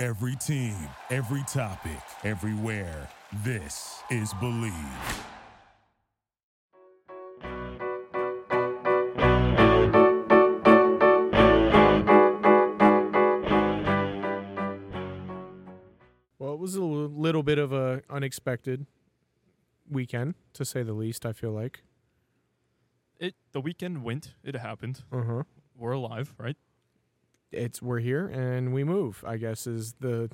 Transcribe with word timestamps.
Every 0.00 0.34
team, 0.34 0.74
every 1.10 1.42
topic, 1.42 2.00
everywhere. 2.24 3.06
This 3.44 4.02
is 4.10 4.32
Bleav. 4.32 4.72
Well, 16.38 16.54
it 16.54 16.58
was 16.58 16.76
a 16.76 16.80
little 16.80 17.42
bit 17.42 17.58
of 17.58 17.74
a 17.74 18.00
unexpected 18.08 18.86
weekend, 19.86 20.34
to 20.54 20.64
say 20.64 20.82
the 20.82 20.94
least. 20.94 21.26
I 21.26 21.34
feel 21.34 21.52
like. 21.52 21.82
It 23.18 23.34
the 23.52 23.60
weekend 23.60 24.02
went. 24.02 24.32
It 24.42 24.56
happened. 24.56 25.02
Uh 25.12 25.22
huh. 25.24 25.42
We're 25.76 25.92
alive, 25.92 26.32
right? 26.38 26.56
It's 27.52 27.82
we're 27.82 27.98
here 27.98 28.26
and 28.26 28.72
we 28.72 28.84
move. 28.84 29.24
I 29.26 29.36
guess 29.36 29.66
is 29.66 29.94
the 30.00 30.30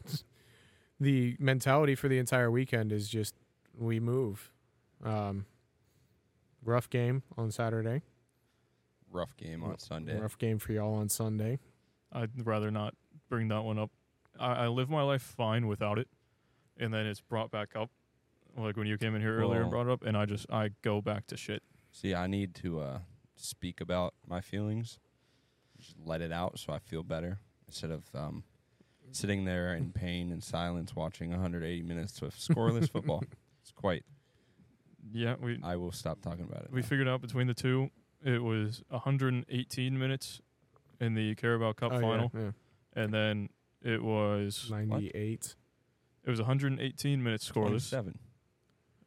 the 1.01 1.37
mentality 1.39 1.95
for 1.95 2.09
the 2.09 2.19
entire 2.19 2.51
weekend 2.51 2.93
is 2.93 3.09
just 3.09 3.35
we 3.79 4.01
move. 4.01 4.53
Um, 5.05 5.47
rough 6.65 6.89
game 6.91 7.23
on 7.37 7.51
Saturday. 7.51 8.03
Rough 9.11 9.37
game 9.37 9.63
on 9.63 9.79
Sunday. 9.79 10.19
Rough 10.19 10.37
game 10.37 10.59
for 10.59 10.73
y'all 10.73 10.95
on 10.95 11.09
Sunday. 11.09 11.59
I'd 12.13 12.47
rather 12.47 12.71
not 12.71 12.95
bring 13.29 13.49
that 13.49 13.63
one 13.63 13.79
up. 13.79 13.91
I, 14.39 14.65
I 14.65 14.69
live 14.69 14.91
my 14.91 15.03
life 15.03 15.23
fine 15.23 15.67
without 15.67 15.99
it, 15.99 16.09
and 16.77 16.93
then 16.93 17.07
it's 17.07 17.21
brought 17.21 17.51
back 17.51 17.71
up, 17.77 17.91
like 18.57 18.77
when 18.77 18.87
you 18.87 18.99
came 18.99 19.15
in 19.15 19.23
here 19.23 19.37
earlier 19.39 19.63
and 19.63 19.71
Well- 19.71 19.85
brought 19.85 19.91
it 19.91 19.93
up, 19.93 20.03
and 20.05 20.17
I 20.17 20.27
just 20.27 20.47
I 20.51 20.71
go 20.83 21.01
back 21.01 21.27
to 21.29 21.37
shit. 21.37 21.63
See, 21.91 22.15
I 22.15 22.27
need 22.27 22.55
to 22.57 22.81
uh, 22.81 22.99
speak 23.37 23.81
about 23.81 24.13
my 24.27 24.41
feelings, 24.43 24.99
just 25.87 25.97
let 26.05 26.21
it 26.21 26.33
out 26.33 26.59
so 26.59 26.73
I 26.73 26.79
feel 26.79 27.03
better 27.03 27.39
instead 27.67 27.91
of 27.91 28.05
um, 28.15 28.45
sitting 29.13 29.45
there 29.45 29.75
in 29.75 29.93
pain 29.93 30.31
and 30.33 30.43
silence 30.43 30.95
watching 30.95 31.31
180 31.31 31.83
minutes 31.83 32.21
of 32.23 32.35
scoreless 32.35 32.91
football. 32.91 33.23
It's 33.63 33.73
quite. 33.73 34.05
Yeah, 35.13 35.35
we 35.43 35.59
I 35.65 35.75
will 35.75 35.91
stop 35.91 36.21
talking 36.23 36.45
about 36.45 36.63
it. 36.63 36.69
we 36.71 36.83
now. 36.83 36.87
figured 36.87 37.09
out 37.09 37.21
between 37.21 37.49
the 37.49 37.55
two, 37.55 37.91
it 38.25 38.41
was 38.43 38.81
118 38.91 39.99
minutes 39.99 40.41
in 41.01 41.15
the 41.15 41.35
Carabao 41.35 41.73
Cup 41.73 41.93
Oh, 41.93 42.01
final, 42.01 42.31
yeah. 42.33 42.51
and 42.95 43.13
then 43.13 43.49
it 43.83 44.03
was 44.05 44.69
ninety 44.71 45.11
eight. 45.15 45.57
it 46.25 46.31
was 46.31 46.39
118 46.41 47.23
minutes 47.23 47.51
scoreless. 47.51 47.91
27. 47.91 48.19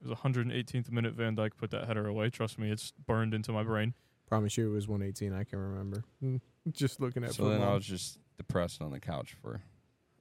It 0.01 0.07
was 0.09 0.17
118th 0.19 0.91
minute. 0.91 1.13
Van 1.13 1.35
Dijk 1.37 1.51
put 1.57 1.71
that 1.71 1.85
header 1.87 2.07
away. 2.07 2.29
Trust 2.29 2.59
me, 2.59 2.69
it's 2.69 2.91
burned 3.05 3.33
into 3.33 3.51
my 3.53 3.63
brain. 3.63 3.93
Promise 4.27 4.57
you, 4.57 4.69
it 4.69 4.73
was 4.73 4.87
one 4.89 5.01
eighteen. 5.01 5.33
I 5.33 5.43
can 5.45 5.57
remember. 5.59 6.03
Mm, 6.23 6.41
Just 6.71 6.99
looking 6.99 7.23
at 7.23 7.31
So 7.31 7.43
football. 7.43 7.59
then 7.59 7.67
I 7.67 7.73
was 7.73 7.85
just 7.85 8.19
depressed 8.37 8.81
on 8.81 8.91
the 8.91 8.99
couch 8.99 9.35
for 9.41 9.61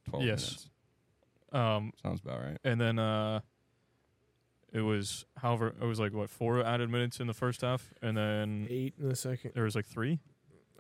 12 0.09 0.25
Yes. 0.25 0.41
minutes. 0.43 0.71
Um, 1.53 1.93
Sounds 2.03 2.21
about 2.21 2.41
right. 2.43 2.59
and 2.65 2.81
then 2.81 2.99
uh, 2.99 3.41
it 4.73 4.83
was 4.83 5.25
however 5.39 5.75
it 5.81 5.85
was 5.87 5.99
like 5.99 6.13
what 6.13 6.29
four 6.29 6.63
added 6.63 6.91
minutes 6.91 7.21
in 7.21 7.27
the 7.27 7.33
first 7.35 7.63
half, 7.63 7.93
and 8.03 8.17
then 8.17 8.67
eight 8.69 8.95
in 9.01 9.09
the 9.09 9.17
second. 9.17 9.53
there 9.55 9.65
was 9.65 9.75
like 9.75 9.87
three. 9.87 10.19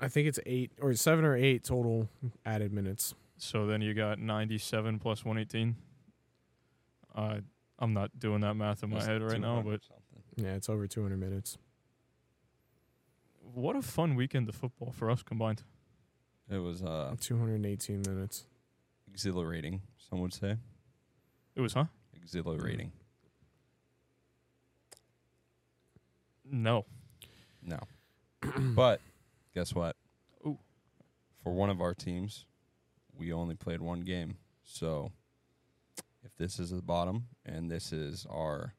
I 0.00 0.08
think 0.08 0.28
it's 0.28 0.38
eight 0.46 0.70
or 0.80 0.92
seven 0.94 1.24
or 1.24 1.34
eight 1.36 1.64
total 1.64 2.08
added 2.44 2.72
minutes. 2.72 3.14
So 3.38 3.66
then 3.66 3.80
you 3.80 3.94
got 3.94 4.18
97 4.18 4.98
plus 4.98 5.24
118. 5.24 5.74
I 7.16 7.40
I'm 7.78 7.94
not 7.94 8.18
doing 8.18 8.40
that 8.42 8.54
math 8.54 8.82
in 8.82 8.90
my 8.90 8.96
That's 8.96 9.06
head 9.06 9.22
right 9.22 9.40
now, 9.40 9.62
but 9.62 9.80
something. 9.84 10.22
Yeah, 10.44 10.54
it's 10.54 10.68
over 10.68 10.86
two 10.86 11.02
hundred 11.02 11.18
minutes. 11.20 11.56
What 13.54 13.76
a 13.76 13.82
fun 13.82 14.14
weekend 14.14 14.48
of 14.48 14.54
football 14.54 14.92
for 14.92 15.10
us 15.10 15.22
combined. 15.22 15.62
it 16.50 16.58
was 16.58 16.82
uh, 16.82 17.14
Two 17.20 17.38
hundred 17.38 17.64
eighteen 17.66 18.02
minutes. 18.06 18.44
exhilarating, 19.10 19.82
some 20.08 20.20
would 20.20 20.32
say. 20.34 20.56
It 21.56 21.60
was, 21.60 21.72
huh? 21.72 21.86
Exhilarating. 22.14 22.92
No. 26.50 26.84
No. 27.62 27.78
but 28.58 29.00
guess 29.54 29.74
what? 29.74 29.96
Ooh. 30.46 30.58
For 31.42 31.52
one 31.52 31.68
of 31.70 31.80
our 31.80 31.94
teams, 31.94 32.44
we 33.16 33.32
only 33.32 33.54
played 33.54 33.80
one 33.80 34.00
game. 34.00 34.36
So 34.64 35.10
if 36.24 36.34
this 36.36 36.58
is 36.58 36.70
the 36.70 36.82
bottom 36.82 37.24
and 37.44 37.70
this 37.70 37.92
is 37.92 38.26
our 38.30 38.74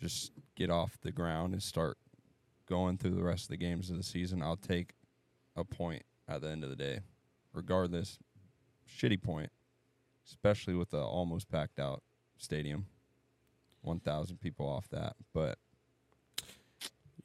just 0.00 0.32
get 0.56 0.70
off 0.70 0.98
the 1.02 1.12
ground 1.12 1.54
and 1.54 1.62
start 1.62 1.96
going 2.66 2.98
through 2.98 3.14
the 3.14 3.22
rest 3.22 3.44
of 3.44 3.50
the 3.50 3.56
games 3.56 3.90
of 3.90 3.96
the 3.96 4.02
season, 4.02 4.42
I'll 4.42 4.56
take 4.56 4.94
a 5.56 5.64
point 5.64 6.02
at 6.28 6.40
the 6.40 6.48
end 6.48 6.64
of 6.64 6.70
the 6.70 6.76
day. 6.76 7.00
Regardless, 7.52 8.18
shitty 8.88 9.22
point, 9.22 9.50
especially 10.26 10.74
with 10.74 10.90
the 10.90 11.00
almost 11.00 11.48
packed 11.48 11.78
out 11.78 12.02
stadium. 12.36 12.86
1,000 13.82 14.38
people 14.40 14.66
off 14.66 14.88
that. 14.88 15.14
But 15.32 15.58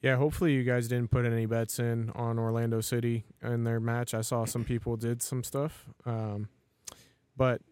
Yeah, 0.02 0.16
hopefully 0.16 0.52
you 0.52 0.62
guys 0.62 0.88
didn't 0.88 1.10
put 1.10 1.24
any 1.24 1.46
bets 1.46 1.78
in 1.78 2.10
on 2.14 2.38
Orlando 2.38 2.80
City 2.80 3.24
in 3.42 3.64
their 3.64 3.80
match. 3.80 4.14
I 4.14 4.20
saw 4.20 4.44
some 4.44 4.64
people 4.64 4.96
did 4.96 5.22
some 5.22 5.42
stuff, 5.42 5.86
um, 6.06 6.48
but 7.36 7.62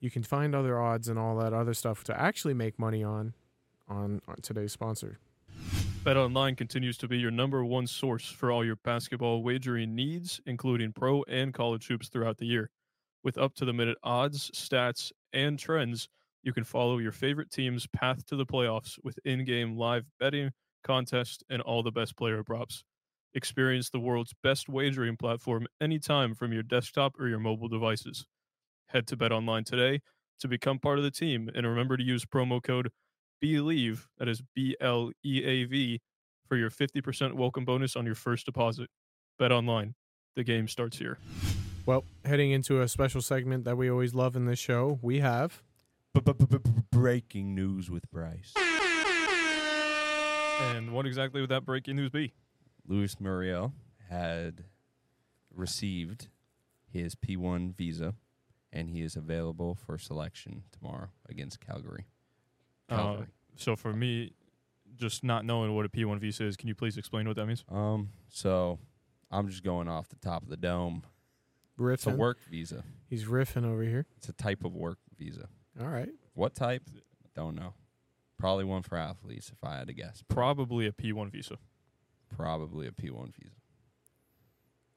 you 0.00 0.10
can 0.10 0.22
find 0.22 0.54
other 0.54 0.80
odds 0.80 1.08
and 1.08 1.18
all 1.18 1.36
that 1.38 1.52
other 1.52 1.74
stuff 1.74 2.04
to 2.04 2.20
actually 2.20 2.54
make 2.54 2.78
money 2.78 3.02
on 3.02 3.34
on, 3.88 4.20
on 4.26 4.36
today's 4.42 4.72
sponsor. 4.72 5.18
BetOnline 6.06 6.56
continues 6.56 6.96
to 6.98 7.08
be 7.08 7.18
your 7.18 7.32
number 7.32 7.64
one 7.64 7.88
source 7.88 8.30
for 8.30 8.52
all 8.52 8.64
your 8.64 8.76
basketball 8.84 9.42
wagering 9.42 9.96
needs, 9.96 10.40
including 10.46 10.92
pro 10.92 11.24
and 11.24 11.52
college 11.52 11.88
hoops 11.88 12.08
throughout 12.08 12.38
the 12.38 12.46
year. 12.46 12.70
With 13.24 13.36
up 13.36 13.56
to 13.56 13.64
the 13.64 13.72
minute 13.72 13.98
odds, 14.04 14.48
stats, 14.52 15.10
and 15.32 15.58
trends, 15.58 16.08
you 16.44 16.52
can 16.52 16.62
follow 16.62 16.98
your 16.98 17.10
favorite 17.10 17.50
team's 17.50 17.88
path 17.88 18.24
to 18.26 18.36
the 18.36 18.46
playoffs 18.46 19.00
with 19.02 19.18
in 19.24 19.44
game 19.44 19.76
live 19.76 20.04
betting, 20.20 20.52
contests, 20.84 21.42
and 21.50 21.60
all 21.60 21.82
the 21.82 21.90
best 21.90 22.16
player 22.16 22.44
props. 22.44 22.84
Experience 23.34 23.90
the 23.90 23.98
world's 23.98 24.32
best 24.44 24.68
wagering 24.68 25.16
platform 25.16 25.66
anytime 25.80 26.36
from 26.36 26.52
your 26.52 26.62
desktop 26.62 27.14
or 27.18 27.26
your 27.26 27.40
mobile 27.40 27.66
devices. 27.66 28.26
Head 28.90 29.08
to 29.08 29.16
BetOnline 29.16 29.64
today 29.64 30.02
to 30.38 30.46
become 30.46 30.78
part 30.78 30.98
of 30.98 31.04
the 31.04 31.10
team 31.10 31.50
and 31.52 31.66
remember 31.66 31.96
to 31.96 32.04
use 32.04 32.24
promo 32.24 32.62
code 32.62 32.90
Bleav, 33.42 34.06
that 34.18 34.28
is 34.28 34.42
B 34.54 34.76
L 34.80 35.10
E 35.24 35.44
A 35.44 35.64
V, 35.64 36.00
for 36.48 36.56
your 36.56 36.70
50% 36.70 37.34
welcome 37.34 37.64
bonus 37.64 37.96
on 37.96 38.06
your 38.06 38.14
first 38.14 38.46
deposit. 38.46 38.88
BetOnline. 39.40 39.94
The 40.34 40.44
game 40.44 40.68
starts 40.68 40.98
here. 40.98 41.18
Well, 41.86 42.04
heading 42.24 42.50
into 42.50 42.80
a 42.80 42.88
special 42.88 43.20
segment 43.20 43.64
that 43.64 43.76
we 43.76 43.90
always 43.90 44.14
love 44.14 44.36
in 44.36 44.46
this 44.46 44.58
show, 44.58 44.98
we 45.02 45.20
have 45.20 45.62
breaking 46.90 47.54
news 47.54 47.90
with 47.90 48.10
Bryce. 48.10 48.54
And 50.60 50.92
what 50.92 51.06
exactly 51.06 51.40
would 51.40 51.50
that 51.50 51.64
breaking 51.64 51.96
news 51.96 52.10
be? 52.10 52.32
Luis 52.86 53.20
Muriel 53.20 53.72
had 54.08 54.64
received 55.54 56.28
his 56.90 57.14
P1 57.14 57.74
visa, 57.76 58.14
and 58.72 58.90
he 58.90 59.02
is 59.02 59.16
available 59.16 59.74
for 59.74 59.98
selection 59.98 60.62
tomorrow 60.72 61.10
against 61.28 61.60
Calgary. 61.60 62.06
Uh, 62.88 63.22
so 63.56 63.76
for 63.76 63.92
me, 63.92 64.32
just 64.96 65.24
not 65.24 65.44
knowing 65.44 65.74
what 65.74 65.84
a 65.84 65.88
P1 65.88 66.18
visa 66.20 66.44
is, 66.44 66.56
can 66.56 66.68
you 66.68 66.74
please 66.74 66.96
explain 66.96 67.26
what 67.26 67.36
that 67.36 67.46
means? 67.46 67.64
um, 67.70 68.10
so 68.28 68.78
I'm 69.30 69.48
just 69.48 69.62
going 69.64 69.88
off 69.88 70.08
the 70.08 70.16
top 70.16 70.42
of 70.42 70.48
the 70.48 70.56
dome. 70.56 71.02
Riffing. 71.78 71.94
It's 71.94 72.06
a 72.06 72.10
work 72.10 72.38
visa. 72.50 72.84
He's 73.08 73.24
riffing 73.24 73.66
over 73.66 73.82
here. 73.82 74.06
It's 74.16 74.28
a 74.28 74.32
type 74.32 74.64
of 74.64 74.74
work 74.74 74.98
visa. 75.18 75.48
All 75.80 75.88
right. 75.88 76.08
What 76.34 76.54
type? 76.54 76.82
Don't 77.34 77.54
know. 77.54 77.74
Probably 78.38 78.64
one 78.64 78.82
for 78.82 78.96
athletes, 78.96 79.50
if 79.50 79.62
I 79.62 79.76
had 79.76 79.88
to 79.88 79.92
guess. 79.94 80.22
Probably 80.28 80.86
a 80.86 80.92
P1 80.92 81.30
visa. 81.30 81.58
Probably 82.34 82.86
a 82.86 82.90
P1 82.92 83.34
visa. 83.34 83.54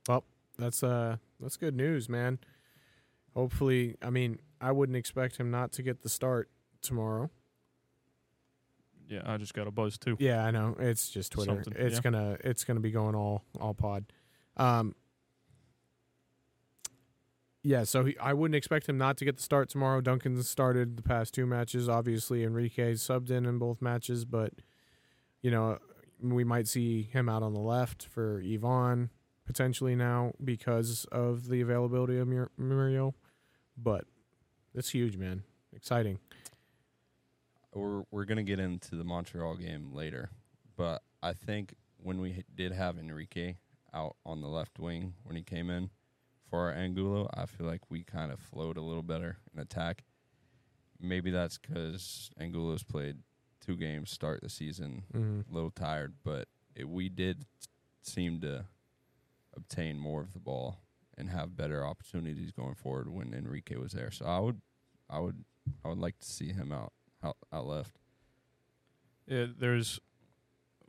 Well, 0.08 0.24
that's 0.58 0.84
uh 0.84 1.18
that's 1.40 1.58
good 1.58 1.76
news, 1.76 2.08
man. 2.10 2.40
Hopefully, 3.36 3.96
I 4.02 4.10
mean, 4.10 4.40
I 4.60 4.72
wouldn't 4.72 4.98
expect 4.98 5.38
him 5.38 5.52
not 5.52 5.72
to 5.74 5.84
get 5.84 6.02
the 6.02 6.10
start 6.10 6.50
tomorrow. 6.82 7.30
Yeah, 9.10 9.22
I 9.26 9.38
just 9.38 9.54
got 9.56 9.68
a 9.68 9.72
buzz 9.72 9.98
too. 9.98 10.16
Yeah, 10.20 10.46
I 10.46 10.52
know. 10.52 10.76
It's 10.80 11.10
just 11.10 11.32
Twitter. 11.32 11.64
Something, 11.64 11.74
it's 11.76 11.96
yeah. 11.96 12.02
gonna 12.02 12.38
it's 12.44 12.64
gonna 12.64 12.80
be 12.80 12.92
going 12.92 13.16
all 13.16 13.44
all 13.60 13.74
pod. 13.74 14.06
Um 14.56 14.94
Yeah, 17.64 17.84
so 17.84 18.06
he, 18.06 18.18
I 18.20 18.34
wouldn't 18.34 18.56
expect 18.56 18.88
him 18.88 18.98
not 18.98 19.18
to 19.18 19.26
get 19.26 19.38
the 19.38 19.44
start 19.44 19.68
tomorrow. 19.70 20.00
Duncan 20.00 20.42
started 20.44 20.96
the 20.96 21.02
past 21.04 21.34
two 21.34 21.48
matches. 21.48 21.90
Obviously, 21.90 22.44
Enrique 22.44 22.94
subbed 22.94 23.32
in 23.32 23.46
in 23.46 23.58
both 23.58 23.82
matches, 23.82 24.26
but 24.26 24.54
you 25.42 25.50
know 25.50 25.80
we 26.22 26.44
might 26.44 26.68
see 26.68 27.04
him 27.04 27.30
out 27.30 27.42
on 27.42 27.54
the 27.54 27.60
left 27.60 28.06
for 28.06 28.44
Ivan 28.46 29.10
potentially 29.46 29.96
now 29.96 30.34
because 30.44 31.06
of 31.12 31.48
the 31.48 31.62
availability 31.62 32.20
of 32.20 32.28
Mur- 32.28 32.52
Muriel. 32.58 33.16
But 33.76 34.06
it's 34.76 34.90
huge, 34.90 35.18
man. 35.18 35.42
Exciting. 35.76 36.20
We're 37.74 38.04
we're 38.12 38.26
gonna 38.26 38.44
get 38.44 38.60
into 38.60 38.96
the 38.96 39.04
Montreal 39.04 39.56
game 39.56 39.94
later, 39.94 40.32
but 40.76 41.04
I 41.22 41.34
think 41.34 41.76
when 42.02 42.20
we 42.20 42.44
did 42.56 42.72
have 42.72 42.98
Enrique 42.98 43.58
out 43.94 44.16
on 44.26 44.42
the 44.42 44.48
left 44.48 44.80
wing 44.80 45.14
when 45.24 45.36
he 45.36 45.44
came 45.44 45.70
in 45.70 45.90
for 46.50 46.60
our 46.60 46.74
Angulo, 46.74 47.30
I 47.34 47.46
feel 47.46 47.68
like 47.68 47.90
we 47.90 48.04
kind 48.04 48.32
of 48.32 48.40
flowed 48.40 48.78
a 48.78 48.82
little 48.82 49.04
better 49.04 49.38
in 49.54 49.60
attack. 49.60 50.04
Maybe 51.00 51.32
that's 51.32 51.58
because 51.58 52.30
Angulo's 52.40 52.84
played 52.84 53.18
two 53.60 53.76
games 53.76 54.10
start 54.12 54.42
the 54.42 54.50
season, 54.50 55.04
hmm 55.12 55.42
a 55.50 55.54
little 55.54 55.72
tired, 55.72 56.16
but 56.24 56.48
it, 56.76 56.90
we 56.90 57.10
did 57.10 57.46
seem 58.02 58.42
to 58.42 58.66
obtain 59.56 59.98
more 60.00 60.22
of 60.22 60.34
the 60.34 60.40
ball 60.40 60.80
and 61.18 61.30
have 61.30 61.56
better 61.58 61.86
opportunities 61.86 62.52
going 62.52 62.76
forward 62.76 63.10
when 63.10 63.34
Enrique 63.34 63.76
was 63.76 63.92
there. 63.92 64.12
So 64.12 64.26
I 64.26 64.40
would, 64.40 64.62
I 65.10 65.20
would, 65.20 65.44
I 65.84 65.90
would 65.90 65.98
like 66.00 66.18
to 66.20 66.26
see 66.26 66.52
him 66.54 66.72
out 66.72 66.94
out, 67.24 67.38
out 67.52 67.68
left. 67.68 67.98
Yeah, 69.28 69.46
there's. 69.58 70.00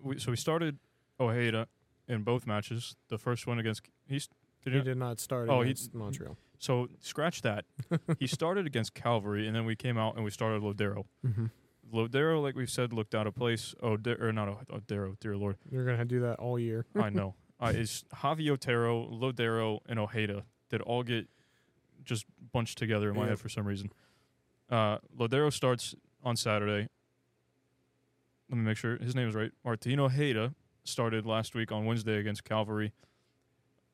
We, 0.03 0.19
so 0.19 0.31
we 0.31 0.37
started 0.37 0.79
Ojeda 1.19 1.69
in 2.09 2.23
both 2.23 2.47
matches. 2.47 2.97
The 3.09 3.19
first 3.19 3.47
one 3.47 3.59
against 3.59 3.83
he's 4.07 4.29
did 4.65 4.73
He 4.73 4.79
he, 4.79 4.85
did 4.85 4.97
not 4.97 5.21
start 5.21 5.49
Oh, 5.49 5.59
he- 5.61 5.71
against 5.71 5.95
Montreal. 5.95 6.37
so 6.59 6.89
scratch 7.01 7.43
that. 7.43 7.65
he 8.19 8.27
started 8.39 8.67
against 8.67 8.95
Calvary, 8.95 9.47
and 9.47 9.55
then 9.55 9.65
we 9.67 9.77
came 9.77 9.99
out 9.99 10.17
and 10.17 10.25
we 10.25 10.31
started 10.31 10.63
Lodeiro. 10.63 11.05
Mm-hmm. 11.27 11.47
Lodeiro, 11.93 12.41
like 12.43 12.55
we've 12.55 12.71
said, 12.71 12.93
looked 12.93 13.15
out 13.15 13.27
of 13.27 13.35
place. 13.35 13.75
Oh, 13.83 13.99
or 14.21 14.33
not 14.33 14.49
O- 14.49 14.61
Odero, 14.79 15.19
dear 15.21 15.37
lord. 15.37 15.57
You're 15.71 15.85
gonna 15.85 16.05
do 16.05 16.21
that 16.21 16.39
all 16.39 16.59
year. 16.59 16.87
I 16.95 17.11
know. 17.11 17.35
Uh, 17.59 17.73
it's 17.75 18.05
Javi 18.15 18.49
Otero, 18.49 19.07
Lodeiro, 19.11 19.81
and 19.87 19.99
Ojeda 19.99 20.45
that 20.71 20.81
all 20.81 21.03
get 21.03 21.29
just 22.05 22.25
bunched 22.53 22.79
together 22.79 23.11
in 23.11 23.17
my 23.17 23.23
Yeah. 23.25 23.29
head 23.31 23.39
for 23.41 23.51
some 23.51 23.67
reason. 23.67 23.91
Uh, 24.71 24.97
Lodeiro 25.19 25.53
starts 25.53 25.95
on 26.23 26.37
Saturday. 26.37 26.89
Let 28.49 28.59
me 28.59 28.65
make 28.65 28.77
sure 28.77 28.97
his 28.99 29.15
name 29.15 29.29
is 29.29 29.35
right. 29.35 29.53
Martino 29.65 30.07
Ojeda 30.07 30.55
started 30.85 31.25
last 31.25 31.55
week 31.55 31.71
on 31.71 31.85
Wednesday 31.85 32.19
against 32.19 32.45
Calvary. 32.45 32.93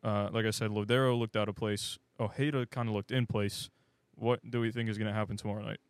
Uh, 0.02 0.28
like 0.32 0.46
I 0.46 0.50
said, 0.50 0.70
Lodeiro 0.70 1.18
looked 1.18 1.36
out 1.36 1.48
of 1.48 1.56
place. 1.56 1.98
Ojeda 2.18 2.66
kind 2.66 2.88
of 2.88 2.94
looked 2.94 3.10
in 3.10 3.26
place. 3.26 3.70
What 4.14 4.50
do 4.50 4.60
we 4.60 4.70
think 4.70 4.88
is 4.88 4.96
going 4.96 5.08
to 5.08 5.14
happen 5.14 5.36
tomorrow 5.36 5.62
night? 5.62 5.80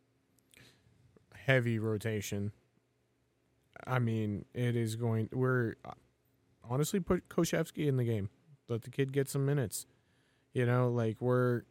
Heavy 1.35 1.79
rotation. 1.79 2.53
I 3.87 3.99
mean, 3.99 4.47
it 4.53 4.75
is 4.75 4.97
going. 4.97 5.29
We're 5.33 5.77
uh, 5.85 5.93
honestly 6.69 6.99
put 6.99 7.29
Kocevski 7.29 7.87
in 7.87 7.97
the 7.99 8.05
game. 8.05 8.31
Let 8.69 8.83
the 8.83 8.91
kid 8.91 9.13
get 9.13 9.29
some 9.29 9.47
minutes. 9.47 9.87
You 10.55 10.67
know, 10.67 10.89
like 10.89 11.21
we're 11.21 11.63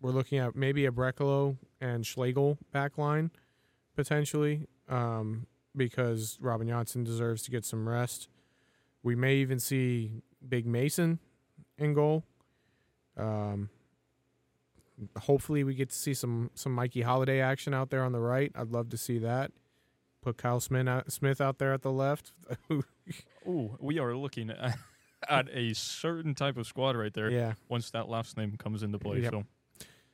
we're 0.00 0.12
looking 0.12 0.38
at 0.38 0.54
maybe 0.54 0.86
a 0.86 0.92
Brekalo 0.92 1.56
and 1.84 2.06
Schlegel 2.06 2.58
back 2.72 2.96
line 2.98 3.30
potentially, 3.96 4.66
um, 4.88 5.46
because 5.76 6.38
Robin 6.40 6.66
Jansson 6.66 7.04
deserves 7.04 7.42
to 7.42 7.50
get 7.50 7.64
some 7.64 7.88
rest. 7.88 8.28
We 9.02 9.14
may 9.14 9.36
even 9.36 9.60
see 9.60 10.22
Big 10.48 10.66
Mason 10.66 11.18
in 11.78 11.92
goal. 11.94 12.24
Um, 13.16 13.68
hopefully, 15.18 15.64
we 15.64 15.74
get 15.74 15.90
to 15.90 15.94
see 15.94 16.14
some 16.14 16.50
some 16.54 16.72
Mikey 16.72 17.02
Halliday 17.02 17.40
action 17.40 17.74
out 17.74 17.90
there 17.90 18.02
on 18.04 18.12
the 18.12 18.20
right. 18.20 18.50
I'd 18.54 18.70
love 18.72 18.88
to 18.90 18.96
see 18.96 19.18
that. 19.18 19.52
Put 20.22 20.38
Kyle 20.38 20.60
Smith 20.60 20.88
out, 20.88 21.12
Smith 21.12 21.40
out 21.40 21.58
there 21.58 21.72
at 21.74 21.82
the 21.82 21.92
left. 21.92 22.32
Ooh, 23.46 23.76
we 23.78 23.98
are 23.98 24.16
looking 24.16 24.48
at, 24.50 24.78
at 25.28 25.48
a 25.52 25.74
certain 25.74 26.34
type 26.34 26.56
of 26.56 26.66
squad 26.66 26.96
right 26.96 27.12
there. 27.12 27.30
yeah. 27.30 27.52
Once 27.68 27.90
that 27.90 28.08
last 28.08 28.36
name 28.38 28.56
comes 28.56 28.82
into 28.82 28.98
play, 28.98 29.20
Yep. 29.20 29.32
so 29.32 29.44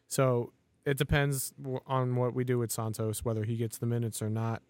So 0.09 0.53
it 0.85 0.97
depends 0.97 1.53
on 1.87 2.17
what 2.17 2.35
we 2.35 2.45
do 2.45 2.59
with 2.59 2.71
Santos, 2.73 3.25
whether 3.25 3.45
he 3.45 3.57
gets 3.57 3.79
the 3.79 3.87
minutes 3.87 4.23
or 4.23 4.31
not. 4.31 4.63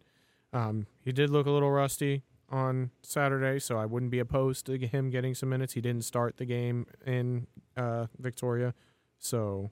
Um, 0.52 0.86
he 1.04 1.12
did 1.12 1.30
look 1.30 1.46
a 1.46 1.50
little 1.50 1.70
rusty 1.70 2.22
on 2.48 2.90
Saturday, 3.02 3.60
so 3.60 3.78
I 3.78 3.86
wouldn't 3.86 4.10
be 4.10 4.18
opposed 4.18 4.66
to 4.66 4.76
him 4.76 5.10
getting 5.10 5.34
some 5.34 5.48
minutes. 5.48 5.74
He 5.74 5.80
didn't 5.80 6.04
start 6.04 6.36
the 6.36 6.44
game 6.44 6.86
in 7.06 7.46
uh, 7.76 8.06
Victoria, 8.18 8.74
so 9.18 9.70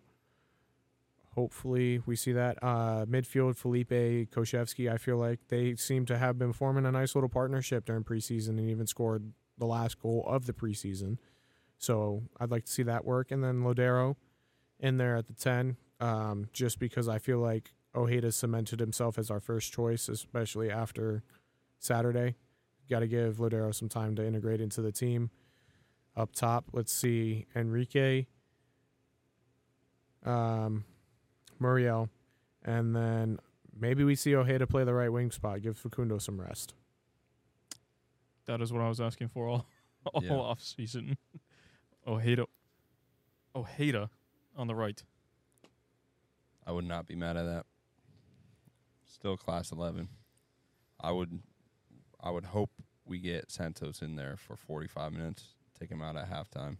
hopefully 1.35 2.00
we 2.06 2.14
see 2.17 2.32
that. 2.32 2.58
Uh, 2.62 3.05
midfield, 3.06 3.56
Felipe 3.56 3.90
Kocevski, 4.31 4.93
I 4.93 4.96
feel 4.99 5.17
like 5.17 5.40
they 5.49 5.75
seem 5.75 6.06
to 6.06 6.19
have 6.19 6.38
been 6.38 6.52
forming 6.52 6.87
a 6.87 6.93
nice 6.93 7.14
little 7.14 7.29
partnership 7.29 7.85
during 7.85 8.05
preseason 8.05 8.50
and 8.50 8.70
even 8.70 8.87
scored 8.87 9.32
the 9.58 9.67
last 9.67 10.00
goal 10.00 10.25
of 10.26 10.46
the 10.46 10.52
preseason. 10.52 11.19
So 11.79 12.23
I'd 12.40 12.50
like 12.50 12.64
to 12.64 12.73
see 12.73 12.82
that 12.85 13.05
work. 13.05 13.31
And 13.31 13.43
then 13.43 13.62
Lodeiro 13.62 14.17
in 14.81 14.96
there 14.96 15.17
at 15.17 15.26
the 15.26 15.32
10, 15.32 15.76
um, 16.00 16.49
just 16.53 16.79
because 16.79 17.09
I 17.09 17.19
feel 17.19 17.39
like 17.39 17.73
Ojeda 17.95 18.33
cemented 18.33 18.81
himself 18.81 19.19
as 19.19 19.31
our 19.31 19.41
first 19.41 19.73
choice, 19.73 20.09
especially 20.09 20.71
after 20.71 21.23
Saturday. 21.79 22.37
Got 22.89 23.00
to 23.00 23.06
give 23.06 23.37
Lodeiro 23.37 23.75
some 23.75 23.89
time 23.89 24.15
to 24.17 24.25
integrate 24.27 24.61
into 24.61 24.81
the 24.83 24.93
team. 24.93 25.31
Up 26.17 26.35
top, 26.35 26.67
let's 26.73 26.93
see 26.93 27.47
Enrique, 27.55 28.27
um, 30.25 30.85
Muriel, 31.61 32.09
and 32.65 32.95
then 32.95 33.39
maybe 33.79 34.05
we 34.05 34.15
see 34.15 34.35
Ojeda 34.35 34.67
play 34.67 34.85
the 34.85 34.95
right 34.95 35.12
wing 35.12 35.31
spot. 35.31 35.62
Give 35.62 35.77
Facundo 35.77 36.19
some 36.19 36.41
rest. 36.41 36.75
that 38.47 38.61
is 38.61 38.73
what 38.73 38.83
I 38.83 38.89
was 38.89 39.00
asking 39.00 39.29
for 39.29 39.47
all 39.47 39.67
all 40.15 40.23
Yeah. 40.25 40.33
off 40.35 40.62
season. 40.62 41.17
Ojeda, 42.06 42.47
Ojeda 43.55 44.11
on 44.56 44.67
the 44.67 44.75
right. 44.75 45.03
I 46.69 46.73
would 46.73 46.85
not 46.85 47.06
be 47.06 47.17
mad 47.17 47.37
at 47.38 47.44
that. 47.47 47.65
Still 49.06 49.37
class 49.38 49.73
eleven. 49.73 50.09
I 51.00 51.11
would, 51.12 51.41
I 52.23 52.31
would 52.31 52.44
hope 52.44 52.70
we 53.06 53.19
get 53.19 53.50
Santos 53.50 54.03
in 54.03 54.17
there 54.17 54.37
for 54.37 54.55
forty 54.55 54.87
five 54.87 55.12
minutes. 55.12 55.55
Take 55.81 55.91
him 55.91 56.03
out 56.03 56.17
at 56.17 56.31
halftime. 56.31 56.76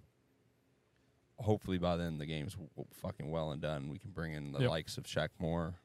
Hopefully 1.39 1.79
by 1.79 1.97
then 1.97 2.19
the 2.19 2.27
game's 2.27 2.53
w- 2.53 2.69
w- 2.77 2.89
fucking 2.93 3.31
well 3.31 3.51
and 3.53 3.63
done. 3.63 3.89
We 3.89 3.99
can 3.99 4.11
bring 4.11 4.35
in 4.35 4.53
the 4.53 4.59
Yep. 4.61 4.71
likes 4.71 4.99
of 4.99 5.05
Shaq 5.05 5.29
Moore, 5.39 5.77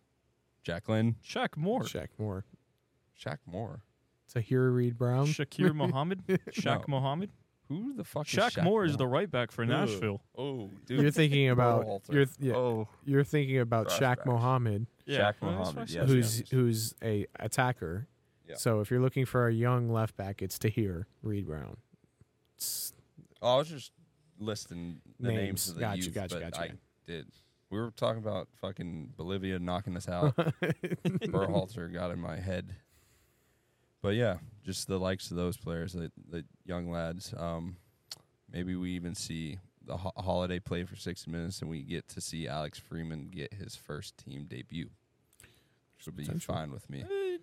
Jacqueline, 0.63 1.15
Shaq 1.23 1.55
Moore, 1.55 1.83
Shaq 1.83 2.09
Moore. 2.17 2.43
Shaq 3.17 3.37
Moore. 3.45 3.83
Tahir 4.27 4.71
Reed 4.71 4.97
Brown. 4.97 5.27
Shakur 5.27 5.73
Mohammed, 5.75 6.25
Shaq 6.49 6.87
No. 6.87 6.99
Mohammed. 6.99 7.29
Who 7.73 7.93
the 7.93 8.03
fuck 8.03 8.25
Shaq, 8.27 8.47
is 8.49 8.53
Shaq 8.55 8.63
Moore 8.63 8.85
is 8.85 8.97
the 8.97 9.07
right 9.07 9.29
back 9.29 9.51
for 9.51 9.63
Ugh. 9.63 9.69
Nashville. 9.69 10.21
Oh, 10.37 10.69
dude. 10.85 11.01
You're 11.01 11.11
thinking 11.11 11.49
about 11.49 11.85
Berhalter. 11.85 12.13
you're 12.13 12.25
yeah, 12.39 12.53
Oh, 12.55 12.87
you're 13.05 13.23
thinking 13.23 13.59
about 13.59 13.89
Shaq 13.89 14.17
Flashbacks. 14.17 14.25
Mohammed, 14.25 14.87
Yeah, 15.05 15.19
Shaq 15.31 15.35
well, 15.41 15.51
that's 15.51 15.59
Mohammed, 15.59 15.75
what 15.75 15.77
I 15.77 15.81
yes, 15.81 15.91
said. 15.93 16.07
who's 16.09 16.39
yes. 16.39 16.49
who's 16.51 16.95
a 17.03 17.27
attacker. 17.39 18.07
Yeah. 18.47 18.55
So 18.55 18.81
if 18.81 18.91
you're 18.91 18.99
looking 19.01 19.25
for 19.25 19.47
a 19.47 19.53
young 19.53 19.89
left 19.91 20.15
back, 20.17 20.41
it's 20.41 20.59
Tahir 20.59 21.07
Reid-Brown. 21.21 21.77
It's 22.57 22.93
oh, 23.41 23.55
I 23.55 23.57
was 23.57 23.69
just 23.69 23.91
listing 24.39 24.99
the 25.19 25.29
names, 25.29 25.39
Names. 25.41 25.69
of 25.69 25.75
the 25.75 25.81
Gotcha, 25.81 25.97
youth, 26.01 26.13
gotcha, 26.13 26.35
but 26.35 26.51
gotcha. 26.51 26.61
I 26.61 26.71
did. 27.07 27.27
We 27.69 27.79
were 27.79 27.91
talking 27.91 28.21
about 28.21 28.49
fucking 28.61 29.13
Bolivia 29.17 29.57
knocking 29.59 29.95
us 29.97 30.07
out. 30.07 30.35
Berhalter 31.03 31.91
got 31.91 32.11
in 32.11 32.19
my 32.19 32.37
head. 32.37 32.75
But 34.03 34.15
yeah, 34.15 34.35
just 34.63 34.87
the 34.87 34.99
likes 34.99 35.31
of 35.31 35.37
those 35.37 35.57
players, 35.57 35.93
the, 35.93 36.11
the 36.29 36.43
young 36.65 36.91
lads. 36.91 37.33
Um, 37.35 37.77
maybe 38.51 38.75
we 38.75 38.91
even 38.91 39.15
see 39.15 39.57
the 39.85 39.97
ho- 39.97 40.11
Halliday 40.21 40.59
play 40.59 40.83
for 40.83 40.95
60 40.97 41.31
minutes, 41.31 41.61
and 41.61 41.69
we 41.69 41.81
get 41.81 42.07
to 42.09 42.21
see 42.21 42.47
Alex 42.47 42.77
Freeman 42.77 43.29
get 43.33 43.53
his 43.53 43.75
first 43.75 44.17
team 44.17 44.45
debut, 44.47 44.89
which 45.97 46.05
would 46.05 46.15
be 46.17 46.23
Potential. 46.25 46.53
fine 46.53 46.71
with 46.71 46.89
me. 46.89 47.03
Eh, 47.09 47.37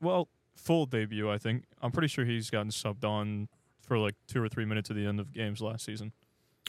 Well, 0.00 0.28
full 0.56 0.86
debut. 0.86 1.30
I 1.30 1.38
think 1.38 1.64
I'm 1.80 1.92
pretty 1.92 2.08
sure 2.08 2.24
he's 2.24 2.50
gotten 2.50 2.70
subbed 2.72 3.04
on 3.04 3.48
for 3.80 3.96
like 3.96 4.16
two 4.26 4.42
or 4.42 4.48
three 4.48 4.64
minutes 4.64 4.90
at 4.90 4.96
the 4.96 5.06
end 5.06 5.20
of 5.20 5.32
games 5.32 5.60
last 5.62 5.84
season. 5.84 6.12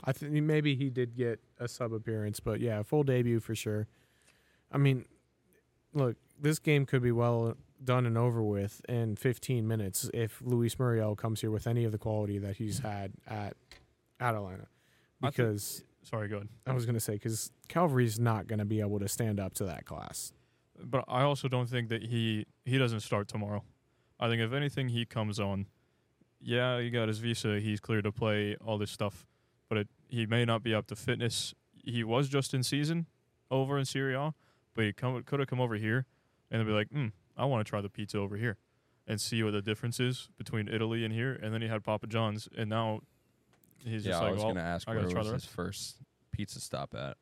I 0.03 0.11
think 0.11 0.31
maybe 0.33 0.75
he 0.75 0.89
did 0.91 1.15
get 1.17 1.39
a 1.59 1.67
sub 1.67 1.91
appearance, 1.91 2.39
but 2.39 2.59
yeah, 2.59 2.83
full 2.83 3.03
debut 3.03 3.39
for 3.39 3.55
sure. 3.55 3.87
I 4.71 4.77
mean, 4.77 5.05
look, 5.93 6.17
this 6.39 6.59
game 6.59 6.85
could 6.85 7.01
be 7.01 7.11
well 7.11 7.55
done 7.83 8.05
and 8.05 8.17
over 8.17 8.41
with 8.43 8.81
in 8.87 9.15
15 9.15 9.67
minutes 9.67 10.09
if 10.13 10.41
Luis 10.43 10.77
Muriel 10.79 11.15
comes 11.15 11.41
here 11.41 11.51
with 11.51 11.67
any 11.67 11.83
of 11.83 11.91
the 11.91 11.97
quality 11.97 12.37
that 12.39 12.55
he's 12.57 12.79
had 12.79 13.11
at 13.27 13.55
at 14.19 14.35
Atlanta. 14.35 14.67
I 15.21 15.27
think- 15.27 15.35
Because 15.35 15.83
Sorry, 16.03 16.27
go 16.27 16.35
ahead. 16.37 16.49
I 16.67 16.73
was 16.73 16.85
going 16.85 16.95
to 16.95 16.99
say, 16.99 17.13
because 17.13 17.49
Calvary's 17.69 18.19
not 18.19 18.45
going 18.45 18.59
to 18.59 18.65
be 18.65 18.81
able 18.81 18.99
to 18.99 19.07
stand 19.07 19.39
up 19.39 19.53
to 19.53 19.63
that 19.65 19.85
class. 19.85 20.33
But 20.83 21.05
I 21.07 21.21
also 21.21 21.47
don't 21.47 21.69
think 21.69 21.87
that 21.89 22.03
he 22.03 22.45
he 22.65 22.77
doesn't 22.77 22.99
start 23.01 23.27
tomorrow. 23.29 23.63
I 24.19 24.27
think 24.27 24.41
if 24.41 24.51
anything, 24.53 24.89
he 24.89 25.05
comes 25.05 25.39
on. 25.39 25.67
Yeah, 26.41 26.81
he 26.81 26.89
got 26.89 27.07
his 27.07 27.19
visa. 27.19 27.59
He's 27.61 27.79
clear 27.79 28.01
to 28.01 28.11
play 28.11 28.57
all 28.65 28.77
this 28.77 28.91
stuff, 28.91 29.25
but 29.69 29.77
it, 29.77 29.87
he 30.09 30.25
may 30.25 30.43
not 30.43 30.61
be 30.61 30.73
up 30.73 30.87
to 30.87 30.95
fitness. 30.95 31.53
he 31.85 32.03
was 32.03 32.27
just 32.27 32.53
in 32.53 32.63
season 32.63 33.05
over 33.49 33.77
in 33.77 33.85
Serie 33.85 34.15
A, 34.15 34.33
but 34.73 34.83
he 34.85 34.91
come 34.93 35.23
could 35.23 35.39
have 35.39 35.47
come 35.47 35.61
over 35.61 35.75
here 35.75 36.05
and 36.51 36.59
then 36.59 36.67
be 36.67 36.73
like, 36.73 36.89
hmm, 36.89 37.07
I 37.37 37.45
want 37.45 37.65
to 37.65 37.69
try 37.69 37.81
the 37.81 37.89
pizza 37.89 38.17
over 38.19 38.37
here 38.37 38.57
and 39.07 39.19
see 39.19 39.43
what 39.43 39.51
the 39.51 39.61
difference 39.61 39.99
is 39.99 40.29
between 40.37 40.67
Italy 40.67 41.03
and 41.03 41.13
here. 41.13 41.33
And 41.41 41.53
then 41.53 41.61
he 41.61 41.67
had 41.67 41.83
Papa 41.83 42.07
John's, 42.07 42.47
and 42.57 42.69
now 42.69 43.01
he's 43.83 44.05
yeah, 44.05 44.11
just 44.11 44.21
I 44.21 44.25
like, 44.25 44.33
was 44.35 44.43
well, 44.43 44.53
gonna 44.53 44.65
ask 44.65 44.87
I 44.87 44.91
where 44.91 45.01
gotta 45.01 45.13
try 45.13 45.19
was 45.19 45.27
the 45.29 45.33
his 45.35 45.45
first 45.45 45.97
pizza 46.31 46.59
stop 46.59 46.95
at. 46.95 47.17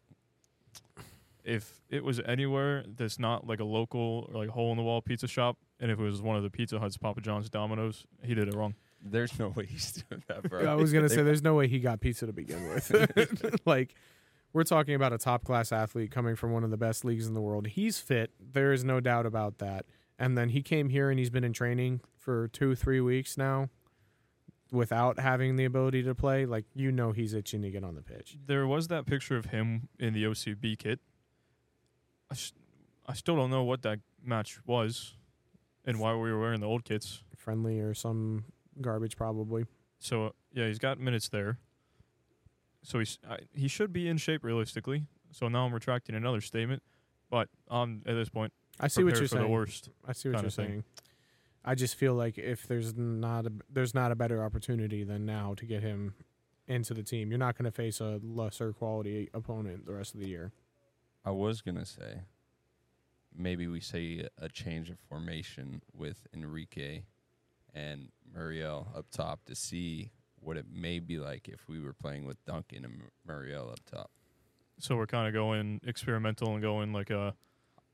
if 1.44 1.82
it 1.90 2.04
was 2.04 2.20
anywhere 2.26 2.86
that's 2.96 3.20
not 3.20 3.48
like 3.48 3.60
a 3.60 3.66
local 3.66 4.30
or 4.32 4.40
like 4.40 4.50
hole 4.50 4.72
in 4.72 4.78
the 4.78 4.84
wall 4.84 5.02
pizza 5.02 5.28
shop, 5.28 5.58
and 5.80 5.92
if 5.92 6.00
it 6.00 6.04
was 6.04 6.22
one 6.22 6.38
of 6.38 6.44
the 6.44 6.50
Pizza 6.50 6.80
Huts, 6.80 6.98
Papa 6.98 7.22
John's, 7.22 7.50
Domino's, 7.50 8.06
he 8.24 8.36
did 8.36 8.48
it 8.48 8.54
wrong. 8.54 8.76
There's 9.04 9.38
no 9.40 9.50
way 9.50 9.66
he's 9.66 9.92
doing 10.10 10.24
that, 10.28 10.48
bro. 10.48 10.66
I 10.72 10.76
was 10.76 10.94
gonna 10.94 11.10
say, 11.10 11.24
there's 11.24 11.42
no 11.42 11.56
way 11.56 11.68
he 11.68 11.80
got 11.80 12.00
pizza 12.00 12.28
to 12.28 12.34
begin 12.34 12.70
with. 12.70 13.60
like, 13.66 13.96
we're 14.54 14.64
talking 14.64 14.94
about 14.94 15.14
a 15.14 15.18
top 15.18 15.44
class 15.44 15.72
athlete 15.72 16.12
coming 16.12 16.36
from 16.36 16.52
one 16.52 16.64
of 16.64 16.70
the 16.70 16.78
best 16.78 17.04
leagues 17.04 17.26
in 17.26 17.34
the 17.34 17.42
world. 17.42 17.66
He's 17.68 18.00
fit. 18.00 18.32
There 18.40 18.72
is 18.72 18.84
no 18.84 19.00
doubt 19.00 19.26
about 19.26 19.58
that. 19.58 19.86
And 20.22 20.38
then 20.38 20.50
he 20.50 20.62
came 20.62 20.90
here 20.90 21.10
and 21.10 21.18
he's 21.18 21.32
been 21.32 21.44
in 21.44 21.52
training 21.52 22.02
for 22.16 22.48
two, 22.48 22.76
three 22.76 23.02
weeks 23.02 23.40
now, 23.40 23.70
without 24.72 25.20
having 25.20 25.56
the 25.56 25.66
ability 25.66 26.04
to 26.04 26.14
play. 26.14 26.46
Like, 26.46 26.66
you 26.76 26.92
know, 26.92 27.12
he's 27.12 27.34
itching 27.34 27.64
to 27.64 27.72
get 27.72 27.84
on 27.84 27.96
the 27.96 28.04
pitch. 28.04 28.38
There 28.46 28.68
was 28.68 28.88
that 28.90 29.08
picture 29.08 29.36
of 29.36 29.46
him 29.46 29.90
in 29.98 30.14
the 30.14 30.26
OCB 30.26 30.78
kit. 30.78 31.00
i, 32.30 32.36
sh- 32.36 32.54
I 33.08 33.14
still 33.16 33.36
don't 33.36 33.50
know 33.50 33.64
what 33.64 33.82
that 33.82 33.98
match 34.24 34.60
was 34.68 35.16
and 35.86 36.00
why 36.00 36.14
we 36.14 36.32
were 36.32 36.40
wearing 36.40 36.60
the 36.60 36.68
old 36.68 36.86
kits. 36.86 37.24
Friendly 37.36 37.80
or 37.80 37.96
some 37.96 38.46
garbage, 38.80 39.18
probably. 39.18 39.66
So 39.98 40.28
uh, 40.28 40.30
yeah, 40.54 40.68
he's 40.68 40.78
got 40.78 41.00
minutes 41.00 41.30
there. 41.30 41.58
So 42.84 43.00
he's 43.00 43.18
I, 43.28 43.40
he 43.56 43.68
should 43.68 43.92
be 43.92 44.08
in 44.08 44.18
shape 44.18 44.44
realistically. 44.44 45.08
So 45.32 45.48
now 45.48 45.66
I'm 45.66 45.74
retracting 45.74 46.14
another 46.14 46.42
statement, 46.42 46.84
but 47.32 47.50
um 47.72 48.04
at 48.06 48.14
this 48.14 48.30
point, 48.30 48.54
I 48.82 48.88
see 48.88 49.04
what 49.04 49.14
you're 49.14 49.24
for 49.24 49.28
saying. 49.28 49.44
the 49.44 49.50
worst. 49.50 49.90
I 50.08 50.14
see 50.14 50.30
what 50.30 50.42
you're 50.42 50.52
thing. 50.52 50.68
saying. 50.68 50.84
I 51.64 51.76
just 51.76 51.96
feel 51.96 52.16
like 52.16 52.38
if 52.38 52.68
there's 52.68 52.96
not 52.96 53.46
a 53.46 53.52
there's 53.72 53.94
not 53.94 54.12
a 54.12 54.16
better 54.16 54.44
opportunity 54.44 55.04
than 55.04 55.26
now 55.26 55.54
to 55.56 55.66
get 55.66 55.84
him 55.84 56.16
into 56.68 56.94
the 56.94 57.04
team. 57.04 57.30
You're 57.30 57.38
not 57.38 57.58
going 57.58 57.66
to 57.66 57.72
face 57.72 58.00
a 58.00 58.20
lesser 58.24 58.74
quality 58.74 59.30
opponent 59.34 59.86
the 59.86 59.94
rest 59.94 60.14
of 60.14 60.20
the 60.20 60.28
year. 60.28 60.52
I 61.24 61.32
was 61.32 61.62
gonna 61.62 61.86
say, 61.86 62.22
maybe 63.38 63.68
we 63.68 63.80
say 63.80 64.28
a 64.40 64.50
change 64.50 64.90
of 64.90 64.98
formation 65.00 65.84
with 65.94 66.26
Enrique 66.34 67.04
and 67.74 68.10
Muriel 68.34 68.88
up 68.96 69.06
top 69.12 69.46
to 69.46 69.56
see 69.56 70.12
what 70.40 70.58
it 70.58 70.66
may 70.74 71.00
be 71.00 71.20
like 71.20 71.48
if 71.48 71.68
we 71.70 71.80
were 71.80 71.94
playing 71.94 72.26
with 72.26 72.44
Duncan 72.46 72.84
and 72.84 73.04
Muriel 73.26 73.70
up 73.70 73.80
top. 73.86 74.10
So 74.80 74.96
we're 74.96 75.06
kind 75.06 75.28
of 75.28 75.34
going 75.34 75.80
experimental 75.86 76.54
and 76.54 76.62
going 76.62 76.92
like 76.92 77.12
a 77.12 77.36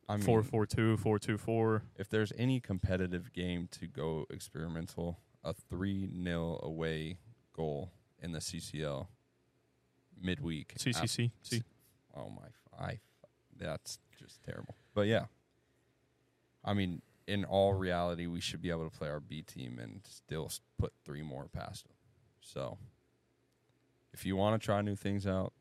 I 0.09 0.15
mean, 0.15 0.25
four 0.25 0.41
four 0.43 0.65
two, 0.65 0.97
four 0.97 1.19
two 1.19 1.37
four. 1.37 1.83
if 1.97 2.09
there's 2.09 2.31
any 2.37 2.59
competitive 2.59 3.33
game 3.33 3.67
to 3.71 3.87
go 3.87 4.25
experimental, 4.29 5.19
a 5.43 5.53
3 5.53 6.09
0 6.23 6.59
away 6.63 7.17
goal 7.53 7.91
in 8.19 8.31
the 8.31 8.39
CCL 8.39 9.07
midweek. 10.19 10.75
CCC. 10.77 11.31
See, 11.41 11.63
Oh 12.15 12.29
my! 12.29 12.85
I. 12.85 12.99
That's 13.55 13.99
just 14.19 14.43
terrible. 14.43 14.75
But 14.93 15.07
yeah, 15.07 15.25
I 16.63 16.73
mean, 16.73 17.01
in 17.27 17.43
all 17.43 17.73
reality, 17.73 18.27
we 18.27 18.39
should 18.39 18.61
be 18.61 18.69
able 18.69 18.89
to 18.89 18.95
play 18.95 19.09
our 19.09 19.19
B 19.19 19.41
team 19.41 19.79
and 19.81 20.01
still 20.07 20.51
put 20.77 20.93
three 21.03 21.21
more 21.21 21.47
past 21.47 21.85
them. 21.85 21.95
So, 22.39 22.77
if 24.13 24.25
you 24.25 24.35
want 24.35 24.59
to 24.59 24.65
try 24.65 24.81
new 24.81 24.95
things 24.95 25.25
out, 25.27 25.53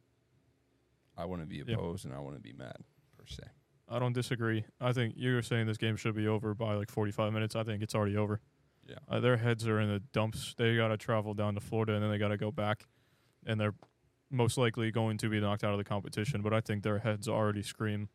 I 1.16 1.24
wouldn't 1.24 1.48
be 1.48 1.60
opposed 1.60 2.04
and 2.04 2.14
I 2.14 2.20
wouldn't 2.20 2.42
be 2.42 2.52
mad 2.52 2.76
per 3.18 3.24
se. 3.26 3.44
I 3.88 3.98
don't 3.98 4.12
disagree. 4.12 4.64
I 4.80 4.92
think 4.92 5.14
you're 5.16 5.42
saying 5.42 5.66
this 5.66 5.76
game 5.76 5.96
should 5.96 6.14
be 6.14 6.26
over 6.26 6.54
by 6.54 6.74
like 6.74 6.90
45 6.90 7.32
minutes. 7.32 7.54
I 7.54 7.62
think 7.62 7.82
it's 7.82 7.94
already 7.94 8.16
over. 8.16 8.40
Yeah. 8.88 8.96
Uh, 9.08 9.20
their 9.20 9.36
heads 9.36 9.66
are 9.66 9.80
in 9.80 9.88
the 9.88 10.00
dumps. 10.12 10.54
They 10.56 10.76
got 10.76 10.88
to 10.88 10.96
travel 10.96 11.34
down 11.34 11.54
to 11.54 11.60
Florida 11.60 11.94
and 11.94 12.02
then 12.02 12.10
they 12.10 12.18
got 12.18 12.28
to 12.28 12.36
go 12.36 12.50
back, 12.50 12.86
and 13.44 13.60
they're 13.60 13.74
most 14.30 14.58
likely 14.58 14.90
going 14.90 15.18
to 15.18 15.28
be 15.28 15.40
knocked 15.40 15.64
out 15.64 15.72
of 15.72 15.78
the 15.78 15.84
competition. 15.84 16.42
But 16.42 16.52
I 16.52 16.60
think 16.60 16.82
their 16.82 16.98
heads 16.98 17.28
already 17.28 17.62
scream, 17.62 18.08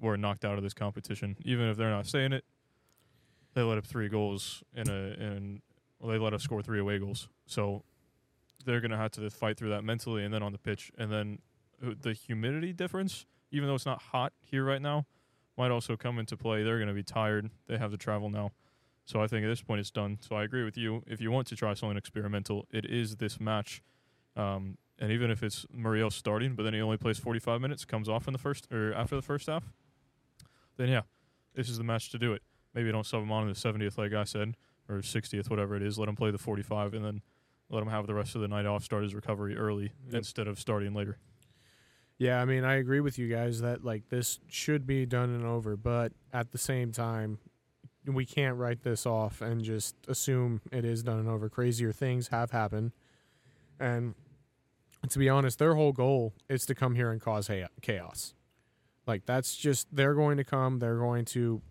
"We're 0.00 0.16
knocked 0.16 0.44
out 0.44 0.56
of 0.56 0.62
this 0.62 0.74
competition." 0.74 1.36
Even 1.42 1.66
if 1.66 1.76
they're 1.76 1.90
not 1.90 2.06
saying 2.06 2.32
it, 2.32 2.44
they 3.54 3.62
let 3.62 3.78
up 3.78 3.86
three 3.86 4.08
goals 4.08 4.62
in 4.74 4.88
a 4.88 5.14
in. 5.22 5.62
Well, 5.98 6.10
they 6.10 6.18
let 6.18 6.32
us 6.32 6.42
score 6.42 6.62
three 6.62 6.78
away 6.80 6.98
goals, 6.98 7.28
so 7.46 7.84
they're 8.64 8.80
gonna 8.80 8.96
have 8.96 9.10
to 9.12 9.30
fight 9.30 9.58
through 9.58 9.70
that 9.70 9.84
mentally 9.84 10.24
and 10.24 10.32
then 10.32 10.42
on 10.42 10.52
the 10.52 10.58
pitch, 10.58 10.90
and 10.98 11.12
then 11.12 11.40
the 11.80 12.12
humidity 12.14 12.72
difference, 12.72 13.26
even 13.50 13.68
though 13.68 13.74
it's 13.74 13.86
not 13.86 14.00
hot 14.02 14.32
here 14.42 14.64
right 14.64 14.80
now, 14.82 15.06
might 15.56 15.70
also 15.70 15.96
come 15.96 16.18
into 16.18 16.36
play. 16.36 16.62
They're 16.62 16.78
gonna 16.78 16.94
be 16.94 17.02
tired. 17.02 17.50
They 17.66 17.76
have 17.78 17.90
to 17.90 17.96
travel 17.98 18.30
now. 18.30 18.52
So 19.04 19.20
I 19.22 19.26
think 19.26 19.44
at 19.44 19.48
this 19.48 19.62
point 19.62 19.80
it's 19.80 19.90
done. 19.90 20.18
So 20.20 20.36
I 20.36 20.44
agree 20.44 20.64
with 20.64 20.76
you. 20.76 21.02
If 21.06 21.20
you 21.20 21.30
want 21.30 21.48
to 21.48 21.56
try 21.56 21.74
something 21.74 21.96
experimental, 21.96 22.66
it 22.70 22.84
is 22.84 23.16
this 23.16 23.40
match. 23.40 23.82
Um, 24.36 24.78
and 24.98 25.10
even 25.10 25.30
if 25.30 25.42
it's 25.42 25.66
Muriel 25.72 26.10
starting, 26.10 26.54
but 26.54 26.62
then 26.62 26.74
he 26.74 26.80
only 26.80 26.96
plays 26.98 27.18
45 27.18 27.60
minutes, 27.60 27.84
comes 27.84 28.08
off 28.08 28.26
in 28.28 28.32
the 28.32 28.38
first 28.38 28.68
or 28.70 28.92
after 28.94 29.16
the 29.16 29.22
first 29.22 29.48
half, 29.48 29.64
then 30.76 30.88
yeah, 30.88 31.02
this 31.54 31.68
is 31.68 31.78
the 31.78 31.84
match 31.84 32.10
to 32.10 32.18
do 32.18 32.32
it. 32.32 32.42
Maybe 32.74 32.92
don't 32.92 33.04
sub 33.06 33.22
him 33.22 33.32
on 33.32 33.42
in 33.42 33.48
the 33.48 33.54
70th, 33.54 33.98
like 33.98 34.12
I 34.12 34.24
said, 34.24 34.56
or 34.88 34.98
60th, 34.98 35.50
whatever 35.50 35.74
it 35.74 35.82
is. 35.82 35.98
Let 35.98 36.08
him 36.08 36.16
play 36.16 36.30
the 36.30 36.38
45, 36.38 36.94
and 36.94 37.04
then 37.04 37.22
let 37.68 37.82
him 37.82 37.88
have 37.88 38.06
the 38.06 38.14
rest 38.14 38.34
of 38.36 38.40
the 38.42 38.48
night 38.48 38.66
off. 38.66 38.84
Start 38.84 39.02
his 39.02 39.14
recovery 39.14 39.56
early 39.56 39.92
Yep. 40.06 40.14
instead 40.14 40.46
of 40.46 40.58
starting 40.60 40.94
later. 40.94 41.18
Yeah, 42.20 42.42
I 42.42 42.44
mean, 42.44 42.64
I 42.64 42.74
agree 42.74 43.00
with 43.00 43.18
you 43.18 43.28
guys 43.28 43.62
that 43.62 43.82
like 43.82 44.10
this 44.10 44.40
should 44.46 44.86
be 44.86 45.06
done 45.06 45.30
and 45.30 45.46
over, 45.46 45.74
but 45.74 46.12
at 46.34 46.52
the 46.52 46.58
same 46.58 46.92
time, 46.92 47.38
we 48.04 48.26
can't 48.26 48.58
write 48.58 48.82
this 48.82 49.06
off 49.06 49.40
and 49.40 49.64
just 49.64 49.96
assume 50.06 50.60
it 50.70 50.84
is 50.84 51.02
done 51.02 51.18
and 51.18 51.28
over. 51.30 51.48
Crazier 51.48 51.92
things 51.92 52.28
have 52.28 52.50
happened, 52.50 52.92
and 53.80 54.14
to 55.08 55.18
be 55.18 55.30
honest, 55.30 55.58
their 55.58 55.76
whole 55.76 55.92
goal 55.92 56.34
is 56.46 56.66
to 56.66 56.74
come 56.74 56.94
here 56.94 57.10
and 57.10 57.22
cause 57.22 57.50
chaos. 57.80 58.34
Like 59.06 59.24
that's 59.24 59.56
just 59.56 59.88
they're 59.90 60.14
going 60.14 60.36
to 60.36 60.44
come, 60.44 60.78
they're 60.78 60.98
going 60.98 61.24
to 61.26 61.62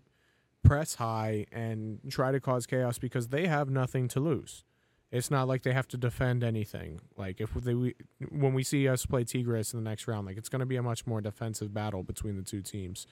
press 0.64 0.96
high 0.96 1.46
and 1.52 2.00
try 2.10 2.32
to 2.32 2.40
cause 2.40 2.66
chaos 2.66 2.98
because 2.98 3.28
they 3.28 3.46
have 3.46 3.70
nothing 3.70 4.08
to 4.08 4.18
lose. 4.18 4.64
It's 5.12 5.30
not 5.30 5.48
like 5.48 5.62
they 5.62 5.72
have 5.72 5.88
to 5.88 5.96
defend 5.96 6.44
anything. 6.44 7.00
Like 7.16 7.40
if 7.40 7.52
they 7.54 7.74
we, 7.74 7.94
when 8.30 8.54
we 8.54 8.62
see 8.62 8.88
us 8.88 9.06
play 9.06 9.24
Tigres 9.24 9.74
in 9.74 9.82
the 9.82 9.88
next 9.88 10.06
round, 10.06 10.26
like 10.26 10.36
it's 10.36 10.48
going 10.48 10.60
to 10.60 10.66
be 10.66 10.76
a 10.76 10.82
much 10.82 11.06
more 11.06 11.20
defensive 11.20 11.74
battle 11.74 12.02
between 12.02 12.36
the 12.36 12.42
two 12.42 12.62
teams 12.62 13.06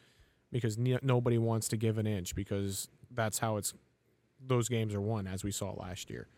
because 0.52 0.78
ne- 0.78 1.00
nobody 1.02 1.38
wants 1.38 1.68
to 1.68 1.76
give 1.76 1.98
an 1.98 2.06
inch 2.06 2.34
because 2.34 2.88
that's 3.10 3.38
how 3.38 3.56
it's 3.56 3.74
those 4.44 4.68
games 4.68 4.94
are 4.94 5.00
won 5.00 5.26
as 5.26 5.42
we 5.42 5.50
saw 5.50 5.72
last 5.72 6.08
year. 6.08 6.28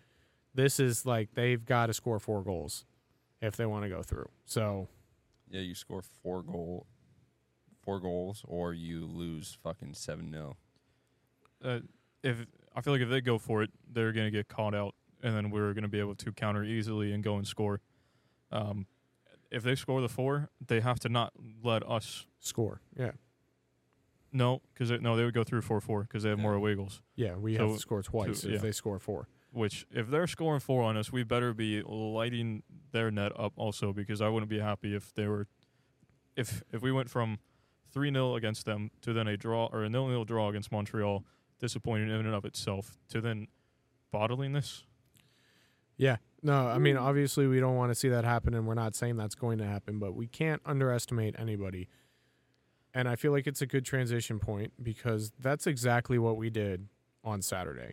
This 0.54 0.80
is 0.80 1.04
like 1.04 1.34
they've 1.34 1.64
got 1.64 1.86
to 1.86 1.94
score 1.94 2.18
four 2.18 2.42
goals 2.42 2.86
if 3.42 3.56
they 3.56 3.66
want 3.66 3.84
to 3.84 3.90
go 3.90 4.02
through. 4.02 4.28
So 4.46 4.88
Yeah, 5.50 5.60
you 5.60 5.74
score 5.74 6.02
four 6.02 6.42
goal, 6.42 6.86
four 7.82 8.00
goals, 8.00 8.44
or 8.48 8.72
you 8.72 9.04
lose 9.04 9.58
fucking 9.62 9.94
seven 9.94 10.32
0 10.32 10.56
uh, 11.62 11.80
if 12.22 12.46
I 12.74 12.80
feel 12.80 12.92
like 12.92 13.02
if 13.02 13.10
they 13.10 13.20
go 13.20 13.38
for 13.38 13.62
it, 13.62 13.70
they're 13.92 14.12
going 14.12 14.26
to 14.26 14.30
get 14.30 14.48
caught 14.48 14.74
out, 14.74 14.94
and 15.22 15.34
then 15.36 15.50
we're 15.50 15.72
going 15.74 15.82
to 15.82 15.88
be 15.88 16.00
able 16.00 16.14
to 16.16 16.32
counter 16.32 16.64
easily 16.64 17.12
and 17.12 17.22
go 17.22 17.36
and 17.36 17.46
score. 17.46 17.80
Um, 18.52 18.86
if 19.50 19.62
they 19.62 19.74
score 19.74 20.00
the 20.00 20.08
four, 20.08 20.48
they 20.66 20.80
have 20.80 21.00
to 21.00 21.08
not 21.08 21.32
let 21.62 21.88
us. 21.88 22.26
score, 22.38 22.80
yeah, 22.96 23.10
No, 24.32 24.62
because 24.72 24.90
no, 25.00 25.16
they 25.16 25.24
would 25.24 25.34
go 25.34 25.44
through 25.44 25.62
four 25.62 25.80
four 25.80 26.02
because 26.02 26.22
they 26.22 26.30
have 26.30 26.38
Yeah. 26.38 26.42
more 26.42 26.74
goals. 26.76 27.02
yeah. 27.16 27.34
We 27.36 27.54
have 27.56 27.68
So, 27.70 27.74
to 27.74 27.80
score 27.80 28.02
twice 28.02 28.40
two- 28.42 28.48
if 28.48 28.54
yeah. 28.54 28.58
they 28.60 28.72
score 28.72 28.98
four. 28.98 29.28
Which 29.52 29.84
if 29.90 30.08
they're 30.08 30.28
scoring 30.28 30.60
four 30.60 30.84
on 30.84 30.96
us, 30.96 31.10
we 31.10 31.24
better 31.24 31.52
be 31.52 31.82
lighting 31.82 32.62
their 32.92 33.10
net 33.10 33.32
up 33.38 33.52
also 33.56 33.92
because 33.92 34.20
I 34.20 34.28
wouldn't 34.28 34.48
be 34.48 34.60
happy 34.60 34.94
if 34.94 35.12
they 35.14 35.26
were, 35.26 35.48
if 36.36 36.62
if 36.72 36.80
we 36.82 36.92
went 36.92 37.10
from 37.10 37.40
three 37.90 38.10
0 38.12 38.36
against 38.36 38.64
them 38.64 38.92
to 39.00 39.12
then 39.12 39.26
a 39.26 39.36
draw 39.36 39.66
or 39.72 39.82
a 39.82 39.88
nil 39.90 40.06
nil 40.06 40.24
draw 40.24 40.48
against 40.48 40.70
Montreal, 40.70 41.24
disappointing 41.58 42.08
in 42.08 42.24
and 42.24 42.34
of 42.34 42.44
itself, 42.44 42.96
to 43.08 43.20
then 43.20 43.48
bottling 44.12 44.52
this. 44.52 44.86
Yeah. 46.00 46.16
No, 46.42 46.66
I 46.69 46.78
mean, 46.78 46.97
mm. 46.97 47.00
obviously, 47.00 47.47
we 47.47 47.61
don't 47.61 47.76
want 47.76 47.90
to 47.90 47.95
see 47.95 48.09
that 48.09 48.25
happen, 48.25 48.54
and 48.54 48.66
we're 48.66 48.75
not 48.75 48.95
saying 48.95 49.19
that's 49.19 49.35
going 49.35 49.59
to 49.59 49.66
happen, 49.66 49.99
but 49.99 50.14
we 50.14 50.26
can't 50.26 50.62
underestimate 50.64 51.37
anybody. 51.38 51.88
And 52.95 53.07
I 53.07 53.16
feel 53.16 53.33
like 53.33 53.47
it's 53.47 53.61
a 53.61 53.66
good 53.66 53.85
transition 53.85 54.38
point 54.38 54.73
because 54.83 55.30
that's 55.38 55.66
exactly 55.66 56.19
what 56.19 56.38
we 56.38 56.49
did 56.49 56.88
on 57.23 57.42
Saturday. 57.42 57.92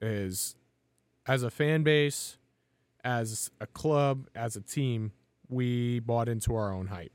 Is 0.00 0.56
as 1.26 1.42
a 1.42 1.50
fan 1.50 1.82
base, 1.82 2.38
as 3.04 3.50
a 3.60 3.66
club, 3.66 4.26
as 4.34 4.56
a 4.56 4.62
team, 4.62 5.12
we 5.48 6.00
bought 6.00 6.28
into 6.28 6.54
our 6.54 6.72
own 6.72 6.86
hype. 6.86 7.12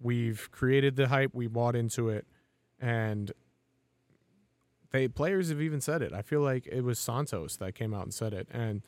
We've 0.00 0.50
created 0.50 0.96
the 0.96 1.06
hype, 1.06 1.32
we 1.32 1.46
bought 1.46 1.76
into 1.76 2.08
it, 2.08 2.26
and 2.80 3.30
they 4.92 5.08
players 5.08 5.48
have 5.48 5.60
even 5.60 5.80
said 5.80 6.02
it. 6.02 6.12
I 6.12 6.22
feel 6.22 6.40
like 6.40 6.66
it 6.66 6.82
was 6.82 6.98
Santos 6.98 7.56
that 7.56 7.74
came 7.74 7.92
out 7.92 8.04
and 8.04 8.14
said 8.14 8.32
it, 8.32 8.46
and 8.50 8.82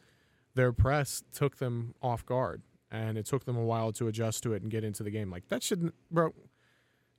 their 0.54 0.72
press 0.72 1.24
took 1.32 1.56
them 1.56 1.94
off 2.00 2.24
guard. 2.24 2.62
and 2.94 3.18
it 3.18 3.26
took 3.26 3.44
them 3.44 3.56
a 3.56 3.64
while 3.64 3.92
to 3.92 4.06
adjust 4.06 4.42
to 4.44 4.52
it 4.52 4.62
and 4.62 4.70
get 4.70 4.84
into 4.84 5.02
the 5.02 5.10
game. 5.10 5.30
Like 5.30 5.48
that 5.48 5.62
should, 5.62 5.92
bro, 6.10 6.32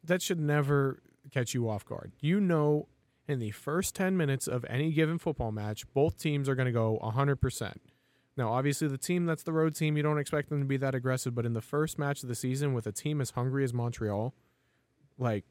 that 0.03 0.21
should 0.21 0.39
never 0.39 1.01
catch 1.31 1.53
you 1.53 1.69
off 1.69 1.85
guard. 1.85 2.13
You 2.21 2.39
know, 2.39 2.87
in 3.27 3.39
the 3.39 3.51
first 3.51 3.93
ten 3.93 4.15
minutes 4.15 4.47
of 4.47 4.65
any 4.69 4.91
given 4.91 5.17
football 5.17 5.51
match, 5.51 5.83
both 5.93 6.17
teams 6.17 6.47
are 6.47 6.55
going 6.55 6.67
to 6.67 6.71
go 6.71 6.97
hundred 6.99 7.37
percent. 7.37 7.81
Now, 8.37 8.51
obviously, 8.53 8.87
the 8.87 8.97
team 8.97 9.25
that's 9.25 9.43
the 9.43 9.53
road 9.53 9.75
team, 9.75 9.95
you 9.97 10.03
don't 10.03 10.17
expect 10.19 10.49
them 10.49 10.59
to 10.59 10.65
be 10.65 10.77
that 10.77 10.93
aggressive. 10.95 11.33
But 11.35 11.45
in 11.45 11.53
the 11.53 11.61
first 11.61 11.97
match 11.97 12.21
of 12.23 12.29
the 12.29 12.35
season, 12.35 12.73
with 12.73 12.85
a 12.87 12.91
team 12.91 13.21
as 13.21 13.31
hungry 13.31 13.63
as 13.63 13.73
Montreal, 13.73 14.33
like, 15.17 15.45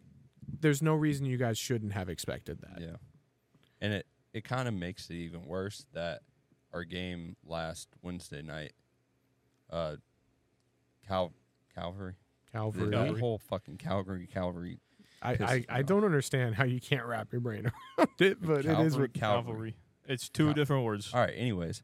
there's 0.61 0.83
no 0.83 0.95
reason 0.95 1.25
you 1.25 1.39
guys 1.39 1.57
shouldn't 1.59 1.93
have 1.93 2.09
expected 2.11 2.61
that. 2.61 2.81
Yeah. 2.83 2.97
And 3.85 3.93
it, 3.93 4.07
it 4.33 4.45
kind 4.45 4.67
of 4.67 4.73
makes 4.73 5.11
it 5.11 5.15
even 5.15 5.45
worse 5.45 5.85
that 5.93 6.21
our 6.73 6.85
game 6.85 7.37
last 7.45 7.89
Wednesday 8.01 8.41
night, 8.41 8.73
uh, 9.69 9.97
Cal 11.07 11.35
Calvary, 11.75 12.15
the, 12.51 12.59
Calvary. 12.59 12.91
the 12.91 13.21
whole 13.21 13.37
fucking 13.37 13.77
Calgary 13.77 14.27
Calvary, 14.27 14.79
I, 15.21 15.33
I, 15.33 15.65
I 15.69 15.83
don't 15.83 16.03
understand 16.05 16.55
how 16.55 16.65
you 16.65 16.81
can't 16.81 17.05
wrap 17.05 17.31
your 17.31 17.43
brain 17.43 17.71
around 17.99 18.09
it, 18.21 18.41
but 18.41 18.61
it 18.61 18.67
is 18.67 18.95
Calvary, 18.95 19.01
what 19.03 19.13
Calvary. 19.13 19.45
Cavalry. 19.53 19.77
It's 20.07 20.29
two 20.31 20.47
Cal- 20.47 20.55
different 20.55 20.85
words. 20.85 21.11
All 21.13 21.21
right. 21.21 21.35
Anyways, 21.37 21.83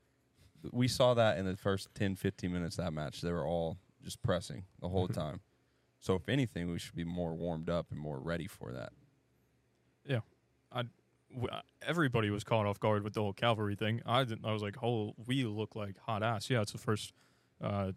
we 0.73 0.89
saw 0.89 1.13
that 1.15 1.37
in 1.37 1.45
the 1.45 1.57
first 1.57 1.89
10, 1.95 2.17
15 2.17 2.51
minutes 2.51 2.79
of 2.79 2.87
that 2.87 2.93
match. 2.93 3.21
They 3.21 3.31
were 3.33 3.47
all 3.47 3.77
just 4.03 4.23
pressing 4.23 4.65
the 4.81 4.89
whole 4.89 5.07
Mhm. 5.09 5.15
time. 5.15 5.41
So 6.01 6.15
if 6.15 6.31
anything, 6.31 6.71
we 6.71 6.79
should 6.79 6.95
be 6.97 7.05
more 7.05 7.35
warmed 7.35 7.69
up 7.69 7.91
and 7.91 8.01
more 8.01 8.19
ready 8.19 8.47
for 8.47 8.73
that. 8.73 8.93
w- 10.07 10.23
uh, 10.73 10.85
everybody 11.87 12.31
was 12.31 12.45
caught 12.45 12.67
off 12.67 12.81
guard 12.81 13.03
with 13.03 13.15
the 13.15 13.21
whole 13.21 13.33
cavalry 13.33 13.77
thing. 13.77 14.01
I 14.07 14.25
didn't. 14.25 14.45
I 14.45 14.53
was 14.53 14.63
like, 14.63 14.83
"Oh, 14.83 15.15
we 15.27 15.45
look 15.45 15.77
like 15.77 15.99
hot 15.99 16.23
ass." 16.23 16.51
Yeah, 16.51 16.63
it's 16.63 16.73
the 16.73 16.79
first 16.79 17.13
uh, 17.63 17.93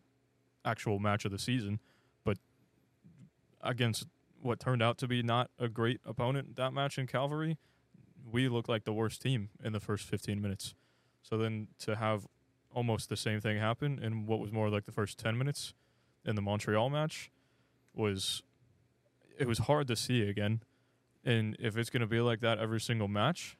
actual 0.65 0.99
match 0.99 1.25
of 1.25 1.31
the 1.31 1.39
season, 1.39 1.79
but 2.23 2.37
against 3.61 4.07
what 4.41 4.59
turned 4.59 4.83
out 4.83 4.97
to 4.99 5.07
be 5.07 5.23
not 5.23 5.49
a 5.57 5.69
great 5.69 6.01
opponent 6.05 6.55
that 6.57 6.73
match 6.73 6.97
in 6.97 7.07
Calvary, 7.07 7.57
we 8.29 8.49
looked 8.49 8.69
like 8.69 8.83
the 8.83 8.93
worst 8.93 9.21
team 9.21 9.49
in 9.63 9.73
the 9.73 9.79
first 9.79 10.05
15 10.05 10.41
minutes. 10.41 10.75
So 11.21 11.37
then 11.37 11.69
to 11.79 11.95
have 11.95 12.27
almost 12.73 13.09
the 13.09 13.15
same 13.15 13.39
thing 13.39 13.57
happen 13.57 13.99
in 14.01 14.25
what 14.25 14.39
was 14.39 14.51
more 14.51 14.69
like 14.69 14.85
the 14.85 14.91
first 14.91 15.17
10 15.17 15.37
minutes 15.37 15.73
in 16.25 16.35
the 16.35 16.41
Montreal 16.41 16.89
match 16.89 17.31
was 17.93 18.43
it 19.37 19.47
was 19.47 19.59
hard 19.59 19.87
to 19.87 19.95
see 19.95 20.27
again. 20.27 20.61
And 21.25 21.55
if 21.59 21.77
it's 21.77 21.89
going 21.89 22.01
to 22.01 22.07
be 22.07 22.19
like 22.19 22.41
that 22.41 22.59
every 22.59 22.81
single 22.81 23.07
match, 23.07 23.57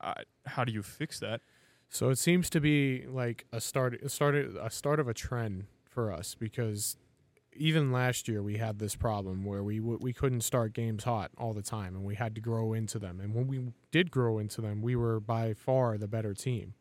I, 0.00 0.22
how 0.46 0.64
do 0.64 0.72
you 0.72 0.82
fix 0.82 1.18
that? 1.20 1.40
So 1.88 2.10
it 2.10 2.18
seems 2.18 2.50
to 2.50 2.60
be 2.60 3.06
like 3.06 3.46
a 3.52 3.60
start, 3.60 3.94
a 4.02 4.08
start, 4.08 4.34
a 4.34 4.70
start 4.70 5.00
of 5.00 5.08
a 5.08 5.14
trend 5.14 5.64
for 5.84 6.12
us 6.12 6.34
because 6.34 6.96
even 7.56 7.90
last 7.90 8.28
year 8.28 8.42
we 8.42 8.58
had 8.58 8.78
this 8.78 8.94
problem 8.94 9.44
where 9.44 9.62
we 9.62 9.78
w- 9.78 9.98
we 10.00 10.12
couldn't 10.12 10.42
start 10.42 10.72
games 10.72 11.04
hot 11.04 11.30
all 11.36 11.52
the 11.52 11.62
time, 11.62 11.96
and 11.96 12.04
we 12.04 12.14
had 12.14 12.34
to 12.34 12.40
grow 12.40 12.72
into 12.72 12.98
them. 12.98 13.20
And 13.20 13.34
when 13.34 13.48
we 13.48 13.72
did 13.90 14.10
grow 14.10 14.38
into 14.38 14.60
them, 14.60 14.80
we 14.80 14.94
were 14.94 15.18
by 15.18 15.54
far 15.54 15.98
the 15.98 16.06
better 16.08 16.34
team. 16.34 16.74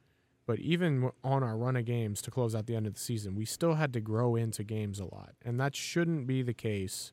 But 0.45 0.59
even 0.59 1.11
on 1.23 1.43
our 1.43 1.57
run 1.57 1.75
of 1.75 1.85
games 1.85 2.21
to 2.21 2.31
close 2.31 2.55
out 2.55 2.67
the 2.67 2.75
end 2.75 2.87
of 2.87 2.93
the 2.93 2.99
season, 2.99 3.35
we 3.35 3.43
still 3.43 3.73
had 3.73 3.91
to 3.93 3.99
grow 3.99 4.35
into 4.35 4.63
games 4.63 4.99
a 4.99 5.05
lot, 5.05 5.33
and 5.43 5.59
that 5.59 5.75
shouldn't 5.75 6.27
be 6.27 6.41
the 6.41 6.53
case 6.53 7.11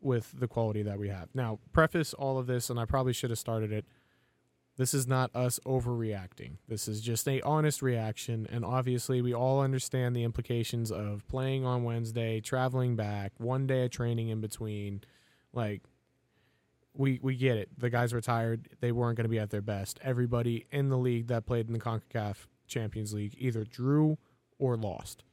with 0.00 0.32
the 0.38 0.48
quality 0.48 0.82
that 0.82 0.98
we 0.98 1.08
have. 1.08 1.28
Now, 1.34 1.58
preface 1.72 2.14
all 2.14 2.38
of 2.38 2.46
this, 2.46 2.70
and 2.70 2.78
I 2.78 2.84
probably 2.84 3.12
should 3.12 3.30
have 3.30 3.38
started 3.38 3.72
it. 3.72 3.86
This 4.76 4.92
is 4.92 5.06
not 5.06 5.34
us 5.34 5.58
overreacting. 5.64 6.58
This 6.68 6.86
is 6.86 7.00
just 7.00 7.26
a 7.26 7.40
honest 7.40 7.80
reaction, 7.80 8.46
and 8.50 8.64
obviously, 8.64 9.22
we 9.22 9.32
all 9.32 9.60
understand 9.60 10.14
the 10.14 10.22
implications 10.22 10.90
of 10.92 11.26
playing 11.28 11.64
on 11.64 11.82
Wednesday, 11.82 12.40
traveling 12.40 12.94
back, 12.94 13.32
one 13.38 13.66
day 13.66 13.84
of 13.86 13.90
training 13.90 14.28
in 14.28 14.42
between. 14.42 15.00
Like, 15.54 15.82
we 16.92 17.18
we 17.22 17.36
get 17.36 17.56
it. 17.56 17.70
The 17.78 17.88
guys 17.88 18.12
were 18.12 18.20
tired. 18.20 18.68
They 18.80 18.92
weren't 18.92 19.16
going 19.16 19.24
to 19.24 19.30
be 19.30 19.38
at 19.38 19.50
their 19.50 19.62
best. 19.62 19.98
Everybody 20.02 20.66
in 20.70 20.90
the 20.90 20.98
league 20.98 21.28
that 21.28 21.46
played 21.46 21.68
in 21.68 21.72
the 21.72 21.80
Concacaf 21.80 22.46
Champions 22.66 23.14
League 23.14 23.34
either 23.38 23.64
drew 23.64 24.18
or 24.58 24.76
lost. 24.76 25.24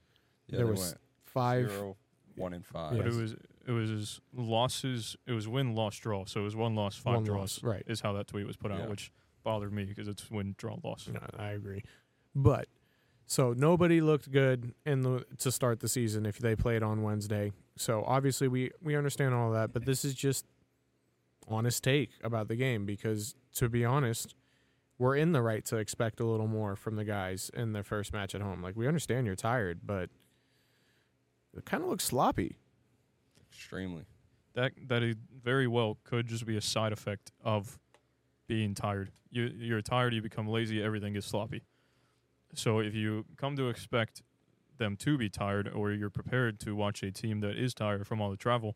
Yeah, 0.47 0.57
there 0.57 0.67
was 0.67 0.79
went 0.79 0.97
five. 1.21 1.69
zero, 1.69 1.97
one 2.35 2.53
and 2.53 2.65
five. 2.65 2.95
But 2.95 3.07
it 3.07 3.13
was 3.13 3.35
it 3.67 3.71
was 3.71 4.19
losses. 4.33 5.15
It 5.25 5.31
was 5.31 5.47
win, 5.47 5.73
loss, 5.75 5.97
draw. 5.97 6.25
So 6.25 6.41
it 6.41 6.43
was 6.43 6.55
one 6.55 6.75
loss, 6.75 6.95
five 6.95 7.15
One 7.15 7.23
draws. 7.23 7.39
loss, 7.39 7.63
right. 7.63 7.83
Is 7.87 8.01
how 8.01 8.13
that 8.13 8.27
tweet 8.27 8.45
was 8.45 8.57
put 8.57 8.71
out, 8.71 8.79
Yeah. 8.79 8.87
which 8.87 9.11
bothered 9.43 9.73
me 9.73 9.85
because 9.85 10.07
it's 10.07 10.29
win, 10.31 10.55
draw, 10.57 10.77
loss. 10.83 11.07
No, 11.11 11.19
I 11.37 11.49
agree. 11.49 11.83
But 12.35 12.67
so 13.25 13.53
nobody 13.53 14.01
looked 14.01 14.31
good 14.31 14.73
in 14.85 15.01
the 15.01 15.25
to 15.39 15.51
start 15.51 15.79
the 15.79 15.87
season 15.87 16.25
if 16.25 16.39
they 16.39 16.55
played 16.55 16.83
on 16.83 17.03
Wednesday. 17.03 17.51
So 17.77 18.03
obviously 18.05 18.47
we 18.47 18.71
we 18.81 18.95
understand 18.95 19.33
all 19.33 19.51
that, 19.51 19.71
but 19.73 19.85
this 19.85 20.03
is 20.03 20.13
just 20.13 20.45
honest 21.47 21.83
take 21.83 22.11
about 22.23 22.47
the 22.47 22.55
game 22.55 22.85
because 22.85 23.35
to 23.55 23.67
be 23.69 23.83
honest, 23.85 24.35
we're 24.97 25.15
in 25.15 25.31
the 25.31 25.41
right 25.41 25.65
to 25.65 25.77
expect 25.77 26.19
a 26.19 26.25
little 26.25 26.47
more 26.47 26.75
from 26.75 26.95
the 26.95 27.03
guys 27.03 27.49
in 27.53 27.73
their 27.73 27.83
first 27.83 28.13
match 28.13 28.33
at 28.35 28.41
home. 28.41 28.61
Like 28.61 28.75
we 28.75 28.87
understand 28.87 29.25
you're 29.25 29.35
tired, 29.35 29.81
but 29.85 30.09
it 31.55 31.65
kind 31.65 31.83
of 31.83 31.89
looks 31.89 32.03
sloppy. 32.05 32.57
Extremely. 33.55 34.03
That 34.53 34.73
that 34.87 35.15
very 35.43 35.67
well 35.67 35.97
could 36.03 36.27
just 36.27 36.45
be 36.45 36.57
a 36.57 36.61
side 36.61 36.91
effect 36.91 37.31
of 37.43 37.79
being 38.47 38.75
tired. 38.75 39.11
You 39.31 39.51
you're 39.55 39.81
tired, 39.81 40.13
you 40.13 40.21
become 40.21 40.47
lazy, 40.47 40.81
everything 40.81 41.13
gets 41.13 41.27
sloppy. 41.27 41.63
So 42.53 42.79
if 42.79 42.93
you 42.93 43.25
come 43.37 43.55
to 43.57 43.69
expect 43.69 44.21
them 44.77 44.95
to 44.97 45.17
be 45.17 45.29
tired, 45.29 45.71
or 45.73 45.91
you're 45.91 46.09
prepared 46.09 46.59
to 46.61 46.75
watch 46.75 47.03
a 47.03 47.11
team 47.11 47.39
that 47.41 47.57
is 47.57 47.73
tired 47.73 48.05
from 48.05 48.21
all 48.21 48.29
the 48.29 48.37
travel, 48.37 48.75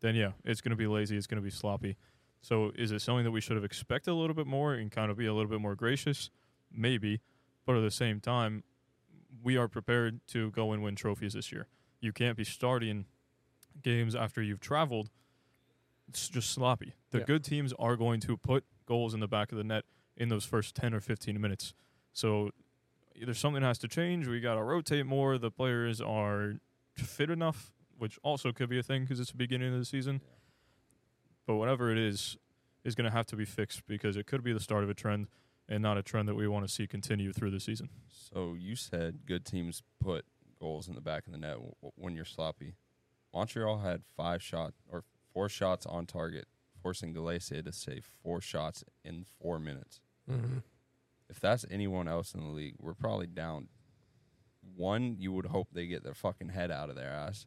then 0.00 0.14
yeah, 0.14 0.32
it's 0.44 0.60
going 0.60 0.70
to 0.70 0.76
be 0.76 0.86
lazy. 0.86 1.16
It's 1.16 1.26
going 1.26 1.42
to 1.42 1.44
be 1.44 1.50
sloppy. 1.50 1.96
So 2.40 2.72
is 2.76 2.92
it 2.92 3.00
something 3.00 3.24
that 3.24 3.30
we 3.30 3.40
should 3.40 3.56
have 3.56 3.64
expected 3.64 4.12
a 4.12 4.14
little 4.14 4.34
bit 4.34 4.46
more 4.46 4.74
and 4.74 4.90
kind 4.90 5.10
of 5.10 5.16
be 5.16 5.26
a 5.26 5.34
little 5.34 5.50
bit 5.50 5.60
more 5.60 5.74
gracious? 5.74 6.30
Maybe, 6.70 7.20
but 7.66 7.76
at 7.76 7.80
the 7.80 7.90
same 7.90 8.20
time, 8.20 8.62
we 9.42 9.56
are 9.56 9.68
prepared 9.68 10.20
to 10.28 10.50
go 10.52 10.72
and 10.72 10.82
win 10.82 10.94
trophies 10.94 11.32
this 11.32 11.50
year. 11.50 11.66
You 12.00 12.12
can't 12.12 12.36
be 12.36 12.44
starting 12.44 13.06
games 13.82 14.14
after 14.14 14.42
you've 14.42 14.60
traveled. 14.60 15.10
It's 16.08 16.28
just 16.28 16.50
sloppy. 16.50 16.94
The 17.10 17.18
Yeah. 17.18 17.24
good 17.24 17.44
teams 17.44 17.72
are 17.78 17.96
going 17.96 18.20
to 18.20 18.36
put 18.36 18.64
goals 18.86 19.12
in 19.14 19.20
the 19.20 19.28
back 19.28 19.52
of 19.52 19.58
the 19.58 19.64
net 19.64 19.84
in 20.16 20.28
those 20.30 20.44
first 20.44 20.74
10 20.74 20.94
or 20.94 21.00
15 21.00 21.40
minutes. 21.40 21.74
So 22.12 22.50
either 23.14 23.34
something 23.34 23.62
has 23.62 23.78
to 23.78 23.88
change, 23.88 24.26
we 24.26 24.40
got 24.40 24.54
to 24.54 24.62
rotate 24.62 25.06
more, 25.06 25.36
the 25.38 25.50
players 25.50 26.00
are 26.00 26.54
fit 26.94 27.30
enough, 27.30 27.72
which 27.98 28.18
also 28.22 28.52
could 28.52 28.68
be 28.68 28.78
a 28.78 28.82
thing 28.82 29.02
because 29.02 29.20
it's 29.20 29.30
the 29.32 29.36
beginning 29.36 29.72
of 29.72 29.78
the 29.78 29.84
season. 29.84 30.20
But 31.46 31.56
whatever 31.56 31.90
it 31.90 31.98
is, 31.98 32.36
is 32.84 32.94
going 32.94 33.04
to 33.04 33.10
have 33.10 33.26
to 33.26 33.36
be 33.36 33.44
fixed 33.44 33.86
because 33.86 34.16
it 34.16 34.26
could 34.26 34.42
be 34.42 34.52
the 34.52 34.60
start 34.60 34.82
of 34.84 34.88
a 34.90 34.94
trend 34.94 35.26
and 35.68 35.82
not 35.82 35.98
a 35.98 36.02
trend 36.02 36.26
that 36.28 36.34
we 36.34 36.48
want 36.48 36.66
to 36.66 36.72
see 36.72 36.86
continue 36.86 37.32
through 37.32 37.50
the 37.50 37.60
season. 37.60 37.90
So 38.08 38.54
you 38.54 38.76
said 38.76 39.26
good 39.26 39.44
teams 39.44 39.82
put 40.00 40.24
goals 40.58 40.88
in 40.88 40.94
the 40.94 41.00
back 41.00 41.26
of 41.26 41.32
the 41.32 41.38
net 41.38 41.54
w- 41.54 41.74
w- 41.82 41.92
when 41.96 42.14
you're 42.14 42.24
sloppy. 42.24 42.74
Montreal 43.34 43.78
had 43.78 44.02
five 44.04 44.42
shot 44.42 44.74
or 44.90 45.04
four 45.32 45.48
shots 45.48 45.86
on 45.86 46.06
target, 46.06 46.46
forcing 46.82 47.14
Gallese 47.14 47.64
to 47.64 47.72
save 47.72 48.08
four 48.22 48.40
shots 48.40 48.84
in 49.04 49.24
four 49.40 49.58
minutes. 49.58 50.00
Mm-hmm. 50.30 50.58
If 51.28 51.40
that's 51.40 51.66
anyone 51.70 52.08
else 52.08 52.34
in 52.34 52.40
the 52.40 52.50
league, 52.50 52.76
we're 52.78 52.94
probably 52.94 53.26
down. 53.26 53.68
One, 54.76 55.16
you 55.18 55.32
would 55.32 55.46
hope 55.46 55.68
they 55.72 55.86
get 55.86 56.02
their 56.02 56.14
fucking 56.14 56.50
head 56.50 56.70
out 56.70 56.90
of 56.90 56.96
their 56.96 57.10
ass. 57.10 57.46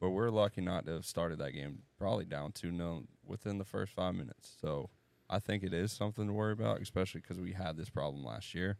But 0.00 0.10
we're 0.10 0.30
lucky 0.30 0.60
not 0.60 0.84
to 0.86 0.92
have 0.94 1.04
started 1.04 1.38
that 1.38 1.52
game 1.52 1.82
probably 1.96 2.24
down 2.24 2.50
2 2.52 2.76
0 2.76 3.04
within 3.24 3.58
the 3.58 3.64
first 3.64 3.92
five 3.92 4.14
minutes. 4.14 4.56
So 4.60 4.90
I 5.30 5.38
think 5.38 5.62
it 5.62 5.72
is 5.72 5.92
something 5.92 6.26
to 6.26 6.32
worry 6.32 6.52
about, 6.52 6.80
especially 6.80 7.20
because 7.20 7.38
we 7.38 7.52
had 7.52 7.76
this 7.76 7.88
problem 7.88 8.24
last 8.24 8.52
year. 8.52 8.78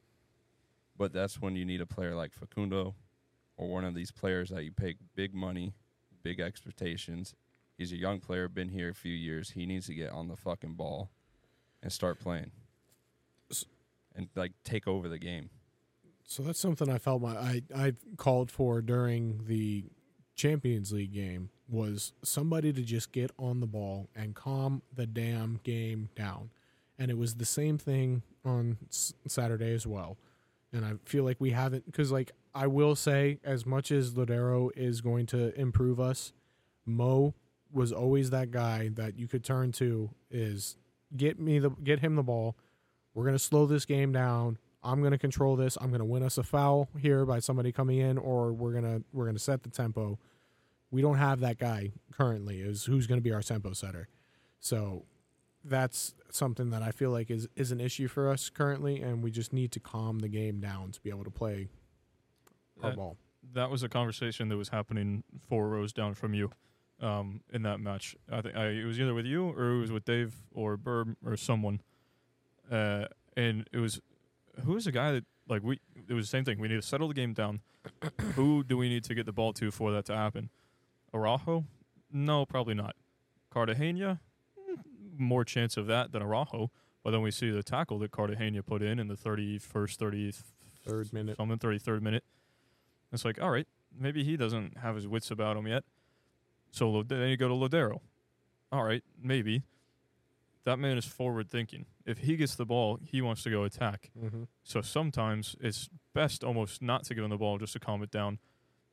But 0.97 1.13
that's 1.13 1.41
when 1.41 1.55
you 1.55 1.65
need 1.65 1.81
a 1.81 1.87
player 1.87 2.15
like 2.15 2.33
Facundo 2.33 2.97
or 3.57 3.69
one 3.69 3.85
of 3.85 3.95
these 3.95 4.11
players 4.11 4.51
that 4.51 4.65
you 4.65 4.73
pay 4.73 4.97
big 5.15 5.33
money, 5.33 5.75
big 6.23 6.41
expectations. 6.41 7.35
He's 7.79 7.93
a 7.93 7.97
young 7.97 8.21
player, 8.21 8.49
been 8.49 8.69
here 8.69 8.91
a 8.91 8.95
few 8.95 9.13
years. 9.15 9.51
He 9.51 9.67
needs 9.67 9.87
to 9.87 9.95
get 9.95 10.11
on 10.11 10.29
the 10.29 10.37
fucking 10.37 10.75
ball 10.75 11.11
and 11.83 11.93
start 11.93 12.21
playing 12.21 12.51
and 14.15 14.29
like 14.37 14.53
take 14.65 14.87
over 14.87 15.09
the 15.09 15.19
game. 15.19 15.51
So 16.25 16.43
that's 16.43 16.59
something 16.61 16.89
I 16.89 16.99
felt 16.99 17.23
my 17.23 17.37
I 17.37 17.63
I 17.75 17.93
called 18.17 18.51
for 18.51 18.81
during 18.81 19.45
the 19.47 19.85
Champions 20.35 20.93
League 20.93 21.13
game 21.13 21.51
was 21.69 22.13
somebody 22.23 22.73
to 22.73 22.83
just 22.83 23.13
get 23.13 23.31
on 23.39 23.61
the 23.61 23.67
ball 23.67 24.09
and 24.15 24.35
calm 24.35 24.83
the 24.95 25.07
damn 25.07 25.61
game 25.65 26.09
down. 26.15 26.51
And 26.99 27.11
it 27.11 27.19
was 27.19 27.35
the 27.37 27.45
same 27.47 27.79
thing 27.79 28.23
on 28.45 28.77
s- 28.91 29.15
Saturday 29.27 29.75
as 29.75 29.87
well. 29.87 30.17
And 30.73 30.85
I 30.85 30.93
feel 31.05 31.25
like 31.25 31.41
we 31.41 31.51
haven't 31.51 31.93
cuz 31.93 32.11
like 32.11 32.33
I 32.55 32.67
will 32.67 32.95
say 32.95 33.39
as 33.45 33.65
much 33.67 33.91
as 33.91 34.13
Lodeiro 34.15 34.71
is 34.77 35.01
going 35.01 35.27
to 35.27 35.59
improve 35.59 36.01
us, 36.01 36.33
Mo 36.85 37.35
was 37.73 37.93
always 37.93 38.31
that 38.31 38.51
guy 38.51 38.89
that 38.95 39.19
you 39.19 39.27
could 39.27 39.45
turn 39.45 39.73
to 39.73 40.11
is 40.31 40.77
get 41.17 41.39
me 41.39 41.59
the 41.59 41.71
get 41.71 42.01
him 42.01 42.17
the 42.17 42.23
ball. 42.23 42.57
We're 43.15 43.25
to 43.35 43.39
slow 43.39 43.67
this 43.67 43.85
game 43.85 44.13
down. 44.13 44.59
I'm 44.83 45.01
to 45.13 45.19
control 45.19 45.57
this. 45.57 45.79
I'm 45.81 45.91
to 46.01 46.05
win 46.05 46.23
us 46.23 46.39
a 46.39 46.43
foul 46.43 46.89
here 46.99 47.25
by 47.25 47.39
somebody 47.39 47.71
coming 47.73 47.99
in, 47.99 48.19
or 48.19 48.53
we're 48.53 48.73
gonna 48.73 49.03
we're 49.13 49.27
gonna 49.27 49.39
set 49.39 49.63
the 49.63 49.71
tempo. 49.71 50.19
We 50.91 51.03
don't 51.03 51.19
have 51.19 51.41
that 51.41 51.59
guy 51.59 51.93
currently. 52.13 52.61
Is 52.61 52.85
who's 52.85 53.07
to 53.19 53.23
be 53.23 53.33
our 53.33 53.43
tempo 53.43 53.73
setter? 53.73 54.09
So 54.61 55.05
that's 55.65 56.15
something 56.31 56.71
that 56.71 56.83
I 56.83 56.91
feel 56.91 57.11
like 57.11 57.31
is 57.31 57.49
is 57.57 57.73
an 57.73 57.81
issue 57.81 58.09
for 58.09 58.29
us 58.31 58.51
currently, 58.51 59.01
and 59.01 59.23
we 59.23 59.31
just 59.31 59.53
need 59.53 59.73
to 59.73 59.81
calm 59.81 60.19
the 60.21 60.29
game 60.29 60.61
down 60.61 60.93
to 60.93 61.01
be 61.01 61.11
able 61.11 61.25
to 61.25 61.31
play 61.31 61.69
our 62.83 62.91
That- 62.91 62.97
ball. 62.97 63.17
that 63.55 63.71
was 63.71 63.83
a 63.83 63.89
conversation 63.89 64.49
that 64.49 64.57
was 64.57 64.71
happening 64.71 65.25
four 65.49 65.69
rows 65.69 65.93
down 65.93 66.15
from 66.15 66.35
you 66.35 66.51
um, 67.01 67.41
in 67.53 67.63
that 67.63 67.81
match. 67.81 68.17
I 68.31 68.41
think 68.41 68.57
I, 68.57 68.69
it 68.69 68.85
was 68.85 68.99
either 69.01 69.15
with 69.15 69.27
you 69.27 69.49
or 69.51 69.71
it 69.73 69.81
was 69.81 69.93
with 69.93 70.05
Dave 70.05 70.35
or 70.53 70.77
Burb 70.77 71.17
or 71.25 71.37
someone. 71.37 71.81
Uh, 72.71 73.07
and 73.37 73.69
it 73.73 73.79
was 73.79 74.01
who 74.65 74.73
was 74.73 74.85
the 74.85 74.93
guy 74.93 75.13
that 75.13 75.25
like 75.49 75.63
we 75.63 75.81
it 76.09 76.15
was 76.15 76.27
the 76.27 76.31
same 76.31 76.45
thing. 76.45 76.59
We 76.59 76.69
need 76.69 76.77
to 76.77 76.83
settle 76.83 77.09
the 77.09 77.15
game 77.15 77.33
down. 77.35 77.61
who 78.37 78.63
do 78.63 78.77
we 78.77 78.89
need 78.89 79.03
to 79.05 79.15
get 79.15 79.27
the 79.27 79.33
ball 79.33 79.53
to 79.55 79.71
for 79.71 79.91
that 79.93 80.05
to 80.07 80.17
happen? 80.17 80.51
Araujo? 81.13 81.65
No, 82.13 82.47
probably 82.47 82.75
not. 82.75 82.95
Cartagena? 83.51 84.21
More 85.17 85.45
chance 85.45 85.77
of 85.77 85.87
that 85.87 86.13
than 86.13 86.23
Araujo. 86.23 86.71
But 87.05 87.11
then 87.11 87.23
we 87.23 87.31
see 87.31 87.51
the 87.51 87.63
tackle 87.63 87.99
that 88.01 88.11
Cartagena 88.13 88.63
put 88.63 88.81
in 88.83 88.99
in 88.99 89.09
the 89.09 89.17
31st, 89.17 89.97
30th, 89.99 90.43
Third 90.87 91.13
minute. 91.13 91.37
something, 91.37 91.59
33rd 91.59 92.01
minute. 92.01 92.25
It's 93.13 93.25
like, 93.25 93.41
all 93.43 93.51
right, 93.51 93.67
maybe 93.97 94.25
he 94.25 94.37
doesn't 94.37 94.79
have 94.79 94.95
his 94.97 95.07
wits 95.09 95.31
about 95.31 95.57
him 95.57 95.67
yet. 95.67 95.85
So 96.71 97.03
then 97.03 97.29
you 97.29 97.37
go 97.37 97.49
to 97.49 97.55
Lodeiro. 97.55 98.01
All 98.71 98.85
right, 98.85 99.03
maybe. 99.23 99.63
That 100.65 100.79
man 100.79 100.97
is 100.97 101.05
forward 101.05 101.51
thinking. 101.51 101.87
If 102.07 102.19
he 102.19 102.37
gets 102.37 102.55
the 102.55 102.65
ball, 102.65 102.99
he 103.03 103.21
wants 103.21 103.43
to 103.43 103.51
go 103.51 103.65
attack. 103.65 104.11
hmm 104.19 104.45
So 104.63 104.81
sometimes 104.81 105.57
it's 105.61 105.89
best 106.15 106.45
almost 106.45 106.81
not 106.81 107.05
to 107.05 107.15
give 107.15 107.25
him 107.25 107.31
the 107.31 107.37
ball 107.37 107.59
just 107.59 107.73
to 107.75 107.81
calm 107.81 108.03
it 108.03 108.11
down 108.13 108.39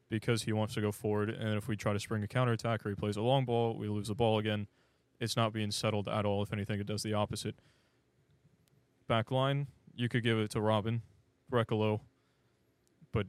because 0.09 0.43
he 0.43 0.51
wants 0.51 0.73
to 0.73 0.81
go 0.81 0.91
forward. 0.91 1.29
And 1.29 1.55
if 1.55 1.67
we 1.67 1.75
try 1.77 1.93
to 1.93 1.99
spring 1.99 2.23
a 2.23 2.27
counterattack 2.27 2.83
or 2.85 2.89
he 2.89 2.95
plays 2.95 3.17
a 3.17 3.21
long 3.21 3.45
ball, 3.45 3.77
we 3.77 3.87
lose 3.87 4.07
the 4.07 4.15
ball 4.15 4.39
again. 4.39 4.67
It's 5.19 5.35
not 5.35 5.53
being 5.53 5.71
settled 5.71 6.07
at 6.07 6.25
all. 6.25 6.41
If 6.43 6.53
anything, 6.53 6.79
it 6.79 6.87
does 6.87 7.03
the 7.03 7.13
opposite. 7.13 7.55
Back 9.07 9.31
line, 9.31 9.67
you 9.95 10.07
could 10.07 10.23
give 10.23 10.37
it 10.37 10.51
to 10.51 10.61
Robin, 10.61 11.01
Brekalo, 11.51 12.01
but 13.11 13.27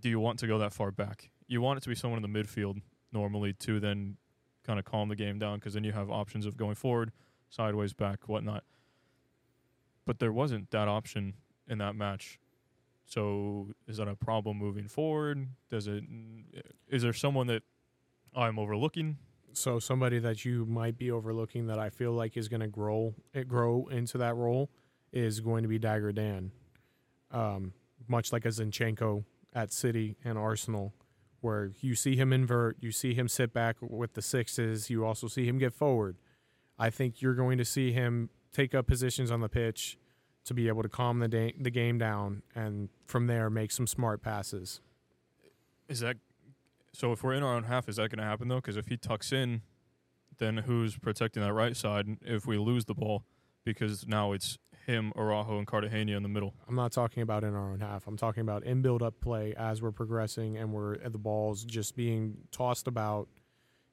do 0.00 0.08
you 0.08 0.18
want 0.18 0.38
to 0.40 0.46
go 0.46 0.58
that 0.58 0.72
far 0.72 0.90
back? 0.90 1.30
You 1.46 1.60
want 1.60 1.76
it 1.76 1.82
to 1.82 1.88
be 1.88 1.94
someone 1.94 2.22
in 2.22 2.32
the 2.32 2.38
midfield 2.38 2.80
normally 3.12 3.52
to 3.52 3.78
then 3.78 4.16
kind 4.64 4.78
of 4.78 4.84
calm 4.84 5.08
the 5.08 5.16
game 5.16 5.38
down 5.38 5.58
because 5.58 5.74
then 5.74 5.84
you 5.84 5.92
have 5.92 6.10
options 6.10 6.46
of 6.46 6.56
going 6.56 6.74
forward, 6.74 7.12
sideways, 7.50 7.92
back, 7.92 8.28
whatnot. 8.28 8.64
But 10.06 10.18
there 10.18 10.32
wasn't 10.32 10.70
that 10.70 10.88
option 10.88 11.34
in 11.68 11.78
that 11.78 11.94
match. 11.94 12.38
So 13.06 13.68
is 13.86 13.98
that 13.98 14.08
a 14.08 14.16
problem 14.16 14.56
moving 14.56 14.88
forward? 14.88 15.48
Does 15.70 15.86
it? 15.86 16.04
Is 16.88 17.02
there 17.02 17.12
someone 17.12 17.46
that 17.48 17.62
I'm 18.34 18.58
overlooking? 18.58 19.18
So 19.56 19.78
somebody 19.78 20.18
that 20.18 20.44
you 20.44 20.66
might 20.66 20.98
be 20.98 21.10
overlooking 21.10 21.66
that 21.68 21.78
I 21.78 21.90
feel 21.90 22.12
like 22.12 22.36
is 22.36 22.48
going 22.48 22.60
to 22.60 22.68
grow 22.68 23.14
it 23.32 23.48
grow 23.48 23.86
into 23.90 24.18
that 24.18 24.34
role 24.36 24.70
is 25.12 25.40
going 25.40 25.62
to 25.62 25.68
be 25.68 25.78
Dagger 25.78 26.12
Dan, 26.12 26.50
um, 27.30 27.72
much 28.08 28.32
like 28.32 28.44
a 28.44 28.48
Zinchenko 28.48 29.24
at 29.52 29.72
City 29.72 30.16
and 30.24 30.36
Arsenal, 30.36 30.92
where 31.40 31.70
you 31.80 31.94
see 31.94 32.16
him 32.16 32.32
invert, 32.32 32.76
you 32.80 32.90
see 32.90 33.14
him 33.14 33.28
sit 33.28 33.52
back 33.52 33.76
with 33.80 34.14
the 34.14 34.22
sixes, 34.22 34.90
you 34.90 35.04
also 35.04 35.28
see 35.28 35.46
him 35.46 35.58
get 35.58 35.72
forward. 35.72 36.16
I 36.78 36.90
think 36.90 37.22
you're 37.22 37.34
going 37.34 37.58
to 37.58 37.64
see 37.64 37.92
him 37.92 38.30
take 38.52 38.74
up 38.74 38.88
positions 38.88 39.30
on 39.30 39.40
the 39.40 39.48
pitch 39.48 39.96
to 40.46 40.54
be 40.54 40.68
able 40.68 40.82
to 40.82 40.88
calm 40.88 41.20
the 41.20 41.28
da- 41.28 41.54
the 41.58 41.70
game 41.70 41.98
down, 41.98 42.42
and 42.54 42.88
from 43.06 43.28
there 43.28 43.48
make 43.48 43.70
some 43.70 43.86
smart 43.86 44.22
passes. 44.22 44.80
Is 45.88 46.00
that 46.00 46.16
so? 46.94 47.12
If 47.12 47.22
we're 47.22 47.34
in 47.34 47.42
our 47.42 47.54
own 47.54 47.64
half, 47.64 47.88
is 47.88 47.96
that 47.96 48.10
going 48.10 48.18
to 48.18 48.24
happen 48.24 48.48
though? 48.48 48.56
Because 48.56 48.76
if 48.76 48.86
he 48.86 48.96
tucks 48.96 49.32
in, 49.32 49.62
then 50.38 50.58
who's 50.58 50.96
protecting 50.96 51.42
that 51.42 51.52
right 51.52 51.76
side 51.76 52.18
if 52.22 52.46
we 52.46 52.58
lose 52.58 52.84
the 52.86 52.94
ball? 52.94 53.24
Because 53.64 54.06
now 54.06 54.32
it's 54.32 54.58
him, 54.86 55.12
Araujo, 55.16 55.58
and 55.58 55.66
Cartagena 55.66 56.16
in 56.16 56.22
the 56.22 56.28
middle. 56.28 56.54
I'm 56.68 56.74
not 56.74 56.92
talking 56.92 57.22
about 57.22 57.44
in 57.44 57.54
our 57.54 57.72
own 57.72 57.80
half. 57.80 58.06
I'm 58.06 58.16
talking 58.16 58.42
about 58.42 58.64
in 58.64 58.82
build 58.82 59.02
up 59.02 59.20
play 59.20 59.54
as 59.56 59.80
we're 59.82 59.92
progressing 59.92 60.56
and 60.56 60.72
we're 60.72 60.96
uh, 60.96 61.08
the 61.08 61.18
balls 61.18 61.64
just 61.64 61.96
being 61.96 62.36
tossed 62.52 62.86
about. 62.86 63.28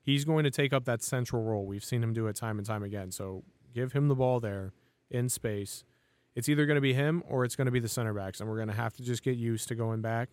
He's 0.04 0.26
going 0.26 0.44
to 0.44 0.52
take 0.52 0.74
up 0.74 0.86
that 0.86 1.02
central 1.04 1.44
role. 1.44 1.66
We've 1.66 1.84
seen 1.84 2.04
him 2.04 2.14
do 2.14 2.28
it 2.28 2.36
time 2.36 2.58
and 2.58 2.66
time 2.66 2.84
again. 2.84 3.12
So 3.12 3.44
give 3.74 3.94
him 3.94 4.08
the 4.08 4.16
ball 4.16 4.40
there 4.40 4.74
in 5.10 5.30
space. 5.30 5.84
It's 6.36 6.50
either 6.50 6.66
going 6.66 6.76
to 6.76 6.82
be 6.82 6.94
him 6.94 7.24
or 7.28 7.46
it's 7.46 7.56
going 7.56 7.66
to 7.66 7.72
be 7.72 7.80
the 7.80 7.90
center 7.90 8.14
backs, 8.14 8.40
and 8.40 8.50
we're 8.50 8.56
going 8.56 8.70
to 8.70 8.74
have 8.74 8.94
to 8.96 9.04
just 9.04 9.22
get 9.22 9.38
used 9.38 9.68
to 9.68 9.76
going 9.76 10.02
back. 10.02 10.30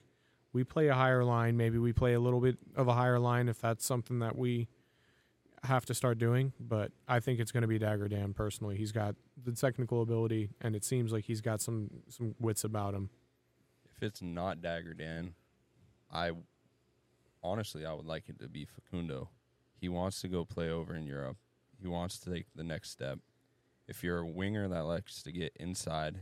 We 0.53 0.65
play 0.65 0.89
a 0.89 0.95
higher 0.95 1.25
line. 1.25 1.57
Maybe 1.57 1.79
we 1.79 1.93
play 1.93 2.15
a 2.15 2.21
little 2.21 2.41
bit 2.41 2.57
of 2.75 2.89
a 2.89 2.95
higher 2.95 3.19
line 3.19 3.49
if 3.49 3.61
that's 3.61 3.85
something 3.85 4.21
that 4.21 4.37
we 4.37 4.69
have 5.65 5.85
to 5.87 5.95
start 5.95 6.19
doing. 6.19 6.53
But 6.59 6.93
I 7.07 7.21
think 7.21 7.41
it's 7.41 7.53
going 7.53 7.63
to 7.63 7.69
be 7.69 7.79
Dagger 7.79 8.09
Dan 8.09 8.33
personally. 8.33 8.77
He's 8.77 8.93
got 8.93 9.15
the 9.43 9.53
technical 9.53 10.03
ability, 10.03 10.51
and 10.61 10.75
it 10.75 10.85
seems 10.85 11.13
like 11.13 11.25
he's 11.25 11.41
got 11.41 11.61
some 11.61 11.91
some 12.09 12.35
wits 12.39 12.65
about 12.65 12.95
him. 12.95 13.11
If 13.95 14.03
it's 14.03 14.23
not 14.23 14.63
Dagger 14.63 14.95
Dan, 14.95 15.35
I 16.11 16.33
honestly 17.43 17.85
I 17.85 17.93
would 17.93 18.07
like 18.07 18.29
it 18.29 18.39
to 18.41 18.49
be 18.49 18.65
Facundo. 18.65 19.29
He 19.81 19.89
wants 19.89 20.21
to 20.23 20.29
go 20.29 20.45
play 20.45 20.71
over 20.71 20.95
in 20.95 21.07
Europe. 21.07 21.37
He 21.81 21.87
wants 21.87 22.19
to 22.21 22.31
take 22.33 22.47
the 22.55 22.65
next 22.65 22.91
step. 22.91 23.19
If 23.87 24.03
you're 24.03 24.19
a 24.19 24.27
winger 24.27 24.69
that 24.69 24.85
likes 24.85 25.23
to 25.23 25.33
get 25.33 25.53
inside, 25.59 26.21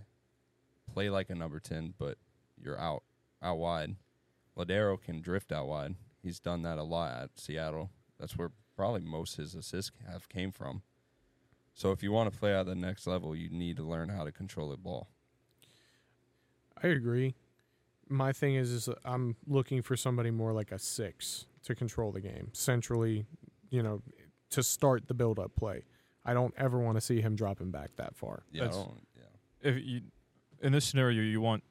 play 0.92 1.10
like 1.10 1.30
a 1.30 1.34
number 1.34 1.60
ten, 1.60 1.94
but 1.98 2.18
you're 2.62 2.78
out 2.78 3.02
out 3.42 3.58
wide. 3.58 3.96
Lodeiro 4.56 5.00
can 5.00 5.20
drift 5.20 5.52
out 5.52 5.66
wide. 5.68 5.94
He's 6.22 6.40
done 6.40 6.62
that 6.62 6.78
a 6.78 6.82
lot 6.82 7.22
at 7.22 7.38
Seattle. 7.38 7.90
That's 8.18 8.36
where 8.36 8.50
probably 8.76 9.00
most 9.02 9.34
of 9.38 9.44
his 9.44 9.54
assists 9.54 9.92
have 10.10 10.28
came 10.28 10.50
from. 10.52 10.82
So 11.74 11.92
if 11.92 12.02
you 12.02 12.10
want 12.10 12.32
to 12.32 12.38
play 12.38 12.54
at 12.54 12.66
the 12.66 12.74
next 12.74 13.06
level, 13.06 13.36
you 13.36 13.50
need 13.50 13.76
to 13.76 13.82
learn 13.82 14.08
how 14.08 14.24
to 14.24 14.32
control 14.32 14.70
the 14.70 14.76
ball. 14.76 15.08
I 16.82 16.88
agree. 16.88 17.34
My 18.08 18.32
thing 18.32 18.54
is, 18.54 18.70
is 18.70 18.88
I'm 19.04 19.36
looking 19.46 19.82
for 19.82 19.96
somebody 19.96 20.30
more 20.30 20.52
like 20.52 20.72
a 20.72 20.78
six 20.78 21.46
to 21.64 21.74
control 21.74 22.12
the 22.12 22.20
game 22.20 22.50
centrally, 22.52 23.26
you 23.70 23.82
know, 23.82 24.00
to 24.50 24.62
start 24.62 25.08
the 25.08 25.14
build 25.14 25.38
up 25.38 25.54
play. 25.56 25.82
I 26.24 26.32
don't 26.34 26.54
ever 26.56 26.78
want 26.78 26.96
to 26.96 27.00
see 27.00 27.20
him 27.20 27.34
dropping 27.36 27.70
back 27.70 27.90
that 27.96 28.16
far. 28.16 28.42
Yeah, 28.52 28.64
I 28.64 28.68
don't- 28.68 29.06
yeah. 29.16 29.22
If 29.70 29.84
you, 29.84 30.02
in 30.62 30.72
this 30.72 30.84
scenario, 30.84 31.22
you 31.22 31.40
want 31.40 31.62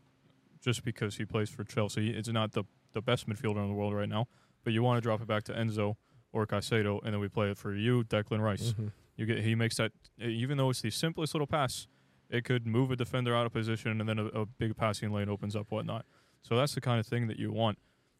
just 0.62 0.84
because 0.84 1.16
he 1.18 1.26
plays 1.26 1.50
for 1.50 1.64
Chelsea, 1.64 2.10
it's 2.10 2.28
not 2.30 2.52
the 2.52 2.64
the 2.96 3.02
best 3.02 3.28
midfielder 3.30 3.62
in 3.62 3.68
the 3.68 3.76
world 3.76 3.94
right 3.94 4.10
now, 4.10 4.28
but 4.64 4.74
you 4.74 4.82
want 4.82 4.98
to 4.98 5.02
drop 5.02 5.22
it 5.22 5.28
back 5.28 5.44
to 5.44 5.54
Enzo 5.54 5.98
or 6.34 6.48
Caicedo, 6.48 7.00
and 7.04 7.14
then 7.14 7.20
we 7.20 7.28
play 7.30 7.52
it 7.52 7.58
for 7.60 7.76
you, 7.76 8.04
Declan 8.04 8.40
Rice. 8.42 8.74
Mhm. 8.74 8.92
You 9.18 9.26
get 9.28 9.40
he 9.44 9.54
makes 9.54 9.76
that 9.78 9.92
even 10.20 10.58
though 10.58 10.72
it's 10.72 10.82
the 10.82 10.90
simplest 10.90 11.34
little 11.36 11.46
pass, 11.48 11.88
it 12.30 12.44
could 12.44 12.66
move 12.66 12.90
a 12.92 12.96
defender 12.96 13.36
out 13.36 13.46
of 13.46 13.54
position, 13.54 14.00
and 14.02 14.10
then 14.10 14.18
a, 14.20 14.26
a 14.28 14.46
big 14.48 14.76
passing 14.76 15.12
lane 15.12 15.30
opens 15.30 15.56
up, 15.56 15.70
whatnot. 15.72 16.06
So 16.42 16.56
that's 16.58 16.74
the 16.74 16.82
kind 16.82 17.00
of 17.00 17.06
thing 17.06 17.28
that 17.28 17.38
you 17.38 17.52
want. 17.52 17.78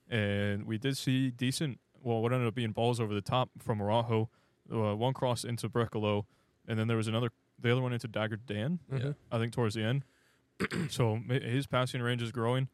And 0.10 0.66
we 0.66 0.78
did 0.78 0.96
see 0.98 1.32
decent, 1.32 1.80
well, 2.04 2.22
what 2.22 2.32
ended 2.32 2.48
up 2.48 2.54
being 2.56 2.72
balls 2.72 3.00
over 3.00 3.14
the 3.14 3.22
top 3.22 3.50
from 3.60 3.82
Araujo, 3.82 4.30
uh, 4.72 4.96
one 4.96 5.14
cross 5.14 5.44
into 5.44 5.68
Brekalo, 5.70 6.26
and 6.68 6.78
then 6.80 6.88
there 6.88 6.98
was 6.98 7.08
another, 7.08 7.30
the 7.60 7.72
other 7.72 7.82
one 7.82 7.94
into 7.94 8.08
Dagger 8.08 8.38
Dan, 8.38 8.80
Mhm. 8.92 9.16
I 9.32 9.38
think 9.40 9.52
towards 9.54 9.76
the 9.76 9.84
end. 9.84 10.04
so 10.90 11.20
his 11.30 11.68
passing 11.68 12.02
range 12.02 12.22
is 12.22 12.32
growing, 12.32 12.70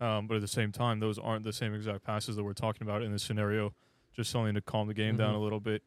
um, 0.00 0.26
but 0.26 0.36
at 0.36 0.40
the 0.40 0.48
same 0.48 0.72
time, 0.72 0.98
those 1.00 1.18
aren't 1.18 1.44
the 1.44 1.52
same 1.52 1.74
exact 1.74 2.04
passes 2.04 2.36
that 2.36 2.44
we're 2.44 2.52
talking 2.54 2.86
about 2.86 3.02
in 3.02 3.12
this 3.12 3.22
scenario. 3.22 3.72
Just 4.12 4.30
something 4.30 4.54
to 4.54 4.60
calm 4.60 4.88
the 4.88 4.94
game 4.94 5.16
down 5.16 5.34
Mhm. 5.34 5.38
a 5.38 5.40
little 5.40 5.60
bit, 5.60 5.82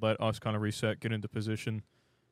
let 0.00 0.20
us 0.20 0.38
kind 0.38 0.56
of 0.56 0.62
reset, 0.62 1.00
get 1.00 1.12
into 1.12 1.28
position. 1.28 1.82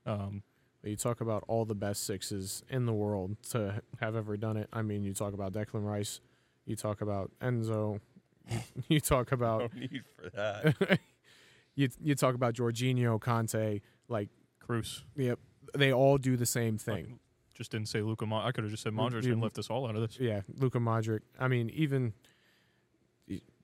Um, 0.06 0.42
You 0.82 0.96
talk 0.96 1.20
about 1.20 1.44
all 1.46 1.66
the 1.66 1.74
best 1.74 2.04
sixes 2.04 2.62
in 2.70 2.86
the 2.86 2.94
world 2.94 3.36
to 3.50 3.82
have 4.00 4.16
ever 4.16 4.38
done 4.38 4.56
it. 4.56 4.66
I 4.72 4.80
mean, 4.80 5.02
you 5.02 5.12
talk 5.12 5.34
about 5.34 5.52
Declan 5.52 5.84
Rice, 5.84 6.20
you 6.64 6.74
talk 6.74 7.02
about 7.02 7.30
Enzo, 7.42 8.00
you, 8.48 8.60
you 8.88 9.00
talk 9.00 9.30
about 9.32 9.74
No 9.74 9.80
need 9.80 10.02
for 10.16 10.30
that. 10.30 11.00
you 11.74 11.88
you 12.00 12.14
talk 12.14 12.34
about 12.34 12.54
Jorginho, 12.54 13.20
Kanté, 13.20 13.82
like 14.08 14.30
Cruz 14.58 15.04
yep, 15.16 15.38
they 15.74 15.92
all 15.92 16.16
do 16.16 16.34
the 16.36 16.46
same 16.46 16.78
thing. 16.78 17.18
Just 17.60 17.72
didn't 17.72 17.88
say 17.90 18.00
Luka. 18.00 18.24
Mo- 18.24 18.40
I 18.40 18.52
could 18.52 18.64
have 18.64 18.70
just 18.70 18.82
said 18.82 18.94
Modric 18.94 19.22
you- 19.24 19.32
and 19.34 19.42
left 19.42 19.58
us 19.58 19.68
all 19.68 19.86
out 19.86 19.94
of 19.94 20.00
this. 20.00 20.18
Yeah, 20.18 20.40
Luka 20.56 20.78
Modric. 20.78 21.20
I 21.38 21.46
mean, 21.46 21.68
even 21.74 22.14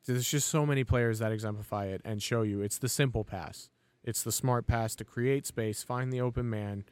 there's 0.04 0.28
just 0.28 0.48
so 0.48 0.66
many 0.66 0.84
players 0.84 1.18
that 1.20 1.32
exemplify 1.32 1.86
it 1.86 2.02
and 2.04 2.22
show 2.22 2.42
you 2.42 2.60
it's 2.60 2.76
the 2.76 2.90
simple 2.90 3.24
pass. 3.24 3.70
It's 4.04 4.22
the 4.22 4.30
smart 4.32 4.66
pass 4.66 4.94
to 4.96 5.04
create 5.04 5.46
space, 5.46 5.82
find 5.82 6.12
the 6.12 6.20
open 6.20 6.50
man, 6.50 6.84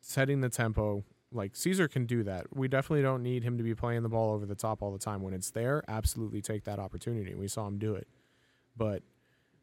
setting 0.00 0.40
the 0.40 0.48
tempo. 0.48 1.04
Like 1.30 1.54
Caesar 1.54 1.86
can 1.86 2.06
do 2.06 2.24
that. 2.24 2.54
We 2.54 2.66
definitely 2.66 3.02
don't 3.02 3.22
need 3.22 3.44
him 3.44 3.56
to 3.56 3.62
be 3.62 3.74
playing 3.76 4.02
the 4.02 4.08
ball 4.08 4.34
over 4.34 4.44
the 4.44 4.56
top 4.56 4.82
all 4.82 4.90
the 4.92 4.98
time. 4.98 5.22
When 5.22 5.32
it's 5.32 5.50
there, 5.52 5.84
absolutely 5.86 6.42
take 6.42 6.64
that 6.64 6.80
opportunity. 6.80 7.36
We 7.36 7.46
saw 7.46 7.68
him 7.68 7.78
do 7.78 7.94
it. 7.94 8.08
But 8.76 9.04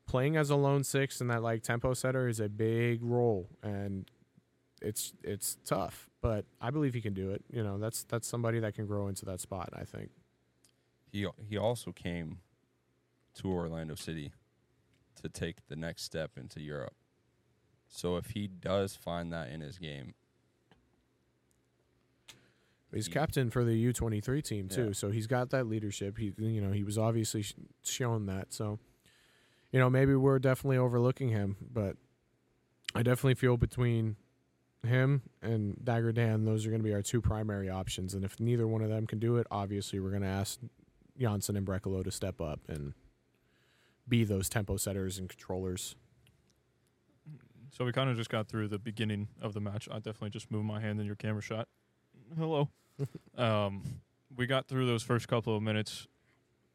playing 0.07 0.37
as 0.37 0.49
a 0.49 0.55
lone 0.55 0.85
six 0.85 1.19
and 1.19 1.29
that 1.29 1.43
like 1.43 1.61
tempo 1.61 1.93
setter 1.93 2.29
is 2.29 2.39
a 2.39 2.47
big 2.47 3.03
role 3.03 3.49
and 3.61 4.09
it's 4.81 5.13
it's 5.23 5.57
tough. 5.65 6.08
But 6.21 6.45
I 6.61 6.69
believe 6.69 6.93
he 6.93 7.01
can 7.01 7.13
do 7.13 7.31
it. 7.31 7.43
You 7.51 7.63
know, 7.63 7.77
that's 7.77 8.03
that's 8.03 8.27
somebody 8.27 8.59
that 8.59 8.73
can 8.75 8.85
grow 8.87 9.07
into 9.07 9.25
that 9.25 9.39
spot. 9.39 9.69
I 9.73 9.83
think. 9.85 10.09
He 11.11 11.25
he 11.47 11.57
also 11.57 11.91
came 11.91 12.39
to 13.35 13.47
Orlando 13.51 13.95
City 13.95 14.31
to 15.21 15.29
take 15.29 15.67
the 15.67 15.75
next 15.75 16.03
step 16.03 16.31
into 16.37 16.61
Europe. 16.61 16.93
So 17.87 18.17
if 18.17 18.31
he 18.31 18.47
does 18.47 18.95
find 18.95 19.31
that 19.33 19.49
in 19.49 19.61
his 19.61 19.77
game, 19.77 20.13
He's 22.93 23.05
He- 23.05 23.13
captain 23.13 23.51
for 23.51 23.63
the 23.63 23.75
U 23.77 23.93
twenty 23.93 24.19
three 24.19 24.41
team 24.41 24.67
too, 24.67 24.87
Yeah. 24.87 24.91
so 24.93 25.11
he's 25.11 25.27
got 25.27 25.51
that 25.51 25.67
leadership. 25.67 26.17
He, 26.17 26.33
you 26.37 26.59
know, 26.59 26.71
he 26.71 26.83
was 26.83 26.97
obviously 26.97 27.43
sh- 27.43 27.53
shown 27.83 28.25
that. 28.25 28.51
So, 28.51 28.79
you 29.71 29.77
know, 29.79 29.89
maybe 29.91 30.15
we're 30.15 30.39
definitely 30.39 30.77
overlooking 30.77 31.29
him, 31.29 31.55
but 31.61 31.97
I 32.95 33.03
definitely 33.03 33.35
feel 33.35 33.57
between 33.57 34.15
him 34.85 35.23
and 35.41 35.83
Dagger 35.83 36.11
Dan, 36.11 36.45
those 36.45 36.65
are 36.65 36.69
going 36.69 36.81
to 36.81 36.87
be 36.87 36.93
our 36.93 37.01
two 37.01 37.21
primary 37.21 37.69
options. 37.69 38.13
And 38.13 38.23
if 38.23 38.39
neither 38.39 38.67
one 38.67 38.81
of 38.81 38.89
them 38.89 39.07
can 39.07 39.19
do 39.19 39.37
it, 39.37 39.47
obviously 39.51 39.99
we're 39.99 40.11
going 40.11 40.21
to 40.21 40.27
ask 40.27 40.59
Jansson 41.19 41.57
and 41.57 41.65
Brekalo 41.65 42.03
to 42.03 42.11
step 42.11 42.39
up 42.39 42.61
and 42.67 42.93
be 44.07 44.23
those 44.23 44.49
tempo 44.49 44.77
setters 44.77 45.17
and 45.17 45.29
controllers. 45.29 45.95
So 47.71 47.85
we 47.85 47.91
kind 47.91 48.09
of 48.09 48.17
just 48.17 48.29
got 48.29 48.47
through 48.47 48.69
the 48.69 48.79
beginning 48.79 49.27
of 49.41 49.53
the 49.53 49.59
match. 49.59 49.87
I 49.91 49.95
definitely 49.95 50.31
just 50.31 50.49
moved 50.49 50.65
my 50.65 50.79
hand 50.79 50.99
in 50.99 51.05
your 51.05 51.15
camera 51.15 51.41
shot. 51.41 51.67
Hello. 52.37 52.69
um, 53.37 53.83
we 54.35 54.47
got 54.47 54.67
through 54.67 54.85
those 54.85 55.03
first 55.03 55.27
couple 55.27 55.55
of 55.55 55.61
minutes, 55.61 56.07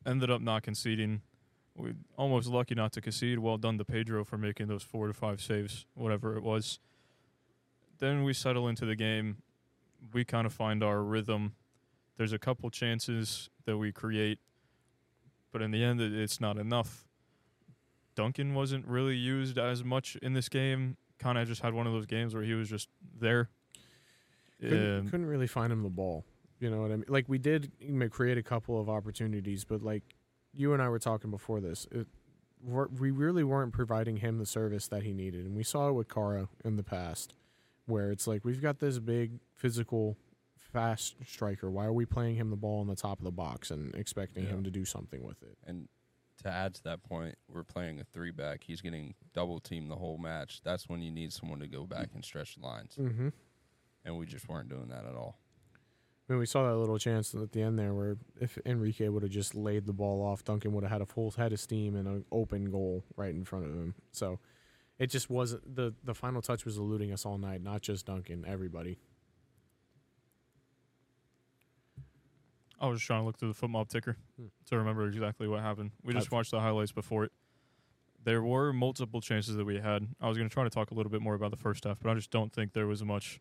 ended 0.06 0.30
up 0.30 0.40
not 0.40 0.62
conceding. 0.62 1.22
We 1.76 1.94
almost 2.16 2.48
lucky 2.48 2.74
not 2.74 2.92
to 2.92 3.00
concede. 3.00 3.40
Well 3.40 3.58
done 3.58 3.78
to 3.78 3.84
Pedro 3.84 4.24
for 4.24 4.38
making 4.38 4.68
those 4.68 4.82
four 4.82 5.08
to 5.08 5.12
five 5.12 5.40
saves, 5.40 5.86
whatever 5.94 6.36
it 6.36 6.42
was. 6.42 6.78
Then 8.04 8.22
we 8.22 8.34
settle 8.34 8.68
into 8.68 8.84
the 8.84 8.96
game. 8.96 9.38
We 10.12 10.26
kind 10.26 10.46
of 10.46 10.52
find 10.52 10.84
our 10.84 11.02
rhythm. 11.02 11.54
There's 12.18 12.34
a 12.34 12.38
couple 12.38 12.68
chances 12.68 13.48
that 13.64 13.78
we 13.78 13.92
create, 13.92 14.40
but 15.50 15.62
in 15.62 15.70
the 15.70 15.82
end, 15.82 16.02
it's 16.02 16.38
not 16.38 16.58
enough. 16.58 17.06
Duncan 18.14 18.52
wasn't 18.52 18.86
really 18.86 19.16
used 19.16 19.56
as 19.56 19.82
much 19.82 20.16
in 20.16 20.34
this 20.34 20.50
game. 20.50 20.98
Kind 21.18 21.38
of 21.38 21.48
just 21.48 21.62
had 21.62 21.72
one 21.72 21.86
of 21.86 21.94
those 21.94 22.04
games 22.04 22.34
where 22.34 22.42
he 22.42 22.52
was 22.52 22.68
just 22.68 22.90
there. 23.18 23.48
couldn't, 24.60 24.98
Um, 24.98 25.08
couldn't 25.08 25.26
really 25.26 25.46
find 25.46 25.72
him 25.72 25.82
the 25.82 25.88
ball. 25.88 26.26
You 26.60 26.68
know 26.68 26.82
what 26.82 26.92
I 26.92 26.96
mean? 26.96 27.06
Like 27.08 27.26
we 27.26 27.38
did 27.38 27.72
create 28.10 28.36
a 28.36 28.42
couple 28.42 28.78
of 28.78 28.90
opportunities, 28.90 29.64
but 29.64 29.80
like 29.82 30.02
you 30.52 30.74
and 30.74 30.82
I 30.82 30.90
were 30.90 30.98
talking 30.98 31.30
before 31.30 31.62
this, 31.62 31.86
it, 31.90 32.06
we 32.62 33.10
really 33.10 33.44
weren't 33.44 33.72
providing 33.72 34.18
him 34.18 34.36
the 34.36 34.46
service 34.46 34.88
that 34.88 35.04
he 35.04 35.14
needed, 35.14 35.46
and 35.46 35.56
we 35.56 35.62
saw 35.62 35.88
it 35.88 35.92
with 35.94 36.12
Kara 36.12 36.48
in 36.62 36.76
the 36.76 36.82
past, 36.84 37.34
where 37.86 38.10
it's 38.10 38.26
like 38.26 38.44
we've 38.44 38.62
got 38.62 38.78
this 38.78 38.98
big 38.98 39.40
physical, 39.54 40.16
fast 40.56 41.16
striker. 41.26 41.70
Why 41.70 41.84
are 41.84 41.92
we 41.92 42.06
playing 42.06 42.36
him 42.36 42.50
the 42.50 42.56
ball 42.56 42.80
on 42.80 42.86
the 42.86 42.96
top 42.96 43.18
of 43.18 43.24
the 43.24 43.30
box 43.30 43.70
and 43.70 43.94
expecting 43.94 44.44
Yeah. 44.44 44.50
him 44.50 44.64
to 44.64 44.70
do 44.70 44.84
something 44.84 45.22
with 45.22 45.42
it? 45.42 45.56
and 45.66 45.88
to 46.42 46.50
add 46.50 46.74
to 46.74 46.82
that 46.82 47.02
point, 47.04 47.36
we're 47.48 47.62
playing 47.64 48.00
a 48.00 48.04
three 48.04 48.32
back. 48.32 48.64
He's 48.64 48.80
getting 48.82 49.14
double 49.32 49.60
teamed 49.60 49.88
the 49.90 49.94
whole 49.96 50.18
match. 50.18 50.60
That's 50.62 50.88
when 50.88 51.00
you 51.00 51.10
need 51.10 51.32
someone 51.32 51.60
to 51.60 51.68
go 51.68 51.84
back 51.86 52.08
and 52.12 52.24
stretch 52.24 52.56
the 52.56 52.66
lines, 52.66 52.96
Mm-hmm. 53.00 53.28
and 54.04 54.18
we 54.18 54.26
just 54.26 54.48
weren't 54.48 54.68
doing 54.68 54.88
that 54.88 55.06
at 55.06 55.14
all. 55.14 55.38
I 56.28 56.32
mean, 56.32 56.40
we 56.40 56.46
saw 56.46 56.68
that 56.68 56.76
little 56.76 56.98
chance 56.98 57.34
at 57.34 57.52
the 57.52 57.62
end 57.62 57.78
there 57.78 57.94
where 57.94 58.16
if 58.40 58.58
Enrique 58.66 59.08
would 59.08 59.22
have 59.22 59.30
just 59.32 59.54
laid 59.54 59.86
the 59.86 59.92
ball 59.92 60.22
off, 60.22 60.42
Duncan 60.42 60.72
would 60.72 60.82
have 60.82 60.90
had 60.90 61.00
a 61.02 61.06
full 61.06 61.30
head 61.30 61.52
of 61.52 61.60
steam 61.60 61.94
and 61.94 62.08
an 62.08 62.24
open 62.32 62.70
goal 62.70 63.04
right 63.16 63.34
in 63.34 63.44
front 63.44 63.66
of 63.66 63.72
him. 63.72 63.94
So 64.10 64.40
it 64.98 65.08
just 65.08 65.28
wasn't 65.30 65.74
the 65.76 65.94
the 66.04 66.14
final 66.14 66.40
touch 66.42 66.64
was 66.64 66.76
eluding 66.78 67.12
us 67.12 67.24
all 67.26 67.38
night, 67.38 67.62
not 67.62 67.82
just 67.82 68.06
Duncan, 68.06 68.44
everybody. 68.46 68.98
I 72.80 72.88
was 72.88 72.98
just 72.98 73.06
trying 73.06 73.22
to 73.22 73.26
look 73.26 73.38
through 73.38 73.52
the 73.52 73.54
FotMob 73.66 73.88
ticker 73.88 74.16
Hmm. 74.36 74.46
to 74.66 74.76
remember 74.78 75.06
exactly 75.08 75.48
what 75.48 75.60
happened. 75.60 75.92
We 76.02 76.12
just 76.12 76.26
I've- 76.28 76.34
watched 76.36 76.50
the 76.50 76.60
highlights 76.60 76.92
before 76.92 77.24
it. 77.24 77.32
There 78.22 78.42
were 78.42 78.72
multiple 78.72 79.20
chances 79.20 79.54
that 79.56 79.64
we 79.64 79.78
had. 79.78 80.14
I 80.20 80.28
was 80.28 80.36
going 80.38 80.48
to 80.48 80.52
try 80.52 80.64
to 80.64 80.70
talk 80.70 80.90
a 80.90 80.94
little 80.94 81.10
bit 81.10 81.20
more 81.20 81.34
about 81.34 81.50
the 81.50 81.56
first 81.58 81.84
half, 81.84 82.00
but 82.00 82.10
I 82.10 82.14
just 82.14 82.30
don't 82.30 82.52
think 82.52 82.72
there 82.72 82.86
was 82.86 83.04
much 83.04 83.40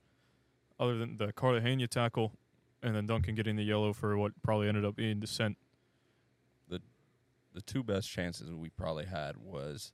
other 0.80 0.98
than 0.98 1.18
the 1.18 1.32
Cartagena 1.32 1.88
tackle 1.88 2.34
and 2.82 2.94
then 2.96 3.06
Duncan 3.08 3.34
getting 3.36 3.56
the 3.56 3.64
yellow 3.64 3.94
for 3.94 4.18
what 4.18 4.34
probably 4.42 4.68
ended 4.68 4.84
up 4.86 4.96
being 4.96 5.20
dissent. 5.20 5.58
The 6.68 6.82
the 7.54 7.62
two 7.62 7.82
best 7.84 8.10
chances 8.10 8.52
we 8.52 8.70
probably 8.70 9.06
had 9.06 9.38
was 9.38 9.94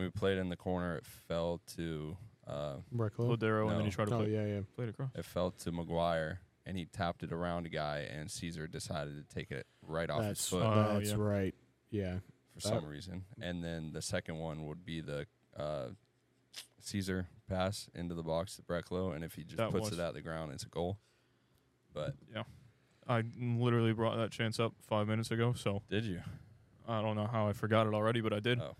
when 0.00 0.06
we 0.06 0.10
played 0.18 0.38
in 0.38 0.48
the 0.48 0.56
corner. 0.56 0.96
It 0.96 1.04
fell 1.04 1.60
to 1.76 2.16
uh, 2.46 2.76
Brekalo. 2.94 3.36
Lodeiro, 3.36 3.68
and 3.70 3.78
then 3.78 3.84
he 3.84 3.90
tried 3.90 4.08
to 4.08 4.14
Oh 4.14 4.18
play, 4.20 4.30
yeah, 4.32 4.46
yeah. 4.46 4.60
play 4.74 4.86
it 4.86 4.90
across. 4.90 5.10
it 5.14 5.24
fell 5.24 5.50
to 5.52 5.72
McGuire, 5.72 6.38
and 6.66 6.76
he 6.76 6.86
tapped 6.86 7.22
it 7.22 7.32
around 7.32 7.66
a 7.66 7.68
guy, 7.68 8.08
and 8.10 8.30
Caesar 8.30 8.66
decided 8.66 9.16
to 9.28 9.34
take 9.34 9.50
it 9.50 9.66
right 9.86 10.10
off 10.10 10.20
his 10.20 10.28
That's 10.28 10.48
foot 10.48 10.62
Oh, 10.64 10.94
that's 10.98 11.10
yeah. 11.10 11.16
right. 11.18 11.54
Yeah. 11.90 12.14
for 12.54 12.60
that- 12.62 12.68
some 12.68 12.86
reason. 12.86 13.24
And 13.40 13.62
then 13.62 13.92
the 13.92 14.02
second 14.02 14.36
one 14.38 14.66
would 14.66 14.84
be 14.84 15.00
the 15.00 15.26
uh, 15.56 15.88
Caesar 16.80 17.26
pass 17.48 17.88
into 17.94 18.14
the 18.14 18.22
box 18.22 18.56
to 18.56 18.62
Brekalo, 18.62 19.14
and 19.14 19.22
if 19.24 19.34
he 19.34 19.44
just 19.44 19.58
That 19.58 19.70
puts 19.70 19.90
was- 19.90 19.98
it 19.98 20.02
at 20.02 20.14
the 20.14 20.22
ground, 20.22 20.52
it's 20.52 20.64
a 20.64 20.68
goal. 20.68 20.98
But 21.92 22.14
Yeah. 22.32 22.44
I 23.08 23.24
literally 23.38 23.92
brought 23.92 24.16
that 24.16 24.30
chance 24.30 24.60
up 24.60 24.74
five 24.82 25.08
minutes 25.08 25.30
ago, 25.32 25.52
so 25.52 25.82
did 25.88 26.04
you? 26.04 26.20
I 26.88 27.02
don't 27.02 27.16
know 27.16 27.26
how 27.26 27.48
I 27.48 27.52
forgot 27.52 27.86
it 27.86 27.94
already, 27.94 28.20
but 28.20 28.32
I 28.32 28.40
did. 28.40 28.60
Oh. 28.60 28.76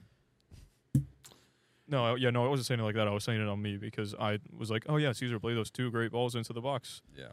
No, 1.90 2.14
yeah, 2.14 2.30
no, 2.30 2.44
I 2.44 2.48
wasn't 2.48 2.66
saying 2.68 2.80
it 2.80 2.84
like 2.84 2.94
that. 2.94 3.08
I 3.08 3.10
was 3.10 3.24
saying 3.24 3.40
it 3.40 3.48
on 3.48 3.60
me 3.60 3.76
because 3.76 4.14
I 4.14 4.38
was 4.56 4.70
like, 4.70 4.84
oh 4.88 4.96
yeah, 4.96 5.10
Caesar 5.12 5.40
played 5.40 5.56
those 5.56 5.72
two 5.72 5.90
great 5.90 6.12
balls 6.12 6.36
into 6.36 6.52
the 6.52 6.60
box. 6.60 7.02
Yeah. 7.16 7.30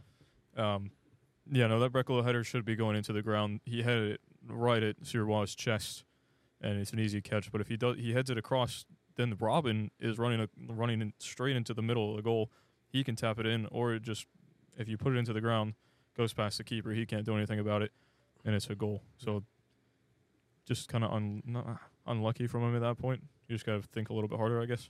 Um, 0.58 0.92
yeah, 1.50 1.68
no, 1.68 1.80
that 1.80 1.94
Brekalo 1.94 2.26
header 2.26 2.44
should 2.44 2.66
be 2.66 2.76
going 2.76 2.96
into 2.96 3.14
the 3.14 3.22
ground. 3.22 3.62
He 3.66 3.84
headed 3.84 4.14
it 4.14 4.22
right 4.50 4.82
at 4.82 5.04
Sirois' 5.04 5.56
chest, 5.56 6.04
and 6.60 6.80
it's 6.80 6.92
an 6.92 7.00
easy 7.00 7.22
catch. 7.22 7.52
But 7.52 7.62
if 7.62 7.68
he 7.68 7.78
does, 7.78 7.98
he 7.98 8.14
heads 8.14 8.32
it 8.32 8.38
across, 8.38 8.86
then 9.16 9.30
the 9.30 9.36
Robin 9.36 9.92
is 10.00 10.18
running 10.18 10.42
a, 10.42 10.50
running 10.68 11.02
in 11.02 11.14
straight 11.20 11.56
into 11.56 11.76
the 11.76 11.84
middle 11.84 12.10
of 12.10 12.18
the 12.18 12.24
goal. 12.24 12.52
He 12.90 13.04
can 13.04 13.16
tap 13.16 13.38
it 13.38 13.46
in, 13.46 13.68
or 13.68 13.94
it 13.94 14.02
just 14.02 14.26
if 14.76 14.90
you 14.90 14.98
put 14.98 15.14
it 15.14 15.18
into 15.18 15.34
the 15.34 15.42
ground, 15.42 15.76
goes 16.18 16.34
past 16.34 16.58
the 16.58 16.64
keeper. 16.64 16.92
He 16.92 17.06
can't 17.06 17.26
do 17.26 17.36
anything 17.36 17.60
about 17.60 17.84
it, 17.84 17.92
and 18.44 18.56
it's 18.56 18.70
a 18.70 18.76
goal. 18.76 19.04
So 19.18 19.44
just 20.66 20.90
kind 20.90 21.04
of 21.04 21.14
un, 21.14 21.44
unlucky 22.08 22.48
from 22.48 22.64
him 22.64 22.76
at 22.76 22.82
that 22.82 22.98
point. 22.98 23.22
You 23.48 23.56
just 23.56 23.66
got 23.66 23.82
to 23.82 23.88
think 23.88 24.10
a 24.10 24.14
little 24.14 24.28
bit 24.28 24.38
harder, 24.38 24.62
I 24.62 24.66
guess. 24.66 24.90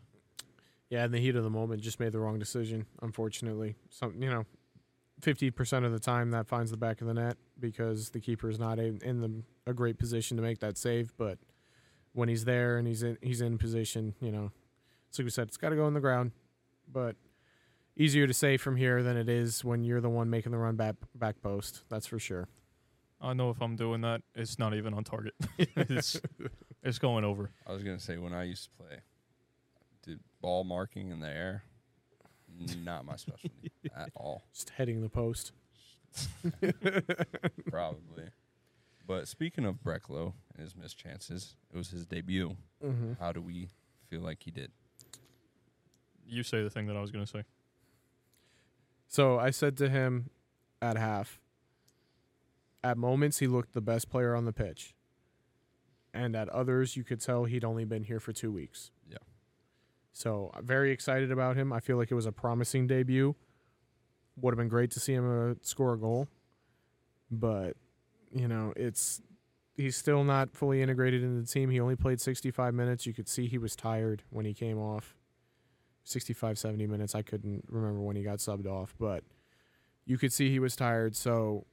Yeah, 0.89 1.06
in 1.06 1.12
the 1.12 1.20
heat 1.20 1.36
of 1.36 1.43
the 1.43 1.50
moment, 1.50 1.82
just 1.82 2.00
made 2.00 2.12
the 2.12 2.20
wrong 2.20 2.39
decision. 2.39 2.86
Unfortunately, 3.02 3.76
some 3.89 4.22
you 4.22 4.30
know, 4.30 4.46
fifty 5.22 5.52
percent 5.52 5.86
of 5.86 5.91
the 5.91 6.00
time 6.00 6.32
that 6.32 6.48
finds 6.48 6.72
the 6.72 6.78
back 6.78 7.02
of 7.02 7.08
the 7.08 7.13
net 7.13 7.38
because 7.60 8.12
the 8.12 8.20
keeper 8.20 8.50
is 8.50 8.58
not 8.58 8.80
in, 8.80 9.00
in 9.04 9.22
the, 9.22 9.43
a 9.70 9.74
great 9.74 10.00
position 10.00 10.38
to 10.38 10.43
make 10.43 10.60
that 10.60 10.78
save. 10.78 11.12
But 11.17 11.39
when 12.13 12.30
he's 12.30 12.46
there 12.46 12.78
and 12.78 12.88
he's 12.88 13.04
in 13.04 13.17
he's 13.22 13.41
in 13.41 13.58
position, 13.58 14.15
you 14.22 14.32
know, 14.32 14.52
it's 15.10 15.20
like 15.20 15.26
we 15.26 15.30
said, 15.30 15.50
it's 15.50 15.58
got 15.58 15.70
to 15.70 15.76
go 15.76 15.88
in 15.88 15.93
the 15.93 16.00
ground. 16.00 16.32
But 16.91 17.17
easier 17.98 18.26
to 18.26 18.34
save 18.34 18.62
from 18.62 18.78
here 18.78 19.04
than 19.04 19.17
it 19.17 19.28
is 19.28 19.65
when 19.65 19.84
you're 19.84 20.02
the 20.02 20.10
one 20.10 20.30
making 20.30 20.54
the 20.54 20.58
run 20.58 20.78
back 20.78 20.96
back 21.15 21.41
post. 21.41 21.84
That's 21.89 22.08
for 22.08 22.17
sure. 22.20 22.48
I 23.20 23.34
know 23.34 23.50
if 23.50 23.62
I'm 23.62 23.76
doing 23.76 24.02
that, 24.02 24.22
it's 24.36 24.60
not 24.60 24.74
even 24.76 24.93
on 24.93 25.04
target. 25.04 25.34
it's 25.58 26.22
it's 26.84 27.00
going 27.00 27.24
over. 27.24 27.52
I 27.66 27.74
was 27.74 27.84
gonna 27.84 28.00
say 28.00 28.18
when 28.18 28.34
I 28.34 28.44
used 28.44 28.66
to 28.66 28.70
play, 28.72 28.98
did 30.04 30.20
ball 30.42 30.63
marking 30.63 31.12
in 31.12 31.20
the 31.20 31.30
air, 31.30 31.63
not 32.84 33.06
my 33.06 33.16
specialty 33.16 33.72
at 33.96 34.10
all, 34.16 34.44
Just 34.54 34.72
heading 34.72 35.02
the 35.02 35.10
post. 35.10 35.52
probably. 37.70 38.30
But 39.06 39.28
speaking 39.28 39.66
of 39.66 39.76
Brekalo 39.84 40.34
and 40.54 40.63
his 40.63 40.76
missed 40.76 40.98
chances, 40.98 41.56
it 41.74 41.78
was 41.78 41.90
his 41.90 42.06
debut. 42.06 42.58
Mm-hmm. 42.84 43.13
How 43.20 43.32
do 43.32 43.42
we 43.42 43.70
feel 44.10 44.20
like 44.22 44.44
he 44.44 44.52
did? 44.52 44.72
You 46.28 46.44
say 46.44 46.62
the 46.62 46.70
thing 46.70 46.88
that 46.88 46.98
I 46.98 47.02
was 47.02 47.10
going 47.10 47.24
to 47.24 47.32
say. 47.32 47.44
So 49.08 49.40
I 49.40 49.52
said 49.52 49.78
to 49.78 49.90
him 49.90 50.30
at 50.82 50.98
half, 50.98 51.40
at 52.84 52.98
moments 52.98 53.40
he 53.40 53.48
looked 53.48 53.74
the 53.74 53.82
best 53.82 54.10
player 54.10 54.36
on 54.36 54.44
the 54.44 54.52
pitch. 54.52 54.94
And 56.13 56.36
at 56.36 56.50
others 56.50 56.96
you 56.96 57.04
could 57.04 57.22
tell 57.22 57.46
he'd 57.46 57.63
only 57.63 57.86
been 57.86 58.04
here 58.04 58.20
for 58.20 58.34
two 58.34 58.52
weeks. 58.52 58.91
Yeah. 59.10 59.17
So 60.13 60.52
very 60.62 60.91
excited 60.91 61.32
about 61.32 61.56
him. 61.56 61.72
I 61.72 61.80
feel 61.80 61.98
like 61.98 62.12
it 62.12 62.15
was 62.15 62.26
a 62.26 62.32
promising 62.32 62.88
debut. 62.88 63.36
Would 64.38 64.54
have 64.54 64.58
been 64.58 64.67
great 64.67 64.91
to 64.91 65.00
see 65.00 65.13
him 65.13 65.52
uh, 65.52 65.56
score 65.62 65.93
a 65.93 65.98
goal. 65.98 66.28
But, 67.30 67.76
you 68.34 68.48
know, 68.48 68.74
it's 68.76 69.22
he's 69.76 69.96
still 69.96 70.24
not 70.24 70.56
fully 70.56 70.82
integrated 70.82 71.24
in 71.24 71.39
the 71.39 71.46
team. 71.48 71.70
He 71.70 71.80
only 71.80 71.96
played 71.96 72.20
65 72.20 72.74
minutes. 72.74 73.06
You 73.06 73.13
could 73.13 73.30
see 73.30 73.48
he 73.48 73.58
was 73.58 73.76
tired 73.76 74.24
when 74.30 74.46
he 74.46 74.54
came 74.54 74.80
off. 74.80 75.15
65, 76.04 76.58
70 76.58 76.88
minutes. 76.88 77.15
I 77.15 77.22
couldn't 77.22 77.65
remember 77.67 78.02
when 78.02 78.15
he 78.15 78.24
got 78.24 78.39
subbed 78.39 78.65
off, 78.65 78.96
but 78.98 79.24
you 80.06 80.17
could 80.17 80.32
see 80.32 80.50
he 80.50 80.60
was 80.60 80.76
tired. 80.76 81.15
So, 81.15 81.65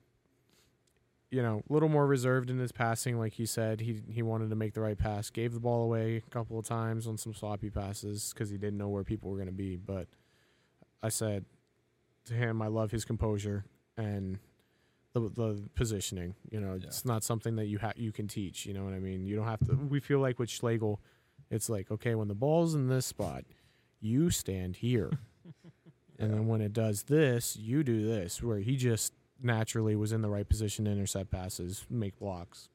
you 1.35 1.43
know, 1.43 1.63
a 1.69 1.73
little 1.73 1.89
more 1.89 2.07
reserved 2.07 2.49
in 2.51 2.59
his 2.59 2.71
passing, 2.73 3.19
like 3.19 3.33
he 3.35 3.45
said. 3.47 3.81
He 3.81 4.01
he 4.09 4.23
wanted 4.23 4.51
to 4.51 4.57
make 4.57 4.73
the 4.75 4.81
right 4.81 4.97
pass. 4.97 5.31
Gave 5.31 5.53
the 5.53 5.61
ball 5.61 5.83
away 5.83 6.23
a 6.27 6.31
couple 6.31 6.59
of 6.59 6.65
times 6.65 7.07
on 7.07 7.19
some 7.19 7.35
sloppy 7.35 7.71
passes 7.71 8.33
because 8.33 8.51
he 8.51 8.57
didn't 8.57 8.79
know 8.79 8.89
where 8.89 9.05
people 9.05 9.31
were 9.31 9.37
going 9.37 9.49
to 9.49 9.53
be. 9.53 9.77
But 9.77 10.07
I 11.03 11.09
said, 11.09 11.45
to 12.27 12.35
him. 12.35 12.63
I 12.63 12.69
love 12.69 12.91
his 12.91 13.05
composure 13.05 13.65
and 13.97 14.39
the 15.13 15.21
the 15.21 15.63
positioning. 15.75 16.35
You 16.51 16.61
know, 16.61 16.75
Yeah. 16.75 16.87
it's 16.87 17.05
not 17.05 17.25
something 17.25 17.57
that 17.57 17.67
you 17.67 17.79
ha- 17.79 17.93
you 17.97 18.13
can 18.13 18.29
teach. 18.29 18.65
You 18.65 18.73
know 18.75 18.85
what 18.85 18.95
I 18.95 19.01
mean? 19.01 19.27
You 19.27 19.35
don't 19.37 19.47
have 19.47 19.61
to. 19.67 19.75
We 19.75 20.01
feel 20.01 20.21
like 20.21 20.39
with 20.39 20.51
Schlegel, 20.51 21.01
it's 21.51 21.69
like 21.69 21.91
okay, 21.91 22.15
when 22.15 22.29
the 22.29 22.35
ball's 22.35 22.75
in 22.75 22.89
this 22.89 23.07
spot, 23.07 23.45
you 24.01 24.31
stand 24.31 24.77
here, 24.77 25.11
and 26.19 26.33
then 26.33 26.47
when 26.47 26.61
it 26.61 26.73
does 26.73 27.03
this, 27.05 27.57
you 27.57 27.83
do 27.83 28.07
this. 28.07 28.43
Where 28.43 28.59
he 28.59 28.77
just 28.77 29.13
naturally 29.45 29.95
was 29.97 30.13
in 30.13 30.23
the 30.23 30.31
right 30.31 30.49
position 30.49 30.85
to 30.87 30.91
intercept 30.91 31.31
passes, 31.31 31.87
make 31.91 32.19
blocks. 32.19 32.69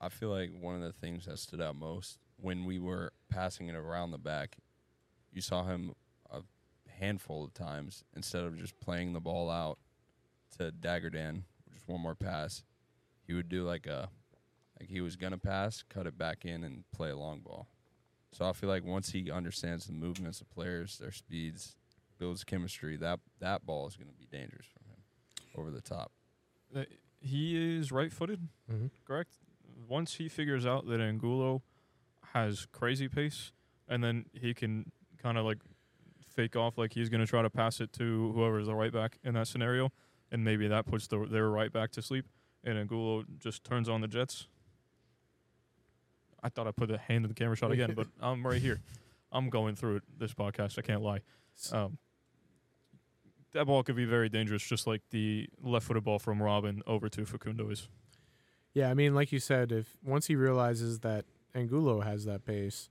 I 0.00 0.08
feel 0.08 0.30
like 0.30 0.50
one 0.58 0.76
of 0.76 0.82
the 0.82 0.92
things 0.92 1.26
that 1.26 1.38
stood 1.38 1.60
out 1.60 1.76
most 1.76 2.18
when 2.40 2.64
we 2.64 2.78
were 2.78 3.12
passing 3.28 3.68
it 3.68 3.74
around 3.74 4.10
the 4.10 4.18
back, 4.18 4.56
you 5.32 5.40
saw 5.40 5.64
him 5.64 5.92
a 6.30 6.40
handful 6.88 7.44
of 7.44 7.52
times 7.52 8.04
instead 8.16 8.44
of 8.44 8.56
just 8.58 8.78
playing 8.80 9.12
the 9.12 9.20
ball 9.20 9.50
out 9.50 9.78
to 10.56 10.72
Dagur 10.72 11.12
Dan, 11.12 11.44
just 11.72 11.88
one 11.88 12.00
more 12.00 12.14
pass, 12.14 12.64
he 13.26 13.34
would 13.34 13.48
do 13.48 13.64
like 13.64 13.86
a 13.86 14.08
like 14.80 14.88
he 14.88 15.00
was 15.00 15.16
gonna 15.16 15.38
pass, 15.38 15.82
cut 15.88 16.06
it 16.06 16.16
back 16.16 16.44
in 16.44 16.62
and 16.62 16.84
play 16.94 17.10
a 17.10 17.16
long 17.16 17.40
ball. 17.40 17.66
So 18.32 18.48
I 18.48 18.52
feel 18.52 18.68
like 18.68 18.84
once 18.84 19.10
he 19.10 19.30
understands 19.30 19.86
the 19.86 19.92
movements 19.92 20.40
of 20.40 20.50
players, 20.50 20.98
their 20.98 21.12
speeds, 21.12 21.76
builds 22.18 22.44
chemistry, 22.44 22.96
that 22.98 23.18
that 23.40 23.66
ball 23.66 23.88
is 23.88 23.96
gonna 23.96 24.12
be 24.12 24.26
dangerous 24.30 24.66
over 25.58 25.70
the 25.70 25.80
top. 25.80 26.12
Uh, 26.74 26.82
he 27.20 27.76
is 27.78 27.90
right-footed, 27.92 28.48
Mm-hmm. 28.72 28.86
correct? 29.04 29.30
Once 29.88 30.14
he 30.14 30.28
figures 30.28 30.66
out 30.66 30.86
that 30.88 31.00
Angulo 31.00 31.62
has 32.34 32.66
crazy 32.72 33.08
pace, 33.08 33.52
and 33.88 34.02
then 34.04 34.26
he 34.32 34.52
can 34.54 34.92
kind 35.22 35.38
of 35.38 35.44
like 35.44 35.58
fake 36.26 36.54
off 36.56 36.76
like 36.78 36.92
he's 36.92 37.08
going 37.08 37.20
to 37.20 37.26
try 37.26 37.42
to 37.42 37.50
pass 37.50 37.80
it 37.80 37.92
to 37.94 38.32
whoever's 38.34 38.66
the 38.66 38.74
right 38.74 38.92
back 38.92 39.18
in 39.24 39.34
that 39.34 39.48
scenario, 39.48 39.90
and 40.30 40.44
maybe 40.44 40.68
that 40.68 40.84
puts 40.86 41.06
the, 41.06 41.26
their 41.30 41.48
right 41.48 41.72
back 41.72 41.90
to 41.92 42.02
sleep, 42.02 42.26
and 42.64 42.78
Angulo 42.78 43.24
just 43.38 43.64
turns 43.64 43.88
on 43.88 44.00
the 44.00 44.08
Jets. 44.08 44.46
I 46.42 46.48
thought 46.48 46.66
I 46.68 46.70
put 46.72 46.90
a 46.90 46.98
hand 46.98 47.24
in 47.24 47.28
the 47.28 47.34
camera 47.34 47.56
shot 47.56 47.72
again, 47.72 47.92
but 47.96 48.06
I'm 48.20 48.46
right 48.46 48.60
here. 48.60 48.80
I'm 49.32 49.50
going 49.50 49.74
through 49.74 49.96
it 49.96 50.02
this 50.18 50.32
podcast. 50.34 50.78
I 50.78 50.82
can't 50.82 51.02
lie. 51.02 51.20
Um, 51.72 51.98
that 53.52 53.66
ball 53.66 53.82
could 53.82 53.96
be 53.96 54.04
very 54.04 54.28
dangerous, 54.28 54.62
just 54.62 54.86
like 54.86 55.02
the 55.10 55.48
left-footed 55.62 56.04
ball 56.04 56.18
from 56.18 56.42
Robin 56.42 56.82
over 56.86 57.08
to 57.08 57.24
Facundo 57.24 57.70
is. 57.70 57.88
Yeah, 58.74 58.90
I 58.90 58.94
mean, 58.94 59.14
like 59.14 59.32
you 59.32 59.38
said, 59.38 59.72
if 59.72 59.96
once 60.04 60.26
he 60.26 60.36
realizes 60.36 61.00
that 61.00 61.24
Angulo 61.54 62.00
has 62.00 62.24
that 62.26 62.44
pace, 62.44 62.90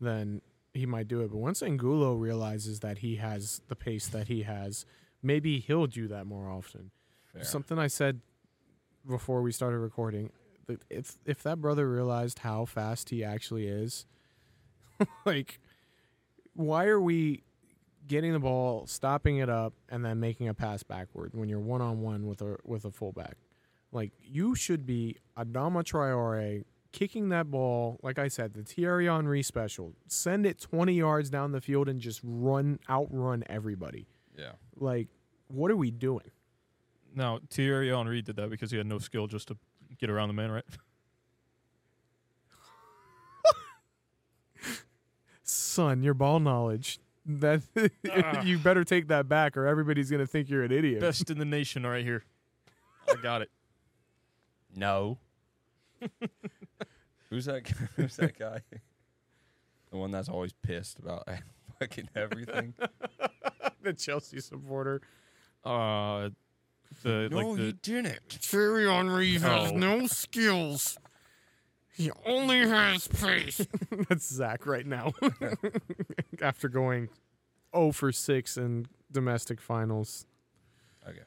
then 0.00 0.40
he 0.72 0.86
might 0.86 1.08
do 1.08 1.20
it. 1.20 1.30
But 1.30 1.38
once 1.38 1.62
Angulo 1.62 2.14
realizes 2.14 2.80
that 2.80 2.98
he 2.98 3.16
has 3.16 3.60
the 3.68 3.76
pace 3.76 4.08
that 4.08 4.28
he 4.28 4.42
has, 4.42 4.86
maybe 5.22 5.60
he'll 5.60 5.86
do 5.86 6.08
that 6.08 6.26
more 6.26 6.48
often. 6.48 6.90
Fair. 7.32 7.44
Something 7.44 7.78
I 7.78 7.86
said 7.86 8.20
before 9.06 9.42
we 9.42 9.52
started 9.52 9.78
recording, 9.78 10.30
that 10.66 10.82
if 10.88 11.18
if 11.24 11.42
that 11.42 11.60
brother 11.60 11.88
realized 11.88 12.40
how 12.40 12.64
fast 12.64 13.10
he 13.10 13.22
actually 13.22 13.66
is, 13.66 14.06
like, 15.24 15.60
why 16.54 16.86
are 16.86 17.00
we 17.00 17.42
getting 18.10 18.32
the 18.32 18.40
ball, 18.40 18.86
stopping 18.86 19.38
it 19.38 19.48
up, 19.48 19.72
and 19.88 20.04
then 20.04 20.18
making 20.20 20.48
a 20.48 20.54
pass 20.54 20.82
backward 20.82 21.30
when 21.32 21.48
you're 21.48 21.60
one 21.60 21.80
on 21.80 22.00
one 22.00 22.26
with 22.26 22.42
a 22.42 22.56
with 22.64 22.84
a 22.84 22.90
fullback? 22.90 23.36
Like 23.92 24.10
you 24.20 24.54
should 24.54 24.84
be 24.84 25.16
Adama 25.38 25.82
Traore 25.84 26.64
kicking 26.92 27.28
that 27.28 27.50
ball, 27.50 28.00
like 28.02 28.18
I 28.18 28.26
said, 28.28 28.52
the 28.52 28.64
Thierry 28.64 29.06
Henry 29.06 29.42
special. 29.42 29.94
Send 30.08 30.44
it 30.44 30.60
20 30.60 30.92
yards 30.92 31.30
down 31.30 31.52
the 31.52 31.60
field 31.60 31.88
and 31.88 32.00
just 32.00 32.20
run, 32.24 32.80
outrun 32.88 33.44
everybody. 33.48 34.08
yeah. 34.36 34.52
Like, 34.76 35.06
what 35.46 35.70
are 35.70 35.76
we 35.76 35.92
doing? 35.92 36.30
Now, 37.14 37.38
Thierry 37.48 37.90
Henry 37.90 38.22
did 38.22 38.36
that 38.36 38.50
because 38.50 38.72
he 38.72 38.76
had 38.76 38.86
no 38.86 38.98
skill 38.98 39.28
just 39.28 39.48
to 39.48 39.56
get 39.98 40.10
around 40.10 40.28
the 40.28 40.34
man, 40.34 40.50
right? 40.50 40.64
Son, 45.42 46.02
your 46.02 46.14
ball 46.14 46.40
knowledge. 46.40 46.98
That 47.26 47.62
Ah. 48.10 48.42
you 48.42 48.58
better 48.58 48.84
take 48.84 49.08
that 49.08 49.28
back, 49.28 49.56
or 49.56 49.66
everybody's 49.66 50.10
gonna 50.10 50.26
think 50.26 50.48
you're 50.48 50.64
an 50.64 50.72
idiot. 50.72 51.00
Best 51.00 51.30
in 51.30 51.38
the 51.38 51.44
nation 51.44 51.86
right 51.86 52.04
here. 52.04 52.24
I 53.08 53.14
got 53.20 53.42
it. 53.42 53.50
No. 54.74 55.18
who's 57.28 57.44
that? 57.46 57.64
g- 57.64 57.74
Who's 57.96 58.16
that 58.16 58.38
guy? 58.38 58.62
the 59.90 59.96
one 59.96 60.10
that's 60.10 60.28
always 60.28 60.52
pissed 60.62 60.98
about 60.98 61.28
fucking 61.80 62.08
everything. 62.14 62.74
the 63.82 63.92
Chelsea 63.92 64.40
supporter. 64.40 65.00
Uh, 65.64 66.30
the 67.02 67.28
like 67.30 67.56
the 67.56 67.72
didn't. 67.82 68.20
Thierry 68.30 68.86
Henry 68.88 69.34
has 69.38 69.72
no 69.72 70.06
skills. 70.06 70.96
He 71.96 72.10
only 72.24 72.60
has 72.60 73.08
pace. 73.08 73.66
That's 74.08 74.26
Zach 74.26 74.66
right 74.66 74.86
now. 74.86 75.12
After 76.42 76.68
going 76.68 77.08
0 77.74 77.92
for 77.92 78.12
6 78.12 78.56
in 78.56 78.86
domestic 79.12 79.60
finals. 79.60 80.26
Okay. 81.06 81.20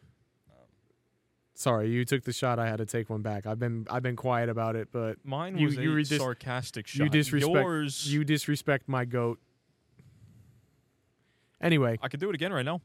Sorry, 1.56 1.90
you 1.90 2.04
took 2.04 2.24
the 2.24 2.34
shot. 2.34 2.58
I 2.58 2.68
had 2.68 2.78
to 2.78 2.86
take 2.86 3.10
one 3.10 3.22
back. 3.22 3.46
I've 3.46 3.60
been 3.60 3.86
I've 3.90 4.02
been 4.02 4.16
quiet 4.16 4.50
about 4.50 4.76
it, 4.76 4.90
but 4.92 5.18
mine 5.24 5.54
was 5.62 5.76
you 5.78 5.92
a 5.94 5.96
redis- 5.96 6.18
sarcastic 6.18 6.94
you 6.96 7.08
disrespect- 7.10 7.54
Yours, 7.56 8.12
you 8.12 8.24
disrespect 8.24 8.90
my 8.90 9.06
goat. 9.06 9.40
Anyway, 11.62 12.00
I 12.02 12.08
can 12.08 12.20
do 12.20 12.30
it 12.30 12.36
again 12.36 12.52
right 12.52 12.66
now. 12.66 12.82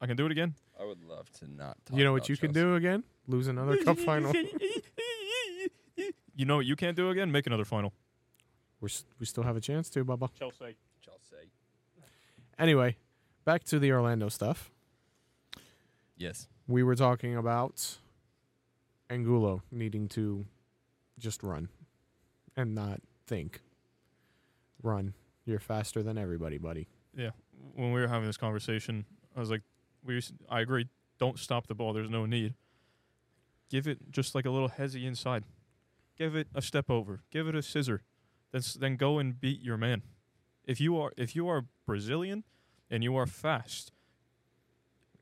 I 0.00 0.06
can 0.06 0.16
do 0.16 0.24
it 0.24 0.32
again. 0.32 0.54
I 0.80 0.84
would 0.84 1.02
love 1.02 1.30
to 1.40 1.50
not. 1.50 1.76
Talk 1.84 1.98
you 1.98 2.04
know 2.04 2.10
about 2.10 2.22
what 2.22 2.28
you 2.28 2.36
can 2.36 2.52
do 2.52 2.76
again? 2.76 3.02
Lose 3.26 3.48
another 3.48 3.76
cup 3.78 3.98
final. 3.98 4.32
You 6.34 6.44
know 6.46 6.56
what 6.56 6.66
you 6.66 6.76
can't 6.76 6.96
do 6.96 7.10
again? 7.10 7.30
Make 7.30 7.46
another 7.46 7.64
final. 7.64 7.92
We're, 8.80 8.88
s- 8.88 9.04
we 9.18 9.26
still 9.26 9.44
have 9.44 9.56
a 9.56 9.60
chance 9.60 9.88
to, 9.90 10.04
Bubba. 10.04 10.30
Chelsea. 10.38 10.76
Chelsea. 11.00 11.50
Anyway, 12.58 12.96
back 13.44 13.64
to 13.64 13.78
the 13.78 13.92
Orlando 13.92 14.28
stuff. 14.28 14.70
Yes. 16.16 16.48
We 16.68 16.82
were 16.82 16.94
talking 16.94 17.36
about 17.36 17.98
Angulo 19.10 19.62
needing 19.70 20.08
to 20.10 20.46
just 21.18 21.42
run 21.42 21.68
and 22.56 22.74
not 22.74 23.00
think. 23.26 23.60
Run. 24.82 25.14
You're 25.46 25.60
faster 25.60 26.02
than 26.02 26.16
everybody, 26.18 26.58
buddy. 26.58 26.88
Yeah. 27.16 27.30
When 27.74 27.92
we 27.92 28.00
were 28.00 28.08
having 28.08 28.26
this 28.26 28.36
conversation, 28.36 29.04
I 29.36 29.40
was 29.40 29.50
like, 29.50 29.62
we. 30.04 30.14
used- 30.14 30.34
I 30.48 30.60
agree. 30.60 30.88
Don't 31.18 31.38
stop 31.38 31.66
the 31.66 31.74
ball. 31.74 31.92
There's 31.92 32.10
no 32.10 32.26
need. 32.26 32.54
Give 33.70 33.86
it 33.86 33.98
just 34.10 34.34
like 34.34 34.44
a 34.46 34.50
little 34.50 34.68
hezzy 34.68 35.04
inside. 35.04 35.44
Give 36.16 36.36
it 36.36 36.48
a 36.54 36.62
step 36.62 36.90
over. 36.90 37.20
Give 37.30 37.48
it 37.48 37.54
a 37.54 37.62
scissor. 37.62 38.02
Then 38.52 38.62
then 38.78 38.96
go 38.96 39.18
and 39.18 39.38
beat 39.40 39.60
your 39.62 39.76
man. 39.76 40.02
If 40.64 40.80
you 40.80 40.96
are 40.98 41.12
if 41.16 41.34
you 41.34 41.48
are 41.48 41.66
Brazilian 41.86 42.44
and 42.90 43.02
you 43.02 43.16
are 43.16 43.26
fast, 43.26 43.90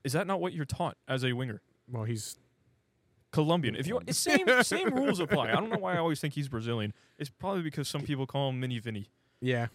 is 0.04 0.12
that 0.12 0.26
not 0.26 0.40
what 0.40 0.52
you're 0.52 0.64
taught 0.64 0.96
as 1.08 1.24
a 1.24 1.32
winger? 1.32 1.62
Well, 1.90 2.04
he's 2.04 2.36
Colombian. 3.30 3.74
If 3.74 3.86
you 3.86 3.96
are, 3.98 4.02
same 4.12 4.46
same 4.62 4.90
rules 4.94 5.20
apply. 5.20 5.48
I 5.50 5.54
don't 5.54 5.70
know 5.70 5.78
why 5.78 5.94
I 5.94 5.98
always 5.98 6.20
think 6.20 6.34
he's 6.34 6.48
Brazilian. 6.48 6.92
It's 7.18 7.30
probably 7.30 7.62
because 7.62 7.88
some 7.88 8.02
people 8.02 8.26
call 8.26 8.50
him 8.50 8.60
Mini 8.60 8.78
Vinny, 8.78 9.08
yeah. 9.40 9.68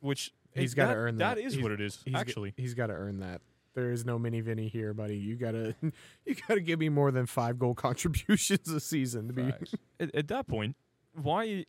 which 0.00 0.32
he's 0.54 0.74
gotta 0.74 0.94
earn 0.94 1.18
that. 1.18 1.36
That 1.36 1.40
is 1.40 1.52
He's- 1.54 1.62
what 1.62 1.72
it 1.72 1.80
is. 1.80 2.00
He's 2.04 2.14
g- 2.14 2.18
Actually, 2.20 2.54
he's 2.56 2.74
got 2.74 2.88
to 2.88 2.94
earn 2.94 3.20
that. 3.20 3.40
There 3.74 3.92
is 3.92 4.04
no 4.04 4.18
mini 4.18 4.40
Vinny 4.40 4.66
here, 4.68 4.92
buddy. 4.92 5.16
You 5.16 5.36
gotta 5.36 5.74
you 6.24 6.34
gotta 6.48 6.60
give 6.60 6.78
me 6.80 6.88
more 6.88 7.10
than 7.10 7.26
five 7.26 7.58
goal 7.58 7.74
contributions 7.86 8.68
a 8.70 8.80
season 8.80 9.28
to 9.28 9.32
be. 9.32 9.52
At, 10.00 10.14
at 10.14 10.28
that 10.28 10.46
point, 10.48 10.76
why 11.14 11.64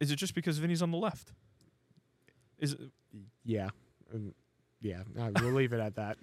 is 0.00 0.10
it 0.10 0.16
just 0.16 0.34
because 0.34 0.58
Vinny's 0.58 0.82
on 0.82 0.90
the 0.90 0.98
left? 0.98 1.32
Is 2.58 2.72
it- 2.74 2.90
Yeah, 3.44 3.68
Um, 4.14 4.34
yeah. 4.80 5.02
we'll 5.40 5.52
leave 5.52 5.72
it 5.72 5.80
at 5.80 5.96
that. 5.96 6.18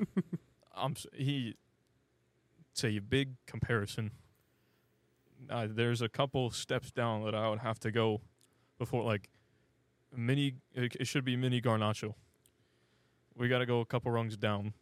I'm 0.76 0.92
s- 0.92 1.08
he? 1.14 1.56
It's 2.72 2.84
a 2.84 3.00
big 3.00 3.36
comparison. 3.48 4.12
Uh, 5.50 5.68
there's 5.70 6.02
a 6.02 6.10
couple 6.10 6.52
steps 6.52 6.92
down 6.92 7.24
that 7.26 7.34
I 7.36 7.50
would 7.50 7.60
have 7.60 7.80
to 7.82 7.92
go 7.92 8.22
before, 8.78 9.04
like 9.04 9.30
mini. 10.16 10.56
It, 10.74 10.96
it 11.00 11.08
should 11.08 11.24
be 11.26 11.36
mini 11.38 11.62
Garnacho. 11.62 12.14
We 13.38 13.48
got 13.48 13.60
to 13.60 13.66
go 13.66 13.80
a 13.82 13.86
couple 13.86 14.12
rungs 14.12 14.36
down 14.38 14.74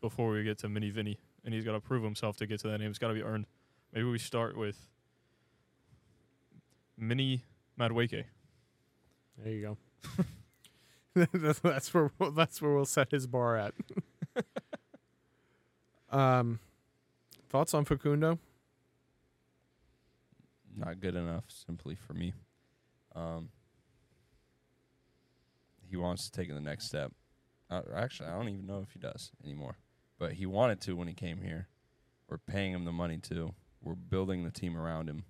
before 0.00 0.30
we 0.30 0.44
get 0.44 0.58
to 0.58 0.68
mini 0.68 0.90
Vinny, 0.90 1.18
and 1.44 1.54
he's 1.54 1.64
got 1.64 1.72
to 1.72 1.80
prove 1.80 2.02
himself 2.02 2.36
to 2.38 2.46
get 2.46 2.60
to 2.60 2.68
that 2.68 2.78
name. 2.78 2.90
It's 2.90 2.98
got 2.98 3.08
to 3.08 3.14
be 3.14 3.22
earned. 3.22 3.46
Maybe 3.92 4.04
we 4.04 4.18
start 4.18 4.56
with 4.56 4.88
mini 6.96 7.44
Madueke. 7.78 8.24
There 9.38 9.52
you 9.52 9.62
go. 9.62 10.24
that's, 11.32 11.60
that's 11.60 11.92
where 11.92 12.10
we'll, 12.18 12.30
that's 12.30 12.60
where 12.62 12.72
we'll 12.72 12.84
set 12.84 13.10
his 13.10 13.26
bar 13.26 13.56
at. 13.56 13.74
um, 16.10 16.58
thoughts 17.48 17.74
on 17.74 17.84
Facundo? 17.84 18.38
Not 20.76 21.00
good 21.00 21.16
enough, 21.16 21.44
simply 21.48 21.96
for 21.96 22.14
me. 22.14 22.34
Um, 23.16 23.48
he 25.88 25.96
wants 25.96 26.28
to 26.28 26.30
take 26.30 26.52
the 26.52 26.60
next 26.60 26.84
step. 26.84 27.12
Uh, 27.70 27.82
actually, 27.94 28.28
I 28.28 28.36
don't 28.36 28.48
even 28.48 28.66
know 28.66 28.80
if 28.86 28.92
he 28.92 28.98
does 28.98 29.32
anymore. 29.44 29.76
But 30.18 30.32
he 30.32 30.46
wanted 30.46 30.80
to 30.82 30.96
when 30.96 31.08
he 31.08 31.14
came 31.14 31.42
here. 31.42 31.68
We're 32.28 32.38
paying 32.38 32.72
him 32.72 32.84
the 32.84 32.92
money 32.92 33.18
to. 33.18 33.54
We're 33.82 33.94
building 33.94 34.44
the 34.44 34.50
team 34.50 34.76
around 34.76 35.08
him. 35.08 35.24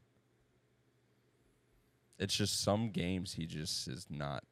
It's 2.18 2.34
just 2.34 2.62
some 2.62 2.90
games 2.90 3.34
he 3.34 3.46
just 3.46 3.86
is 3.86 4.06
not 4.10 4.42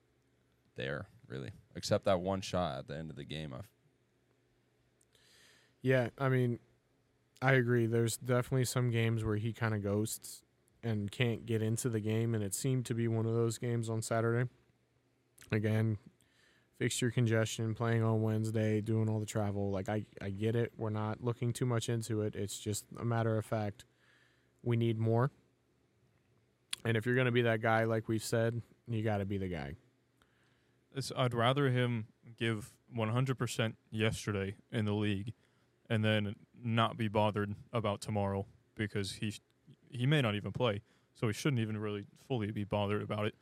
there 0.76 1.06
really, 1.26 1.50
except 1.74 2.04
that 2.04 2.20
one 2.20 2.40
shot 2.40 2.78
at 2.78 2.88
the 2.88 2.96
end 2.96 3.10
of 3.10 3.16
the 3.16 3.24
game. 3.24 3.52
I 3.52 3.62
Yeah, 5.82 6.10
I 6.18 6.28
mean, 6.28 6.60
I 7.42 7.52
agree. 7.52 7.86
There's 7.86 8.16
definitely 8.16 8.64
some 8.64 8.90
games 8.90 9.24
where 9.24 9.36
he 9.36 9.52
kind 9.52 9.74
of 9.74 9.82
ghosts 9.82 10.42
and 10.82 11.10
can't 11.10 11.46
get 11.46 11.62
into 11.62 11.88
the 11.88 12.00
game, 12.00 12.34
and 12.34 12.44
it 12.44 12.54
seemed 12.54 12.86
to 12.86 12.94
be 12.94 13.08
one 13.08 13.26
of 13.26 13.34
those 13.34 13.58
games 13.58 13.88
on 13.88 14.02
Saturday. 14.02 14.48
Again, 15.50 15.98
fixture 16.78 17.10
congestion, 17.10 17.74
playing 17.74 18.02
on 18.02 18.22
Wednesday, 18.22 18.80
doing 18.80 19.08
all 19.08 19.18
the 19.18 19.26
travel. 19.26 19.70
Like 19.70 19.88
I, 19.88 20.04
I 20.20 20.30
get 20.30 20.56
it. 20.56 20.72
We're 20.76 20.90
not 20.90 21.22
looking 21.22 21.52
too 21.52 21.66
much 21.66 21.88
into 21.88 22.22
it. 22.22 22.34
It's 22.34 22.58
just 22.58 22.84
a 22.98 23.04
matter 23.04 23.38
of 23.38 23.44
fact. 23.44 23.84
We 24.62 24.76
need 24.76 24.98
more. 24.98 25.30
And 26.84 26.96
if 26.96 27.06
you're 27.06 27.16
gonna 27.16 27.32
be 27.32 27.42
that 27.42 27.60
guy, 27.60 27.84
like 27.84 28.08
we've 28.08 28.22
said, 28.22 28.62
you 28.88 29.02
got 29.02 29.18
to 29.18 29.24
be 29.24 29.38
the 29.38 29.48
guy. 29.48 29.74
It's, 30.94 31.12
I'd 31.16 31.34
rather 31.34 31.68
him 31.70 32.06
give 32.38 32.72
100% 32.96 33.74
yesterday 33.90 34.54
in 34.72 34.84
the 34.84 34.94
league 34.94 35.32
and 35.90 36.04
then 36.04 36.34
not 36.62 36.96
be 36.96 37.08
bothered 37.08 37.54
about 37.72 38.00
tomorrow 38.00 38.46
because 38.74 39.12
he 39.12 39.34
he 39.88 40.06
may 40.06 40.20
not 40.20 40.34
even 40.34 40.52
play, 40.52 40.82
so 41.14 41.26
he 41.26 41.32
shouldn't 41.32 41.60
even 41.60 41.78
really 41.78 42.04
fully 42.26 42.50
be 42.50 42.64
bothered 42.64 43.02
about 43.02 43.26
it. 43.26 43.34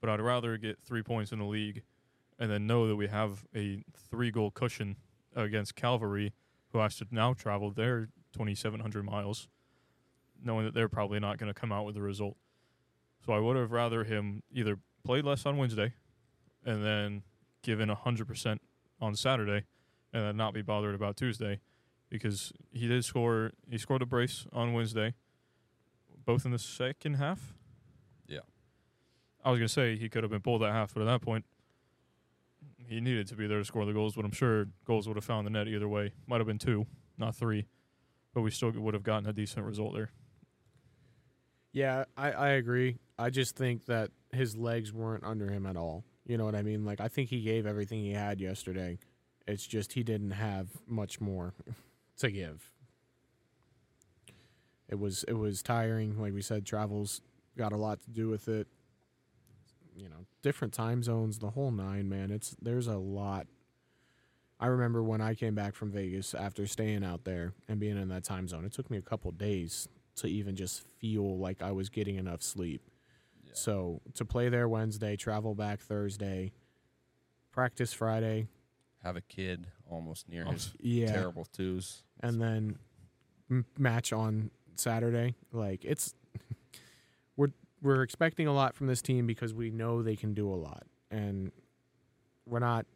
But 0.00 0.10
I'd 0.10 0.20
rather 0.20 0.56
get 0.58 0.78
three 0.84 1.02
points 1.02 1.32
in 1.32 1.38
the 1.38 1.44
league 1.44 1.82
and 2.38 2.50
then 2.50 2.66
know 2.66 2.86
that 2.88 2.96
we 2.96 3.08
have 3.08 3.44
a 3.54 3.82
three 4.10 4.30
goal 4.30 4.50
cushion 4.50 4.96
against 5.34 5.74
Cavalry, 5.74 6.32
who 6.72 6.78
has 6.78 6.96
to 6.96 7.06
now 7.10 7.32
travel 7.32 7.70
their 7.70 8.08
2,700 8.32 9.04
miles, 9.04 9.48
knowing 10.42 10.64
that 10.64 10.74
they're 10.74 10.88
probably 10.88 11.20
not 11.20 11.38
going 11.38 11.52
to 11.52 11.58
come 11.58 11.72
out 11.72 11.84
with 11.84 11.96
a 11.96 12.02
result. 12.02 12.36
So 13.24 13.32
I 13.32 13.38
would 13.38 13.56
have 13.56 13.72
rather 13.72 14.04
him 14.04 14.42
either 14.52 14.78
play 15.04 15.22
less 15.22 15.46
on 15.46 15.56
Wednesday 15.56 15.94
and 16.64 16.84
then 16.84 17.22
give 17.62 17.80
in 17.80 17.88
100% 17.88 18.58
on 19.00 19.16
Saturday 19.16 19.64
and 20.12 20.24
then 20.24 20.36
not 20.36 20.54
be 20.54 20.62
bothered 20.62 20.94
about 20.94 21.16
Tuesday 21.16 21.60
because 22.08 22.52
he 22.70 22.86
did 22.86 23.04
score 23.04 23.52
he 23.70 23.78
scored 23.78 24.02
a 24.02 24.06
brace 24.06 24.46
on 24.52 24.72
Wednesday 24.72 25.14
both 26.24 26.44
in 26.44 26.52
the 26.52 26.58
second 26.58 27.14
half. 27.14 27.54
Yeah. 28.26 28.40
I 29.44 29.50
was 29.50 29.58
going 29.58 29.68
to 29.68 29.72
say 29.72 29.96
he 29.96 30.08
could 30.08 30.22
have 30.22 30.30
been 30.30 30.40
pulled 30.40 30.62
at 30.62 30.72
half, 30.72 30.94
but 30.94 31.00
at 31.00 31.06
that 31.06 31.22
point 31.22 31.44
he 32.86 33.00
needed 33.00 33.28
to 33.28 33.36
be 33.36 33.46
there 33.46 33.58
to 33.58 33.64
score 33.64 33.84
the 33.84 33.92
goals, 33.92 34.14
but 34.14 34.24
I'm 34.24 34.32
sure 34.32 34.66
goals 34.86 35.06
would 35.06 35.16
have 35.16 35.24
found 35.24 35.46
the 35.46 35.50
net 35.50 35.68
either 35.68 35.88
way. 35.88 36.12
Might 36.26 36.38
have 36.38 36.46
been 36.46 36.58
two, 36.58 36.86
not 37.18 37.34
three, 37.34 37.66
but 38.34 38.42
we 38.42 38.50
still 38.50 38.70
would 38.70 38.94
have 38.94 39.02
gotten 39.02 39.28
a 39.28 39.32
decent 39.32 39.66
result 39.66 39.94
there. 39.94 40.10
Yeah, 41.72 42.04
I, 42.16 42.32
I 42.32 42.48
agree. 42.50 42.98
I 43.18 43.30
just 43.30 43.56
think 43.56 43.86
that 43.86 44.10
his 44.30 44.56
legs 44.56 44.92
weren't 44.92 45.24
under 45.24 45.48
him 45.48 45.66
at 45.66 45.76
all. 45.76 46.04
You 46.26 46.36
know 46.38 46.44
what 46.44 46.54
I 46.54 46.62
mean? 46.62 46.84
Like 46.84 47.00
I 47.00 47.08
think 47.08 47.30
he 47.30 47.40
gave 47.42 47.66
everything 47.66 48.00
he 48.00 48.12
had 48.12 48.40
yesterday. 48.40 48.98
It's 49.46 49.66
just 49.66 49.92
he 49.94 50.02
didn't 50.02 50.32
have 50.32 50.68
much 50.86 51.20
more 51.20 51.54
to 52.18 52.30
give. 52.30 52.70
It 54.88 54.98
was 54.98 55.24
it 55.26 55.32
was 55.32 55.62
tiring, 55.62 56.20
like 56.20 56.34
we 56.34 56.42
said, 56.42 56.66
travels 56.66 57.22
got 57.56 57.72
a 57.72 57.76
lot 57.76 58.00
to 58.02 58.10
do 58.10 58.28
with 58.28 58.48
it. 58.48 58.66
You 60.02 60.08
know, 60.08 60.26
different 60.42 60.74
time 60.74 61.02
zones, 61.04 61.38
the 61.38 61.50
whole 61.50 61.70
nine, 61.70 62.08
man. 62.08 62.32
It's 62.32 62.56
there's 62.60 62.88
a 62.88 62.96
lot. 62.98 63.46
I 64.58 64.66
remember 64.66 65.02
when 65.02 65.20
I 65.20 65.34
came 65.34 65.54
back 65.54 65.74
from 65.76 65.92
Vegas 65.92 66.34
after 66.34 66.66
staying 66.66 67.04
out 67.04 67.24
there 67.24 67.52
and 67.68 67.78
being 67.78 67.96
in 67.96 68.08
that 68.08 68.24
time 68.24 68.48
zone. 68.48 68.64
It 68.64 68.72
took 68.72 68.90
me 68.90 68.96
a 68.96 69.02
couple 69.02 69.30
days 69.30 69.88
to 70.16 70.26
even 70.26 70.56
just 70.56 70.82
feel 70.98 71.38
like 71.38 71.62
I 71.62 71.70
was 71.72 71.88
getting 71.88 72.16
enough 72.16 72.42
sleep. 72.42 72.82
So 73.54 74.00
to 74.14 74.24
play 74.24 74.48
there 74.48 74.68
Wednesday, 74.68 75.14
travel 75.16 75.54
back 75.54 75.80
Thursday, 75.80 76.52
practice 77.52 77.92
Friday, 77.92 78.48
have 79.04 79.16
a 79.16 79.20
kid 79.20 79.66
almost 79.90 80.28
near 80.28 80.44
Oh, 80.48 80.52
his 80.52 80.72
yeah, 80.80 81.12
terrible 81.12 81.44
twos. 81.44 82.02
and 82.20 82.40
then 82.40 82.78
match 83.78 84.12
on 84.12 84.50
Saturday. 84.76 85.34
Like 85.52 85.84
it's 85.84 86.14
we're 87.82 88.02
expecting 88.02 88.46
a 88.46 88.54
lot 88.54 88.74
from 88.74 88.86
this 88.86 89.02
team 89.02 89.26
because 89.26 89.52
we 89.52 89.70
know 89.70 90.02
they 90.02 90.16
can 90.16 90.34
do 90.34 90.48
a 90.48 90.54
lot, 90.54 90.84
and 91.10 91.50
we're 92.46 92.60
not 92.60 92.86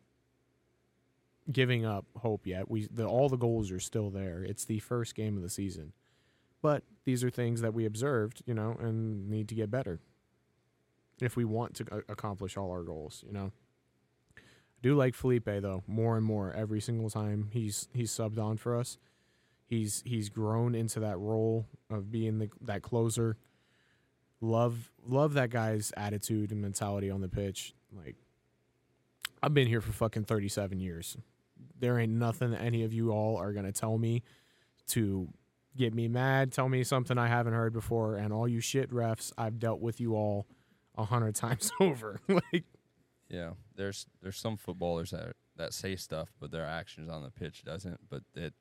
giving 1.51 1.85
up 1.85 2.05
hope 2.17 2.47
yet. 2.47 2.71
We 2.71 2.89
the 2.91 3.07
all 3.07 3.29
the 3.29 3.37
goals 3.37 3.71
are 3.73 3.81
still 3.81 4.11
there. 4.11 4.43
It's 4.43 4.65
the 4.65 4.79
first 4.79 5.15
game 5.15 5.37
of 5.37 5.43
the 5.43 5.51
season, 5.51 5.93
but 6.63 6.85
these 7.05 7.25
are 7.25 7.31
things 7.31 7.61
that 7.61 7.75
we 7.75 7.85
observed, 7.85 8.43
you 8.47 8.55
know, 8.55 8.77
and 8.81 9.29
need 9.29 9.49
to 9.49 9.55
get 9.55 9.71
better 9.71 10.01
if 11.21 11.37
we 11.37 11.45
want 11.45 11.75
to 11.77 12.05
accomplish 12.09 12.57
all 12.57 12.71
our 12.71 12.83
goals. 12.83 13.25
You 13.27 13.33
know. 13.33 13.53
I 14.37 14.83
do 14.83 14.95
like 14.95 15.15
Felipe 15.15 15.47
though 15.47 15.83
more 15.87 16.17
and 16.17 16.25
more 16.25 16.53
every 16.53 16.81
single 16.81 17.11
time 17.11 17.49
he's 17.53 17.89
he's 17.93 18.13
subbed 18.13 18.39
on 18.39 18.57
for 18.57 18.77
us. 18.77 18.99
He's 19.67 20.03
he's 20.07 20.29
grown 20.29 20.75
into 20.75 21.01
that 21.01 21.19
role 21.19 21.67
of 21.91 22.13
being 22.13 22.39
the 22.39 22.51
that 22.61 22.83
closer. 22.83 23.37
Love 24.41 24.91
love 25.07 25.35
that 25.35 25.51
guy's 25.51 25.93
attitude 25.97 26.53
and 26.53 26.61
mentality 26.61 27.11
on 27.11 27.21
the 27.21 27.29
pitch. 27.29 27.75
Like 27.93 28.17
I've 29.43 29.55
been 29.55 29.67
here 29.67 29.81
for 29.81 29.93
fucking 29.93 30.25
37 30.25 30.81
years. 30.81 31.17
There 31.79 31.99
ain't 31.99 32.13
nothing 32.13 32.51
that 32.51 32.61
any 32.61 32.85
of 32.85 32.93
you 32.93 33.11
all 33.11 33.37
are 33.37 33.53
going 33.53 33.65
to 33.65 33.73
tell 33.73 33.97
me 33.99 34.23
to 34.89 35.29
get 35.77 35.95
me 35.95 36.09
mad, 36.09 36.53
tell 36.53 36.69
me 36.69 36.83
something 36.85 37.19
I 37.19 37.29
haven't 37.29 37.53
heard 37.53 37.73
before 37.73 38.17
and 38.17 38.33
all 38.33 38.49
you 38.49 38.61
shit 38.61 38.91
refs, 38.91 39.33
I've 39.37 39.59
dealt 39.59 39.81
with 39.81 40.01
you 40.01 40.15
all 40.15 40.47
a 40.97 41.05
hundred 41.05 41.35
times 41.37 41.71
over. 41.81 42.21
like 42.29 42.65
Yeah, 43.29 43.53
there's 43.75 44.07
there's 44.23 44.39
some 44.39 44.57
footballers 44.57 45.11
that 45.11 45.35
that 45.57 45.73
say 45.73 45.97
stuff, 45.97 46.29
but 46.39 46.51
their 46.51 46.67
actions 46.67 47.09
on 47.09 47.23
the 47.23 47.31
pitch 47.31 47.65
doesn't. 47.65 48.01
But 48.11 48.23
that 48.35 48.53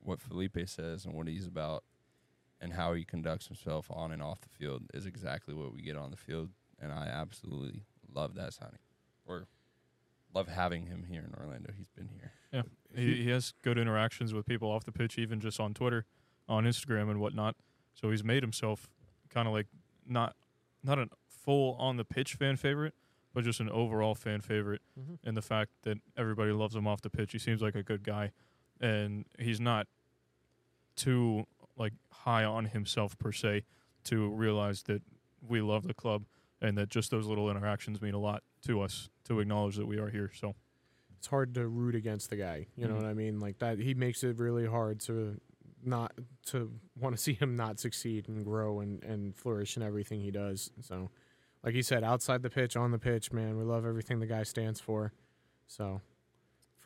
what 0.00 0.20
Felipe 0.20 0.58
says 0.66 1.04
and 1.04 1.14
what 1.14 1.28
he's 1.28 1.46
about 1.46 1.84
and 2.60 2.72
how 2.72 2.94
he 2.94 3.04
conducts 3.04 3.46
himself 3.46 3.86
on 3.90 4.12
and 4.12 4.22
off 4.22 4.40
the 4.40 4.48
field 4.48 4.84
is 4.94 5.06
exactly 5.06 5.54
what 5.54 5.72
we 5.74 5.82
get 5.82 5.96
on 5.96 6.10
the 6.10 6.16
field, 6.16 6.50
and 6.80 6.92
I 6.92 7.06
absolutely 7.06 7.82
love 8.12 8.34
that 8.34 8.54
signing, 8.54 8.78
or 9.26 9.46
love 10.34 10.48
having 10.48 10.86
him 10.86 11.04
here 11.08 11.22
in 11.26 11.34
Orlando. 11.38 11.72
He's 11.76 11.88
been 11.90 12.08
here. 12.08 12.32
Yeah, 12.52 12.62
he, 12.94 13.22
he 13.24 13.30
has 13.30 13.52
good 13.62 13.78
interactions 13.78 14.32
with 14.32 14.46
people 14.46 14.70
off 14.70 14.84
the 14.84 14.92
pitch, 14.92 15.18
even 15.18 15.40
just 15.40 15.60
on 15.60 15.74
Twitter, 15.74 16.04
on 16.48 16.64
Instagram, 16.64 17.10
and 17.10 17.20
whatnot. 17.20 17.56
So 17.94 18.10
he's 18.10 18.24
made 18.24 18.42
himself 18.42 18.88
kind 19.30 19.46
of 19.48 19.54
like 19.54 19.66
not 20.06 20.34
not 20.82 20.98
a 20.98 21.08
full 21.28 21.74
on 21.78 21.96
the 21.96 22.04
pitch 22.04 22.34
fan 22.34 22.56
favorite, 22.56 22.94
but 23.34 23.44
just 23.44 23.60
an 23.60 23.68
overall 23.70 24.14
fan 24.14 24.40
favorite. 24.40 24.80
Mhm. 24.98 25.18
In 25.24 25.34
the 25.34 25.42
fact 25.42 25.72
that 25.82 25.98
everybody 26.16 26.52
loves 26.52 26.74
him 26.74 26.86
off 26.86 27.00
the 27.02 27.10
pitch, 27.10 27.32
he 27.32 27.38
seems 27.38 27.60
like 27.60 27.74
a 27.74 27.82
good 27.82 28.02
guy, 28.02 28.32
and 28.80 29.26
he's 29.38 29.60
not 29.60 29.86
too 30.94 31.46
like 31.76 31.92
high 32.10 32.44
on 32.44 32.66
himself 32.66 33.16
per 33.18 33.32
se 33.32 33.62
to 34.04 34.28
realize 34.30 34.82
that 34.84 35.02
we 35.46 35.60
love 35.60 35.86
the 35.86 35.94
club 35.94 36.24
and 36.60 36.76
that 36.78 36.88
just 36.88 37.10
those 37.10 37.26
little 37.26 37.50
interactions 37.50 38.00
mean 38.00 38.14
a 38.14 38.18
lot 38.18 38.42
to 38.66 38.80
us 38.80 39.08
to 39.24 39.40
acknowledge 39.40 39.76
that 39.76 39.86
we 39.86 39.98
are 39.98 40.08
here. 40.08 40.30
So 40.34 40.54
it's 41.18 41.26
hard 41.26 41.54
to 41.54 41.66
root 41.68 41.94
against 41.94 42.30
the 42.30 42.36
guy. 42.36 42.66
You 42.76 42.88
know 42.88 42.94
Mhm. 42.94 43.02
what 43.02 43.06
I 43.06 43.14
mean? 43.14 43.40
Like 43.40 43.58
that, 43.58 43.78
he 43.78 43.94
makes 43.94 44.22
it 44.24 44.38
really 44.38 44.66
hard 44.66 45.00
to 45.00 45.40
not 45.82 46.12
to 46.46 46.72
want 46.98 47.14
to 47.16 47.22
see 47.22 47.34
him 47.34 47.56
not 47.56 47.78
succeed 47.78 48.28
and 48.28 48.44
grow 48.44 48.80
and 48.80 49.02
and 49.04 49.36
flourish 49.36 49.76
in 49.76 49.82
everything 49.82 50.20
he 50.20 50.30
does. 50.30 50.70
So, 50.80 51.10
like 51.62 51.74
you 51.74 51.82
said, 51.82 52.02
outside 52.04 52.42
the 52.42 52.50
pitch, 52.50 52.76
on 52.76 52.90
the 52.90 52.98
pitch, 52.98 53.32
man, 53.32 53.56
we 53.58 53.64
love 53.64 53.84
everything 53.84 54.18
the 54.20 54.26
guy 54.26 54.42
stands 54.44 54.80
for. 54.80 55.12
So, 55.66 56.00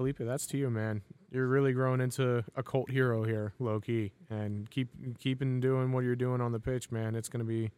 Felipe, 0.00 0.16
that's 0.20 0.46
to 0.46 0.56
you, 0.56 0.70
man. 0.70 1.02
You're 1.30 1.46
really 1.46 1.74
growing 1.74 2.00
into 2.00 2.42
a 2.56 2.62
cult 2.62 2.90
hero 2.90 3.22
here, 3.22 3.52
low 3.58 3.80
key, 3.80 4.12
and 4.30 4.70
keep 4.70 4.88
keeping 5.18 5.60
doing 5.60 5.92
what 5.92 6.04
you're 6.04 6.16
doing 6.16 6.40
on 6.40 6.52
the 6.52 6.58
pitch, 6.58 6.90
man. 6.90 7.14
It's 7.14 7.28
gonna 7.28 7.44
be 7.44 7.70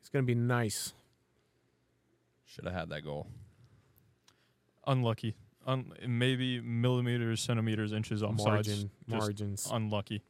it's 0.00 0.08
gonna 0.08 0.24
be 0.24 0.34
nice. 0.34 0.94
Should 2.44 2.64
have 2.64 2.74
had 2.74 2.88
that 2.88 3.04
goal. 3.04 3.28
unlucky. 4.84 5.36
Un- 5.64 5.92
maybe 6.08 6.60
millimeters, 6.60 7.40
centimeters, 7.40 7.92
inches 7.92 8.20
offsides. 8.20 8.44
Margin, 8.44 8.90
just 9.08 9.20
margins. 9.20 9.68
Unlucky. 9.70 10.24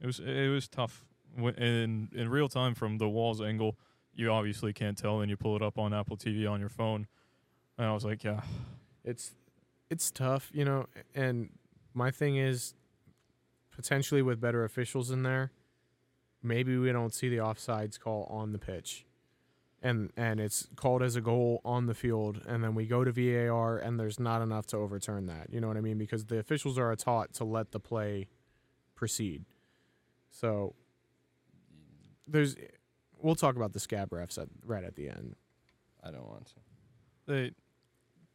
It 0.00 0.06
was 0.06 0.18
it 0.18 0.48
was 0.48 0.66
tough. 0.66 1.06
In 1.38 2.08
in 2.12 2.28
real 2.28 2.48
time 2.48 2.74
from 2.74 2.98
the 2.98 3.08
walls 3.08 3.40
angle, 3.40 3.76
you 4.16 4.32
obviously 4.32 4.72
can't 4.72 4.98
tell, 4.98 5.20
and 5.20 5.30
you 5.30 5.36
pull 5.36 5.54
it 5.54 5.62
up 5.62 5.78
on 5.78 5.94
Apple 5.94 6.16
TV 6.16 6.50
on 6.50 6.58
your 6.58 6.68
phone, 6.68 7.06
and 7.78 7.86
I 7.86 7.92
was 7.92 8.04
like, 8.04 8.24
yeah, 8.24 8.40
it's 9.04 9.30
it's 9.90 10.10
tough, 10.10 10.50
you 10.54 10.64
know. 10.64 10.86
And 11.14 11.50
my 11.94 12.10
thing 12.10 12.36
is, 12.36 12.74
potentially 13.70 14.22
with 14.22 14.40
better 14.40 14.64
officials 14.64 15.10
in 15.10 15.22
there, 15.22 15.52
maybe 16.42 16.76
we 16.78 16.92
don't 16.92 17.14
see 17.14 17.28
the 17.28 17.38
offsides 17.38 17.98
call 17.98 18.24
on 18.30 18.52
the 18.52 18.58
pitch. 18.58 19.06
and 19.82 20.12
and 20.16 20.40
it's 20.40 20.68
called 20.76 21.02
as 21.02 21.16
a 21.16 21.20
goal 21.20 21.60
on 21.64 21.86
the 21.86 21.94
field, 21.94 22.42
and 22.46 22.62
then 22.62 22.74
we 22.74 22.86
go 22.86 23.04
to 23.04 23.12
VAR, 23.12 23.78
and 23.78 23.98
there's 23.98 24.18
not 24.20 24.42
enough 24.42 24.66
to 24.68 24.76
overturn 24.76 25.26
that. 25.26 25.48
You 25.52 25.60
know 25.60 25.68
what 25.68 25.76
I 25.76 25.80
mean? 25.80 25.98
Because 25.98 26.26
the 26.26 26.38
officials 26.38 26.78
are 26.78 26.94
taught 26.96 27.32
to 27.34 27.44
let 27.44 27.72
the 27.72 27.80
play 27.80 28.28
proceed. 28.94 29.44
So 30.30 30.74
there's, 32.26 32.56
we'll 33.18 33.34
talk 33.34 33.56
about 33.56 33.72
the 33.72 33.80
scab 33.80 34.10
refs 34.10 34.38
at, 34.38 34.48
right 34.64 34.84
at 34.84 34.96
the 34.96 35.08
end. 35.08 35.36
I 36.04 36.10
don't 36.10 36.26
want 36.28 36.46
to. 36.46 36.52
they 37.26 37.52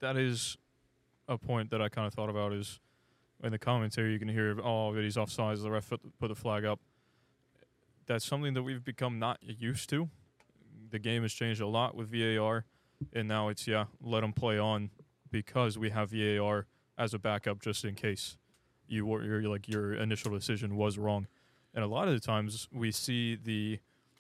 that 0.02 0.18
is 0.18 0.58
a 1.28 1.38
point 1.38 1.72
that 1.72 1.82
I 1.82 1.90
kind 1.90 2.08
of 2.08 2.14
thought 2.14 2.30
about 2.30 2.54
is 2.54 2.80
in 3.44 3.52
the 3.52 3.60
commentary 3.60 4.14
you 4.14 4.20
can 4.20 4.28
hear 4.28 4.58
oh 4.64 4.94
he's 4.94 5.18
offsides 5.18 5.62
the 5.62 5.70
ref 5.70 5.90
put 5.90 6.02
the, 6.02 6.10
put 6.20 6.28
the 6.30 6.36
flag 6.36 6.66
up. 6.66 6.80
That's 8.08 8.26
something 8.26 8.54
that 8.54 8.64
we've 8.64 8.84
become 8.84 9.18
not 9.18 9.40
used 9.42 9.90
to. 9.90 10.10
The 10.92 11.00
game 11.00 11.24
has 11.24 11.34
changed 11.34 11.62
a 11.62 11.68
lot 11.68 11.96
with 11.96 12.12
VAR 12.12 12.66
and 13.14 13.28
now 13.28 13.50
it's 13.50 13.68
yeah 13.68 13.86
let 14.02 14.22
them 14.22 14.34
play 14.34 14.58
on 14.58 14.90
because 15.32 15.78
we 15.78 15.90
have 15.90 16.12
VAR 16.12 16.68
as 16.98 17.14
a 17.14 17.20
backup 17.20 17.62
just 17.62 17.84
in 17.84 17.96
case 17.96 18.38
you 18.88 19.06
were 19.06 19.24
your 19.24 19.42
like 19.44 19.68
your 19.68 19.94
initial 19.94 20.32
decision 20.32 20.76
was 20.76 20.98
wrong. 20.98 21.28
And 21.74 21.84
a 21.84 21.88
lot 21.88 22.08
of 22.08 22.14
the 22.14 22.20
times 22.20 22.68
we 22.72 22.92
see 22.92 23.36
the 23.36 23.80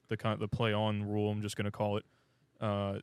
the 0.10 0.18
kind 0.18 0.34
of 0.34 0.40
the 0.40 0.48
play 0.48 0.74
on 0.74 1.04
rule 1.04 1.32
I'm 1.32 1.42
just 1.42 1.56
going 1.56 1.66
to 1.66 1.72
call 1.72 1.98
it 1.98 2.06
uh, 2.62 3.00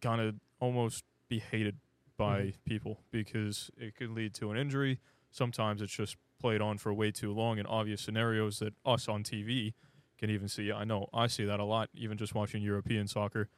kind 0.00 0.20
of 0.20 0.34
almost 0.60 1.04
be 1.28 1.38
hated 1.38 1.76
by 2.16 2.42
Mhm. 2.46 2.54
people 2.64 3.04
because 3.10 3.70
it 3.76 3.94
could 3.94 4.10
lead 4.10 4.34
to 4.34 4.50
an 4.50 4.56
injury. 4.56 5.00
Sometimes 5.30 5.82
it's 5.82 5.94
just 5.94 6.16
played 6.38 6.60
on 6.60 6.78
for 6.78 6.92
way 6.92 7.10
too 7.10 7.32
long 7.32 7.58
in 7.58 7.66
obvious 7.66 8.00
scenarios 8.00 8.58
that 8.58 8.74
us 8.84 9.08
on 9.08 9.22
TV 9.22 9.74
can 10.18 10.30
even 10.30 10.48
see. 10.48 10.72
I 10.72 10.84
know 10.84 11.08
I 11.12 11.26
see 11.26 11.44
that 11.44 11.60
a 11.60 11.64
lot, 11.64 11.90
even 11.94 12.16
just 12.16 12.34
watching 12.34 12.62
European 12.62 13.06
soccer. 13.06 13.48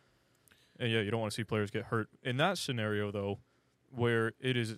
And 0.78 0.90
yeah, 0.90 1.00
you 1.00 1.10
don't 1.10 1.20
want 1.20 1.32
to 1.32 1.36
see 1.36 1.44
players 1.44 1.70
get 1.70 1.84
hurt. 1.86 2.08
In 2.22 2.36
that 2.38 2.58
scenario, 2.58 3.10
though, 3.10 3.40
where 3.90 4.32
it 4.40 4.56
is 4.56 4.76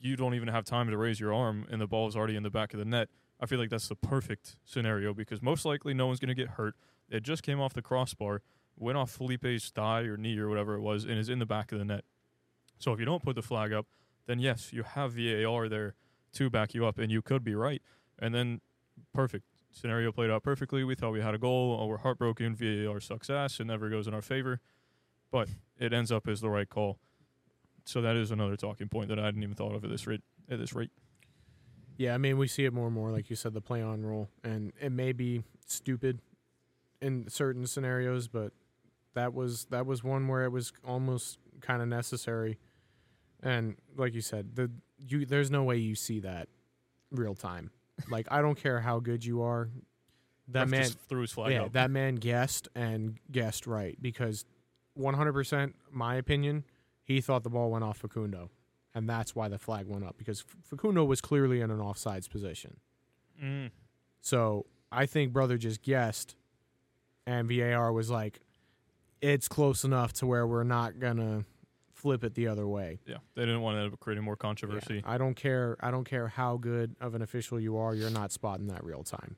you 0.00 0.16
don't 0.16 0.34
even 0.34 0.48
have 0.48 0.64
time 0.64 0.88
to 0.90 0.96
raise 0.96 1.20
your 1.20 1.32
arm 1.32 1.64
and 1.70 1.80
the 1.80 1.86
ball 1.86 2.08
is 2.08 2.16
already 2.16 2.34
in 2.34 2.42
the 2.42 2.50
back 2.50 2.72
of 2.74 2.78
the 2.78 2.84
net, 2.84 3.08
I 3.40 3.46
feel 3.46 3.58
like 3.58 3.70
that's 3.70 3.88
the 3.88 3.94
perfect 3.96 4.56
scenario 4.64 5.14
because 5.14 5.40
most 5.40 5.64
likely 5.64 5.94
no 5.94 6.06
one's 6.08 6.18
going 6.18 6.28
to 6.28 6.34
get 6.34 6.50
hurt. 6.50 6.74
It 7.08 7.22
just 7.22 7.42
came 7.42 7.60
off 7.60 7.72
the 7.72 7.82
crossbar, 7.82 8.42
went 8.76 8.98
off 8.98 9.10
Felipe's 9.16 9.70
thigh 9.70 10.00
or 10.02 10.16
knee 10.16 10.38
or 10.38 10.48
whatever 10.48 10.74
it 10.74 10.80
was, 10.80 11.04
and 11.04 11.18
is 11.18 11.28
in 11.28 11.38
the 11.38 11.46
back 11.46 11.70
of 11.72 11.78
the 11.78 11.84
net. 11.84 12.04
So 12.82 12.92
if 12.92 12.98
you 12.98 13.04
don't 13.04 13.22
put 13.22 13.36
the 13.36 13.42
flag 13.42 13.72
up, 13.72 13.86
then 14.26 14.40
yes, 14.40 14.72
you 14.72 14.82
have 14.82 15.12
VAR 15.12 15.68
there 15.68 15.94
to 16.32 16.50
back 16.50 16.74
you 16.74 16.84
up, 16.84 16.98
and 16.98 17.12
you 17.12 17.22
could 17.22 17.44
be 17.44 17.54
right. 17.54 17.80
And 18.18 18.34
then 18.34 18.60
perfect 19.14 19.44
scenario 19.70 20.10
played 20.10 20.30
out 20.30 20.42
perfectly. 20.42 20.82
We 20.82 20.96
thought 20.96 21.12
we 21.12 21.20
had 21.20 21.32
a 21.32 21.38
goal. 21.38 21.78
Oh, 21.80 21.86
we're 21.86 21.98
heartbroken. 21.98 22.56
VAR 22.56 22.98
sucks 22.98 23.30
ass. 23.30 23.60
It 23.60 23.66
never 23.66 23.88
goes 23.88 24.08
in 24.08 24.14
our 24.14 24.22
favor, 24.22 24.60
but 25.30 25.48
it 25.78 25.92
ends 25.92 26.10
up 26.10 26.26
as 26.26 26.40
the 26.40 26.50
right 26.50 26.68
call. 26.68 26.98
So 27.84 28.00
that 28.02 28.16
is 28.16 28.32
another 28.32 28.56
talking 28.56 28.88
point 28.88 29.08
that 29.10 29.18
I 29.18 29.26
hadn't 29.26 29.42
even 29.44 29.54
thought 29.54 29.76
of 29.76 29.84
at 29.84 29.90
this 29.90 30.08
rate. 30.08 30.22
At 30.50 30.58
this 30.58 30.72
rate, 30.72 30.90
Yeah, 31.96 32.14
I 32.14 32.18
mean, 32.18 32.36
we 32.36 32.48
see 32.48 32.64
it 32.64 32.72
more 32.72 32.86
and 32.86 32.94
more, 32.94 33.12
like 33.12 33.30
you 33.30 33.36
said, 33.36 33.54
the 33.54 33.60
play 33.60 33.80
on 33.80 34.02
rule, 34.02 34.28
and 34.42 34.72
it 34.80 34.90
may 34.90 35.12
be 35.12 35.44
stupid 35.66 36.20
in 37.00 37.28
certain 37.28 37.64
scenarios, 37.68 38.26
but 38.26 38.52
that 39.14 39.32
was 39.34 39.66
that 39.66 39.86
was 39.86 40.02
one 40.02 40.26
where 40.26 40.42
it 40.44 40.50
was 40.50 40.72
almost 40.84 41.38
kind 41.60 41.80
of 41.80 41.86
necessary. 41.86 42.58
And 43.42 43.76
like 43.96 44.14
you 44.14 44.20
said, 44.20 44.54
the 44.54 44.70
you 44.98 45.26
there's 45.26 45.50
no 45.50 45.64
way 45.64 45.76
you 45.76 45.94
see 45.94 46.20
that 46.20 46.48
real 47.10 47.34
time. 47.34 47.70
Like 48.08 48.26
I 48.30 48.40
don't 48.42 48.56
care 48.56 48.80
how 48.80 49.00
good 49.00 49.24
you 49.24 49.42
are, 49.42 49.68
that 50.48 50.60
Ref 50.60 50.68
man, 50.68 50.82
just 50.82 50.98
threw 51.08 51.22
his 51.22 51.32
flag 51.32 51.52
yeah, 51.52 51.62
up. 51.64 51.72
that 51.72 51.90
man 51.90 52.16
guessed 52.16 52.68
and 52.74 53.18
guessed 53.30 53.66
right 53.66 53.96
because 54.00 54.44
100% 54.98 55.72
my 55.90 56.16
opinion, 56.16 56.64
he 57.02 57.20
thought 57.20 57.42
the 57.42 57.50
ball 57.50 57.70
went 57.70 57.84
off 57.84 57.98
Facundo. 57.98 58.50
And 58.94 59.08
that's 59.08 59.34
why 59.34 59.48
the 59.48 59.58
flag 59.58 59.86
went 59.86 60.04
up 60.04 60.18
because 60.18 60.44
Facundo 60.64 61.02
was 61.04 61.22
clearly 61.22 61.62
in 61.62 61.70
an 61.70 61.78
offsides 61.78 62.28
position. 62.28 62.76
Mm. 63.42 63.70
So 64.20 64.66
I 64.90 65.06
think 65.06 65.32
brother 65.32 65.56
just 65.56 65.82
guessed, 65.82 66.36
and 67.26 67.48
VAR 67.48 67.90
was 67.90 68.10
like, 68.10 68.40
it's 69.22 69.48
close 69.48 69.84
enough 69.84 70.12
to 70.14 70.26
where 70.26 70.46
we're 70.46 70.64
not 70.64 70.98
going 70.98 71.16
to 71.16 71.44
flip 72.02 72.24
it 72.24 72.34
the 72.34 72.48
other 72.48 72.66
way. 72.66 72.98
Yeah, 73.06 73.18
they 73.36 73.42
didn't 73.42 73.60
want 73.62 73.76
to 73.76 73.82
end 73.84 73.92
up 73.92 74.00
creating 74.00 74.24
more 74.24 74.34
Yeah, 74.34 74.48
controversy. 74.48 75.02
I 75.06 75.16
don't 75.18 75.34
care. 75.34 75.76
I 75.80 75.90
don't 75.92 76.04
care 76.04 76.28
how 76.28 76.56
good 76.56 76.96
of 77.00 77.14
an 77.14 77.22
official 77.22 77.60
you 77.60 77.76
are. 77.76 77.94
You're 77.94 78.10
not 78.10 78.32
spotting 78.32 78.66
that 78.66 78.82
real 78.84 79.04
time. 79.04 79.36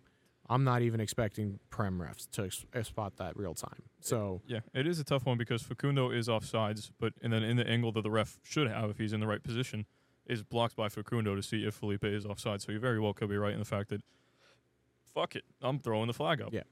I'm 0.48 0.62
not 0.64 0.82
even 0.82 1.00
expecting 1.00 1.58
prem 1.70 1.98
refs 1.98 2.28
to 2.32 2.44
ex- 2.44 2.66
uh, 2.74 2.82
spot 2.82 3.16
that 3.16 3.36
real 3.36 3.54
time. 3.54 3.82
So 4.00 4.42
Yeah, 4.46 4.60
it 4.74 4.86
is 4.86 4.98
a 4.98 5.04
tough 5.04 5.24
one 5.26 5.38
because 5.38 5.62
Facundo 5.62 6.10
is 6.10 6.28
offsides, 6.28 6.90
but 6.98 7.12
and 7.22 7.32
then 7.32 7.42
in 7.42 7.56
the 7.56 7.66
angle 7.66 7.92
that 7.92 8.02
the 8.02 8.10
ref 8.10 8.38
should 8.42 8.68
have 8.68 8.90
if 8.90 8.98
he's 8.98 9.12
in 9.14 9.20
the 9.20 9.26
right 9.26 9.42
position 9.42 9.86
is 10.26 10.42
blocked 10.42 10.76
by 10.76 10.88
Facundo 10.88 11.34
to 11.34 11.42
see 11.42 11.64
if 11.66 11.74
Felipe 11.74 12.04
is 12.04 12.24
offside. 12.26 12.60
So 12.62 12.72
you 12.72 12.78
very 12.78 12.98
well 13.00 13.12
could 13.14 13.28
be 13.28 13.36
right 13.38 13.52
in 13.52 13.58
the 13.58 13.64
fact 13.64 13.88
that 13.90 14.02
fuck 15.14 15.36
it, 15.36 15.44
I'm 15.62 15.78
throwing 15.78 16.06
the 16.08 16.12
flag 16.14 16.40
up. 16.42 16.52
Yeah. 16.52 16.62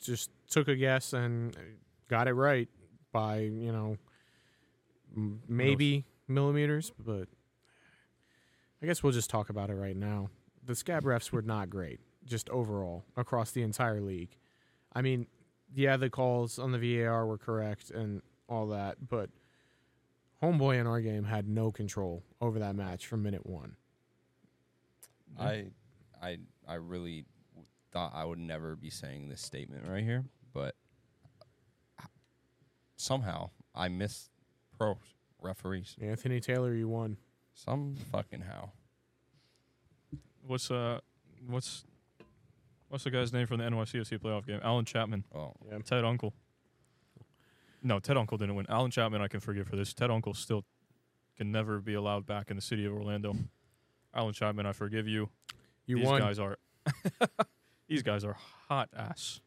just 0.00 0.30
took 0.50 0.68
a 0.68 0.76
guess 0.76 1.12
and 1.12 1.56
got 2.08 2.26
it 2.28 2.34
right 2.34 2.68
by 3.12 3.38
you 3.38 3.70
know 3.72 3.96
maybe 5.14 6.04
millimeters, 6.28 6.92
but 6.98 7.28
I 8.82 8.86
guess 8.86 9.02
we'll 9.02 9.12
just 9.12 9.30
talk 9.30 9.48
about 9.48 9.70
it 9.70 9.74
right 9.74 9.96
now. 9.96 10.30
The 10.64 10.74
scab 10.74 11.04
refs 11.04 11.30
were 11.30 11.42
not 11.42 11.70
great, 11.70 12.00
just 12.24 12.48
overall 12.50 13.04
across 13.16 13.50
the 13.50 13.62
entire 13.62 14.00
league. 14.00 14.36
I 14.92 15.02
mean, 15.02 15.26
yeah, 15.74 15.96
the 15.96 16.10
calls 16.10 16.58
on 16.58 16.72
the 16.72 16.78
VAR 16.78 17.26
were 17.26 17.38
correct 17.38 17.90
and 17.90 18.22
all 18.48 18.68
that, 18.68 19.08
but 19.08 19.30
homeboy 20.42 20.80
in 20.80 20.86
our 20.86 21.00
game 21.00 21.24
had 21.24 21.48
no 21.48 21.72
control 21.72 22.22
over 22.40 22.58
that 22.58 22.76
match 22.76 23.06
from 23.06 23.22
minute 23.22 23.46
one. 23.46 23.76
I, 25.38 25.66
I, 26.22 26.38
I 26.66 26.74
really 26.74 27.24
thought 27.90 28.12
I 28.14 28.24
would 28.24 28.38
never 28.38 28.76
be 28.76 28.90
saying 28.90 29.28
this 29.28 29.40
statement 29.40 29.88
right 29.88 30.04
here, 30.04 30.24
but 30.52 30.76
somehow 32.96 33.50
I 33.74 33.88
miss 33.88 34.28
pro 34.78 34.98
referees. 35.40 35.96
Anthony 36.00 36.40
Taylor, 36.40 36.74
you 36.74 36.88
won. 36.88 37.16
Some 37.54 37.96
fucking 38.10 38.40
how. 38.42 38.72
What's 40.46 40.70
uh, 40.70 41.00
what's 41.46 41.84
what's 42.88 43.04
the 43.04 43.10
guy's 43.10 43.32
name 43.32 43.46
from 43.46 43.58
the 43.58 43.64
NYCFC 43.64 44.18
playoff 44.18 44.46
game? 44.46 44.60
Allen 44.62 44.84
Chapman, 44.84 45.24
Oh, 45.34 45.52
Yeah. 45.70 45.78
Ted 45.78 46.04
Unkel. 46.04 46.32
No, 47.82 47.98
Ted 47.98 48.16
Unkel 48.16 48.38
didn't 48.38 48.54
win. 48.54 48.66
Allen 48.68 48.90
Chapman, 48.90 49.20
I 49.20 49.28
can 49.28 49.40
forgive 49.40 49.66
for 49.68 49.76
this. 49.76 49.92
Ted 49.92 50.10
Unkel 50.10 50.34
still 50.36 50.64
can 51.36 51.50
never 51.52 51.80
be 51.80 51.94
allowed 51.94 52.26
back 52.26 52.50
in 52.50 52.56
the 52.56 52.62
city 52.62 52.84
of 52.86 52.92
Orlando. 52.92 53.34
Allen 54.14 54.32
Chapman, 54.32 54.64
I 54.66 54.72
forgive 54.72 55.06
you. 55.08 55.28
You 55.86 55.96
These 55.96 56.06
won. 56.06 56.20
guys 56.20 56.38
are 56.38 56.58
these 57.88 58.02
guys 58.02 58.24
are 58.24 58.36
hot 58.68 58.88
ass. 58.96 59.40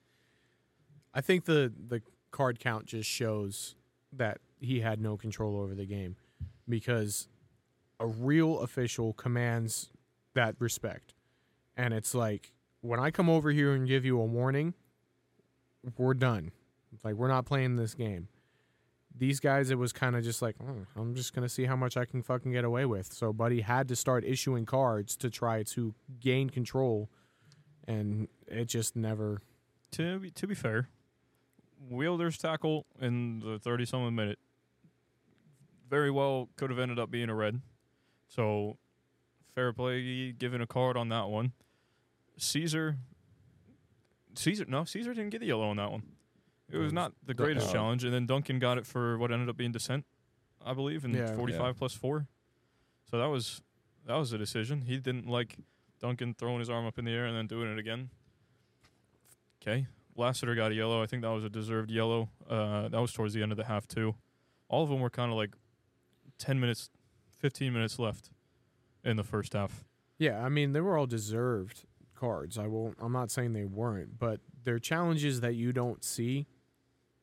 I 1.14 1.22
think 1.22 1.46
the 1.46 1.72
the 1.88 2.02
card 2.32 2.60
count 2.60 2.86
just 2.86 3.10
shows 3.10 3.76
that 4.14 4.40
he 4.60 4.82
had 4.82 5.00
no 5.00 5.18
control 5.18 5.60
over 5.60 5.76
the 5.76 5.86
game 5.86 6.16
because 6.68 7.28
a 8.00 8.08
real 8.08 8.60
official 8.60 9.14
commands 9.14 9.90
that 10.34 10.56
respect. 10.60 11.14
And 11.76 11.94
it's 11.94 12.14
like 12.14 12.54
when 12.82 13.00
I 13.00 13.12
come 13.12 13.30
over 13.30 13.52
here 13.52 13.74
and 13.74 13.88
give 13.88 14.06
you 14.06 14.20
a 14.20 14.26
warning, 14.26 14.74
we're 15.98 16.14
done. 16.14 16.52
It's 16.94 17.04
like 17.04 17.16
we're 17.16 17.28
not 17.28 17.46
playing 17.46 17.76
this 17.76 17.94
game. 17.94 18.28
These 19.16 19.40
guys, 19.40 19.72
it 19.72 19.80
was 19.80 19.94
kind 19.94 20.16
of 20.16 20.24
just 20.24 20.42
like, 20.42 20.56
oh, 20.62 20.86
I'm 20.96 21.16
just 21.16 21.34
gonna 21.34 21.50
see 21.50 21.66
how 21.66 21.76
much 21.76 21.98
I 21.98 22.06
can 22.06 22.22
fucking 22.22 22.52
get 22.52 22.64
away 22.64 22.86
with. 22.86 23.12
So, 23.14 23.34
Buddy 23.34 23.62
had 23.62 23.88
to 23.88 23.96
start 23.96 24.24
issuing 24.24 24.66
cards 24.66 25.16
to 25.18 25.30
try 25.30 25.64
to 25.64 25.96
gain 26.20 26.52
control, 26.52 27.10
and 27.88 28.28
it 28.48 28.66
just 28.66 28.96
never. 28.96 29.42
To 29.92 30.20
be, 30.20 30.30
to 30.32 30.46
be 30.48 30.54
fair, 30.54 30.90
Wilder's 31.80 32.38
tackle 32.38 32.86
in 33.00 33.40
the 33.40 33.60
30 33.60 33.86
something 33.86 34.16
minute 34.16 34.40
very 35.90 36.12
well 36.12 36.50
could 36.58 36.70
have 36.70 36.80
ended 36.80 37.00
up 37.00 37.10
being 37.10 37.30
a 37.30 37.36
red. 37.36 37.62
So 38.28 38.78
fair 39.56 39.72
play 39.74 40.32
given 40.34 40.62
a 40.62 40.68
card 40.68 40.98
on 40.98 41.10
that 41.10 41.30
one. 41.30 41.54
Caesar 42.38 42.98
Caesar 44.36 44.66
no, 44.68 44.84
Caesar 44.84 45.14
didn't 45.14 45.30
get 45.32 45.40
the 45.40 45.48
yellow 45.48 45.70
on 45.70 45.78
that 45.78 45.92
one. 45.92 46.04
It 46.70 46.78
was 46.78 46.92
not 46.92 47.14
the 47.26 47.34
greatest 47.34 47.68
No. 47.68 47.74
challenge 47.74 48.04
and 48.04 48.14
then 48.14 48.26
Duncan 48.26 48.60
got 48.60 48.78
it 48.78 48.86
for 48.86 49.18
what 49.18 49.32
ended 49.32 49.48
up 49.50 49.56
being 49.58 49.72
dissent, 49.72 50.06
I 50.64 50.74
believe, 50.74 51.06
in 51.06 51.14
Yeah. 51.14 51.34
45 51.36 51.62
Yeah. 51.62 51.74
plus 51.80 51.94
4. 51.94 52.28
So 53.10 53.18
that 53.18 53.28
was 53.28 53.62
that 54.06 54.16
was 54.16 54.32
a 54.34 54.38
decision. 54.38 54.82
He 54.82 54.98
didn't 55.00 55.28
like 55.28 55.58
Duncan 56.00 56.34
throwing 56.34 56.60
his 56.60 56.70
arm 56.70 56.86
up 56.86 56.98
in 57.00 57.06
the 57.06 57.12
air 57.12 57.26
and 57.26 57.36
then 57.36 57.48
doing 57.48 57.72
it 57.72 57.80
again. 57.80 58.10
Okay. 59.62 59.88
Lassiter 60.18 60.56
got 60.56 60.72
a 60.72 60.76
yellow. 60.76 61.02
I 61.02 61.06
think 61.06 61.22
that 61.22 61.30
was 61.30 61.44
a 61.44 61.50
deserved 61.50 61.92
yellow. 61.92 62.30
Uh, 62.50 62.88
that 62.90 63.00
was 63.00 63.14
towards 63.14 63.34
the 63.34 63.42
end 63.44 63.52
of 63.52 63.58
the 63.58 63.66
half 63.66 63.88
too. 63.88 64.16
All 64.70 64.84
of 64.84 64.90
them 64.90 65.00
were 65.00 65.10
kind 65.10 65.32
of 65.32 65.38
like 65.38 65.56
ten 66.38 66.60
minutes, 66.60 66.90
fifteen 67.40 67.74
minutes 67.74 68.00
left 68.00 68.32
in 69.04 69.16
the 69.18 69.24
first 69.24 69.54
half. 69.54 69.84
Yeah, 70.18 70.44
I 70.44 70.50
mean 70.50 70.74
they 70.74 70.82
were 70.82 70.98
all 70.98 71.06
deserved 71.06 71.84
cards. 72.16 72.58
I 72.58 72.68
won't. 72.68 72.98
I'm 73.00 73.14
not 73.14 73.30
saying 73.32 73.54
they 73.54 73.66
weren't, 73.66 74.18
but 74.20 74.40
they're 74.64 74.80
challenges 74.80 75.42
that 75.42 75.54
you 75.56 75.72
don't 75.72 76.04
see 76.04 76.48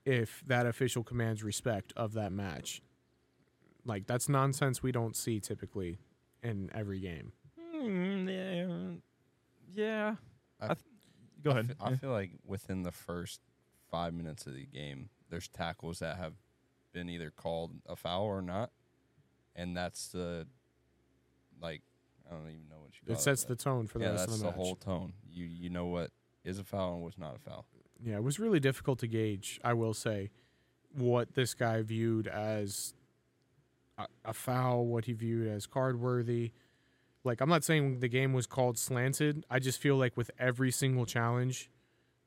if 0.06 0.42
that 0.46 0.66
official 0.66 1.02
commands 1.02 1.42
respect 1.42 1.92
of 1.96 2.12
that 2.14 2.30
match. 2.32 2.80
Like 3.84 4.06
that's 4.06 4.28
nonsense 4.28 4.82
we 4.82 4.92
don't 4.92 5.16
see 5.16 5.40
typically 5.40 5.98
in 6.42 6.70
every 6.74 7.00
game. 7.00 7.32
Mm, 7.74 9.00
yeah, 9.74 9.82
yeah. 9.84 10.14
I- 10.60 10.64
I 10.64 10.68
th- 10.68 10.78
go 11.44 11.50
I 11.52 11.60
ahead. 11.60 11.76
I 11.80 11.90
Yeah. 11.90 11.96
feel 11.96 12.10
like 12.10 12.30
within 12.44 12.82
the 12.82 12.90
first 12.92 13.40
five 13.90 14.12
minutes 14.14 14.46
of 14.46 14.54
the 14.54 14.66
game, 14.66 15.10
there's 15.30 15.48
tackles 15.48 16.00
that 16.00 16.16
have 16.16 16.34
been 16.92 17.08
either 17.08 17.30
called 17.30 17.72
a 17.86 17.94
foul 17.96 18.24
or 18.24 18.42
not, 18.42 18.70
and 19.54 19.76
that's 19.76 20.08
the 20.08 20.46
like 21.60 21.82
I 22.28 22.34
don't 22.34 22.48
even 22.48 22.68
know 22.68 22.80
what 22.80 22.92
you. 22.94 23.00
It 23.06 23.14
call 23.14 23.20
sets 23.22 23.44
but- 23.44 23.58
the 23.58 23.62
tone 23.64 23.86
for 23.86 23.98
the 23.98 24.04
yeah, 24.06 24.10
rest 24.12 24.26
that's 24.26 24.32
of 24.34 24.38
the 24.40 24.44
the 24.46 24.50
match. 24.50 24.56
whole 24.56 24.76
tone. 24.76 25.12
You 25.30 25.44
you 25.44 25.70
know 25.70 25.86
what 25.86 26.10
is 26.44 26.58
a 26.58 26.64
foul 26.64 26.94
and 26.94 27.02
what's 27.02 27.18
not 27.18 27.36
a 27.36 27.38
foul. 27.38 27.66
Yeah, 28.02 28.16
it 28.16 28.22
was 28.24 28.38
really 28.38 28.60
difficult 28.60 28.98
to 29.00 29.06
gauge, 29.06 29.60
I 29.64 29.72
will 29.72 29.94
say, 29.94 30.30
what 30.92 31.34
this 31.34 31.54
guy 31.54 31.80
viewed 31.82 32.26
as 32.26 32.92
a, 33.96 34.06
a 34.24 34.32
foul, 34.34 34.84
what 34.86 35.04
he 35.06 35.12
viewed 35.12 35.46
as 35.48 35.66
card 35.66 35.98
worthy. 36.00 36.52
Like, 37.24 37.40
I'm 37.40 37.48
not 37.48 37.64
saying 37.64 38.00
the 38.00 38.08
game 38.08 38.32
was 38.34 38.46
called 38.46 38.78
slanted. 38.78 39.44
I 39.50 39.58
just 39.58 39.80
feel 39.80 39.96
like 39.96 40.16
with 40.16 40.30
every 40.38 40.70
single 40.70 41.06
challenge, 41.06 41.70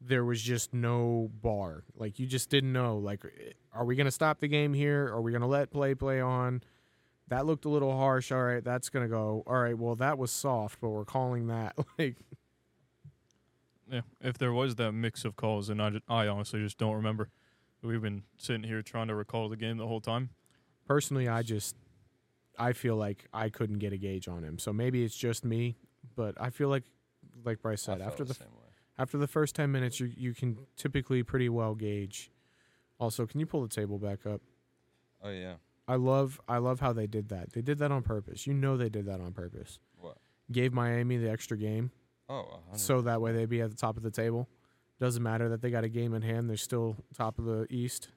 there 0.02 0.26
was 0.26 0.42
just 0.42 0.74
no 0.74 1.30
bar. 1.42 1.84
Like, 1.96 2.20
you 2.20 2.26
just 2.26 2.50
didn't 2.50 2.74
know. 2.74 2.98
Like, 2.98 3.24
are 3.74 3.86
we 3.86 3.96
going 3.96 4.06
to 4.06 4.12
stop 4.12 4.40
the 4.40 4.48
game 4.48 4.74
here? 4.74 5.08
Are 5.08 5.22
we 5.22 5.32
going 5.32 5.42
to 5.42 5.48
let 5.48 5.70
play 5.72 5.94
play 5.94 6.20
on? 6.20 6.64
That 7.28 7.46
looked 7.46 7.66
a 7.66 7.70
little 7.70 7.96
harsh. 7.96 8.32
All 8.32 8.42
right, 8.42 8.64
that's 8.64 8.90
going 8.90 9.06
to 9.06 9.10
go. 9.10 9.44
All 9.46 9.60
right, 9.60 9.78
well, 9.78 9.96
that 9.96 10.18
was 10.18 10.32
soft, 10.32 10.80
but 10.82 10.90
we're 10.90 11.06
calling 11.06 11.48
that. 11.48 11.76
Like, 12.00 12.16
Yeah, 13.92 14.02
if 14.22 14.38
there 14.38 14.52
was 14.52 14.76
that 14.76 14.92
mix 14.94 15.24
of 15.26 15.36
calls, 15.36 15.70
and 15.70 15.82
I, 15.82 15.92
just, 15.92 16.04
I 16.10 16.28
honestly 16.28 16.62
just 16.62 16.78
don't 16.78 16.96
remember. 16.96 17.30
We've 17.84 18.02
been 18.02 18.24
sitting 18.38 18.64
here 18.64 18.82
trying 18.82 19.08
to 19.08 19.16
recall 19.16 19.48
the 19.50 19.56
game 19.56 19.78
the 19.78 19.88
whole 19.88 20.02
time. 20.02 20.32
personally 20.88 21.28
i 21.30 21.42
just 21.42 21.76
i 22.58 22.74
feel 22.74 22.96
like 22.96 23.26
i 23.34 23.50
couldn't 23.50 23.80
get 23.80 23.94
a 23.94 23.98
gauge 23.98 24.28
on 24.28 24.44
him. 24.44 24.58
So 24.60 24.74
maybe 24.74 25.04
it's 25.04 25.16
just 25.16 25.46
me 25.46 25.76
but 26.16 26.40
i 26.40 26.50
feel 26.50 26.70
like 26.70 26.84
like 27.44 27.62
bryce 27.62 27.82
said 27.82 28.02
after 28.02 28.24
the 28.24 28.34
same 28.34 28.48
way. 28.48 28.70
after 28.98 29.18
the 29.18 29.28
first 29.28 29.56
10 29.56 29.72
minutes 29.72 30.00
you 30.00 30.12
you 30.16 30.34
can 30.34 30.58
typically 30.76 31.24
pretty 31.24 31.50
well 31.50 31.76
gauge. 31.76 32.32
Also 33.00 33.26
can 33.26 33.40
you 33.40 33.46
pull 33.46 33.62
the 33.62 33.68
table 33.68 33.98
back 34.00 34.26
up? 34.26 34.42
Oh 35.24 35.30
yeah. 35.30 35.56
i 35.88 35.96
love 35.96 36.40
i 36.48 36.58
love 36.58 36.80
how 36.80 36.94
they 36.94 37.08
did 37.08 37.30
that. 37.30 37.54
They 37.54 37.62
did 37.62 37.78
that 37.80 37.92
on 37.92 38.04
purpose. 38.04 38.48
You 38.48 38.54
know 38.54 38.78
they 38.78 38.90
did 38.90 39.06
that 39.06 39.20
on 39.22 39.34
purpose. 39.34 39.80
What? 40.00 40.18
gave 40.52 40.74
miami 40.74 41.18
the 41.18 41.30
extra 41.30 41.58
game. 41.58 41.92
Oh, 42.30 42.36
a 42.36 42.70
hundred 42.70 42.80
so 42.80 43.02
that 43.02 43.22
way 43.22 43.32
they'd 43.32 43.50
be 43.50 43.62
at 43.62 43.70
the 43.70 43.76
top 43.76 43.98
of 43.98 44.04
the 44.04 44.12
table. 44.12 44.48
Doesn't 45.00 45.22
matter 45.22 45.50
that 45.50 45.62
they 45.62 45.70
got 45.70 45.84
a 45.84 45.90
game 45.90 46.14
in 46.14 46.22
hand. 46.22 46.50
They're 46.50 46.58
still 46.58 46.96
top 47.16 47.38
of 47.40 47.46
the 47.46 47.68
east. 47.70 48.10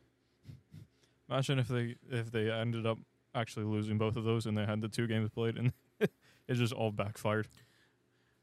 Imagine 1.28 1.58
if 1.58 1.68
they 1.68 1.96
if 2.10 2.30
they 2.32 2.50
ended 2.50 2.86
up 2.86 2.98
actually 3.34 3.64
losing 3.66 3.98
both 3.98 4.16
of 4.16 4.24
those 4.24 4.46
and 4.46 4.56
they 4.56 4.64
had 4.66 4.80
the 4.80 4.88
two 4.88 5.06
games 5.06 5.30
played 5.30 5.56
and 5.56 5.72
it 6.00 6.54
just 6.54 6.72
all 6.72 6.90
backfired. 6.90 7.48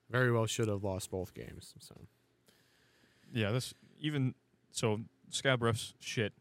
very 0.10 0.32
well 0.32 0.46
should 0.46 0.68
have 0.68 0.84
lost 0.84 1.12
both 1.12 1.34
games 1.34 1.74
so 1.80 1.96
Yeah, 3.34 3.52
this 3.52 3.74
even 4.00 4.36
so 4.72 5.02
scab 5.30 5.60
refs 5.62 5.94
shit. 6.00 6.34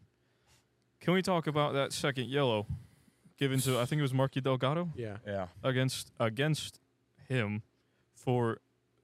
Can 1.00 1.12
we 1.14 1.22
talk 1.22 1.46
about 1.46 1.72
that 1.74 1.92
second 1.92 2.28
yellow 2.28 2.66
given 3.38 3.60
to 3.60 3.78
I 3.78 3.84
think 3.84 3.98
it 3.98 4.02
was 4.02 4.14
Marky 4.14 4.40
Delgado 4.40 4.90
yeah 4.96 5.16
Yeah. 5.26 5.46
against 5.62 6.12
against 6.20 6.78
him 7.28 7.62
for 8.14 8.58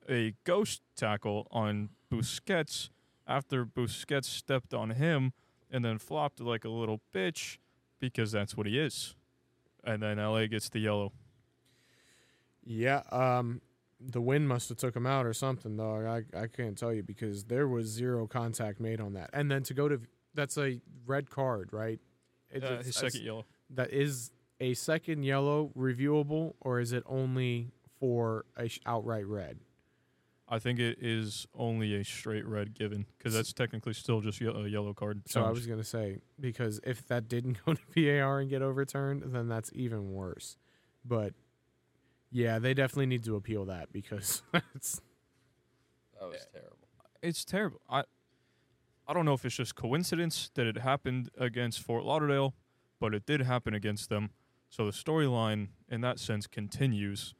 a 0.08 0.34
ghost 0.44 0.82
tackle 0.96 1.46
on 1.50 1.90
Busquets 2.10 2.90
after 3.26 3.64
Busquets 3.64 4.24
stepped 4.26 4.72
on 4.74 4.90
him 4.90 5.32
and 5.70 5.84
then 5.84 5.98
flopped 5.98 6.40
like 6.40 6.64
a 6.64 6.68
little 6.68 7.00
bitch 7.14 7.58
because 7.98 8.30
that's 8.32 8.56
what 8.56 8.66
he 8.66 8.78
is. 8.78 9.14
And 9.84 10.02
then 10.02 10.18
LA 10.18 10.46
gets 10.46 10.68
the 10.68 10.78
yellow. 10.80 11.12
Yeah, 12.64 13.02
um, 13.10 13.60
the 14.00 14.20
wind 14.20 14.48
must 14.48 14.68
have 14.68 14.78
took 14.78 14.94
him 14.94 15.06
out 15.06 15.26
or 15.26 15.32
something, 15.32 15.76
dog. 15.76 16.04
I 16.04 16.24
I 16.38 16.46
can't 16.46 16.78
tell 16.78 16.92
you 16.92 17.02
because 17.02 17.44
there 17.44 17.66
was 17.66 17.86
zero 17.88 18.26
contact 18.26 18.80
made 18.80 19.00
on 19.00 19.14
that. 19.14 19.30
And 19.32 19.50
then 19.50 19.62
to 19.64 19.74
go 19.74 19.88
to 19.88 20.00
that's 20.34 20.56
a 20.58 20.80
red 21.06 21.28
card, 21.30 21.72
right? 21.72 21.98
It's- 22.50 22.70
Uh, 22.70 22.82
his 22.82 22.94
second 22.96 23.22
yellow. 23.24 23.44
That 23.70 23.90
is 23.92 24.30
a 24.60 24.74
second 24.74 25.24
yellow 25.24 25.72
reviewable, 25.76 26.54
or 26.60 26.78
is 26.80 26.92
it 26.92 27.02
only 27.06 27.72
for 27.98 28.44
a 28.56 28.68
sh- 28.68 28.78
outright 28.86 29.26
red? 29.26 29.58
I 30.48 30.58
think 30.58 30.78
it 30.78 30.98
is 31.00 31.46
only 31.54 31.94
a 31.94 32.04
straight 32.04 32.46
red 32.46 32.74
given 32.74 33.06
because 33.16 33.32
that's 33.32 33.52
technically 33.52 33.94
still 33.94 34.20
just 34.20 34.40
ye- 34.40 34.48
a 34.48 34.66
yellow 34.68 34.92
card. 34.92 35.22
So 35.26 35.42
I 35.42 35.50
was 35.50 35.66
gonna 35.66 35.84
say 35.84 36.18
because 36.38 36.78
if 36.84 37.06
that 37.08 37.28
didn't 37.28 37.58
go 37.66 37.74
to 37.74 37.80
VAR 37.94 38.40
and 38.40 38.50
get 38.50 38.60
overturned, 38.62 39.22
then 39.34 39.48
that's 39.48 39.70
even 39.74 40.12
worse. 40.12 40.56
But 41.04 41.32
yeah, 42.30 42.58
they 42.58 42.74
definitely 42.74 43.06
need 43.06 43.24
to 43.24 43.36
appeal 43.36 43.64
that 43.66 43.92
because 43.92 44.42
it's 44.74 45.00
That 46.20 46.28
was 46.28 46.46
terrible. 46.52 46.76
it's 47.22 47.44
terrible. 47.44 47.80
I 47.88 48.04
I 49.08 49.14
don't 49.14 49.24
know 49.24 49.34
if 49.34 49.44
it's 49.44 49.56
just 49.56 49.74
coincidence 49.74 50.50
that 50.54 50.66
it 50.66 50.78
happened 50.78 51.30
against 51.38 51.80
Fort 51.80 52.04
Lauderdale, 52.04 52.54
but 53.00 53.14
it 53.14 53.26
did 53.26 53.40
happen 53.42 53.74
against 53.74 54.08
them. 54.10 54.30
So 54.70 54.86
the 54.86 54.92
storyline 54.92 55.68
in 55.88 56.00
that 56.02 56.18
sense 56.18 56.46
continues 56.46 57.34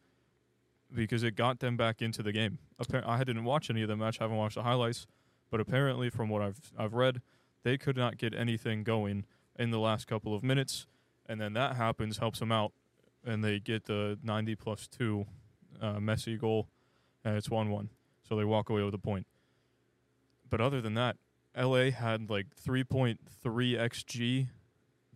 because 0.94 1.22
it 1.22 1.36
got 1.36 1.60
them 1.60 1.76
back 1.76 2.02
into 2.02 2.22
the 2.22 2.32
game. 2.32 2.58
Appar- 2.80 3.06
I 3.06 3.24
didn't 3.24 3.44
watch 3.44 3.70
any 3.70 3.82
of 3.82 3.88
the 3.88 3.96
match, 3.96 4.20
I 4.20 4.24
haven't 4.24 4.36
watched 4.36 4.56
the 4.56 4.62
highlights, 4.62 5.06
but 5.50 5.60
apparently 5.60 6.10
from 6.10 6.28
what 6.28 6.42
I've 6.42 6.72
I've 6.78 6.94
read, 6.94 7.22
they 7.62 7.78
could 7.78 7.96
not 7.96 8.18
get 8.18 8.34
anything 8.34 8.82
going 8.84 9.24
in 9.58 9.70
the 9.70 9.78
last 9.78 10.06
couple 10.06 10.34
of 10.34 10.42
minutes, 10.42 10.86
and 11.26 11.40
then 11.40 11.52
that 11.54 11.76
happens, 11.76 12.18
helps 12.18 12.38
them 12.38 12.52
out, 12.52 12.72
and 13.24 13.44
they 13.44 13.60
get 13.60 13.84
the 13.84 14.18
90 14.22 14.54
plus 14.56 14.88
two 14.88 15.26
uh, 15.80 15.94
Messi 15.94 16.38
goal, 16.38 16.68
and 17.24 17.36
it's 17.36 17.50
one 17.50 17.70
one. 17.70 17.90
So 18.28 18.36
they 18.36 18.44
walk 18.44 18.70
away 18.70 18.82
with 18.82 18.94
a 18.94 18.98
point. 18.98 19.26
But 20.48 20.60
other 20.60 20.80
than 20.80 20.94
that, 20.94 21.16
LA 21.56 21.90
had 21.90 22.30
like 22.30 22.46
3.3 22.56 23.16
xG. 23.44 24.48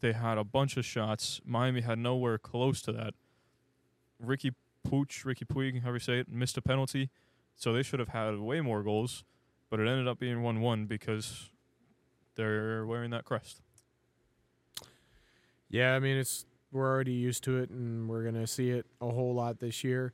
They 0.01 0.12
had 0.12 0.39
a 0.39 0.45
bunch 0.45 0.77
of 0.77 0.85
shots. 0.85 1.41
Miami 1.45 1.81
had 1.81 1.99
nowhere 1.99 2.39
close 2.39 2.83
to 2.83 2.93
that. 2.93 3.14
Ricky 4.18 4.53
Pooch, 4.89 5.24
Riqui 5.24 5.47
Puig, 5.47 5.82
however 5.82 5.97
you 5.97 6.01
say 6.01 6.18
it, 6.20 6.28
missed 6.28 6.57
a 6.57 6.62
penalty. 6.62 7.11
So 7.55 7.72
they 7.72 7.82
should 7.82 8.01
have 8.01 8.11
had 8.11 8.39
way 8.39 8.61
more 8.61 8.82
goals, 8.82 9.24
but 9.70 9.80
it 9.80 9.89
ended 9.89 10.07
up 10.07 10.18
being 10.18 10.43
1 10.43 10.61
1 10.61 10.87
because 10.87 11.51
they're 12.34 12.84
wearing 12.84 13.11
that 13.11 13.24
crest. 13.24 13.62
Yeah, 15.68 15.95
I 15.95 15.99
mean 15.99 16.16
it's 16.16 16.45
we're 16.70 16.89
already 16.89 17.12
used 17.12 17.43
to 17.45 17.59
it, 17.59 17.70
and 17.70 18.09
we're 18.09 18.24
gonna 18.24 18.47
see 18.47 18.70
it 18.70 18.87
a 19.01 19.09
whole 19.09 19.34
lot 19.34 19.59
this 19.59 19.82
year. 19.82 20.12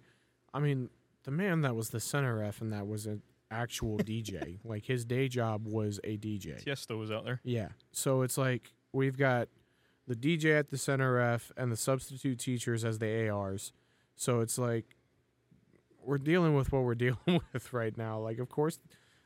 I 0.55 0.61
mean, 0.61 0.91
the 1.25 1.31
man 1.31 1.63
that 1.63 1.75
was 1.75 1.91
the 1.91 2.01
center 2.01 2.37
ref 2.37 2.61
and 2.61 2.73
that 2.73 2.87
was 2.87 3.07
an 3.07 3.23
actual 3.51 3.99
DJ. 3.99 4.59
Like 4.65 4.87
his 4.87 5.05
day 5.05 5.29
job 5.29 5.67
was 5.67 6.01
a 6.05 6.17
DJ. 6.17 6.63
Tiesto 6.65 6.99
was 6.99 7.11
out 7.11 7.25
there. 7.25 7.41
Yeah. 7.45 7.69
So 7.93 8.23
it's 8.23 8.39
like 8.39 8.73
we've 8.93 9.17
got 9.17 9.49
the 10.07 10.15
DJ 10.15 10.59
at 10.59 10.71
the 10.71 10.79
center 10.79 11.15
ref 11.15 11.53
and 11.57 11.71
the 11.71 11.77
substitute 11.77 12.39
teachers 12.39 12.85
as 12.85 12.99
the 12.99 13.29
ARs. 13.29 13.73
So 14.17 14.41
it's 14.41 14.59
like 14.59 14.97
we're 16.05 16.19
dealing 16.19 16.55
with 16.55 16.73
what 16.73 16.83
we're 16.83 16.95
dealing 16.97 17.41
with 17.53 17.73
right 17.73 17.97
now. 17.97 18.19
Like, 18.19 18.39
of 18.39 18.49
course, 18.49 18.79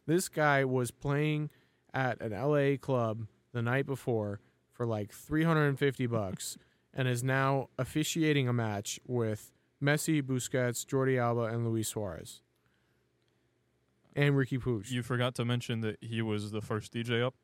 this 0.07 0.29
guy 0.29 0.65
was 0.65 0.91
playing 0.91 1.51
at 1.93 2.21
an 2.21 2.33
LA 2.33 2.77
club 2.77 3.27
the 3.53 3.63
night 3.63 3.87
before 3.87 4.41
for 4.73 4.87
like 4.87 5.13
350 5.13 6.07
bucks 6.07 6.59
and 6.95 7.09
is 7.09 7.25
now 7.25 7.69
officiating 7.79 8.49
a 8.49 8.53
match 8.53 9.01
with 9.07 9.53
Messi, 9.83 10.23
Busquets, 10.23 10.85
Jordi 10.85 11.19
Alba, 11.21 11.43
and 11.43 11.67
Luis 11.67 11.89
Suarez. 11.89 12.43
And 14.15 14.37
Ricky 14.37 14.57
Pooch. 14.57 14.91
You 14.91 15.03
forgot 15.03 15.35
to 15.35 15.45
mention 15.45 15.81
that 15.83 15.99
he 16.01 16.23
was 16.23 16.51
the 16.51 16.63
first 16.63 16.93
DJ 16.93 17.23
up. 17.23 17.35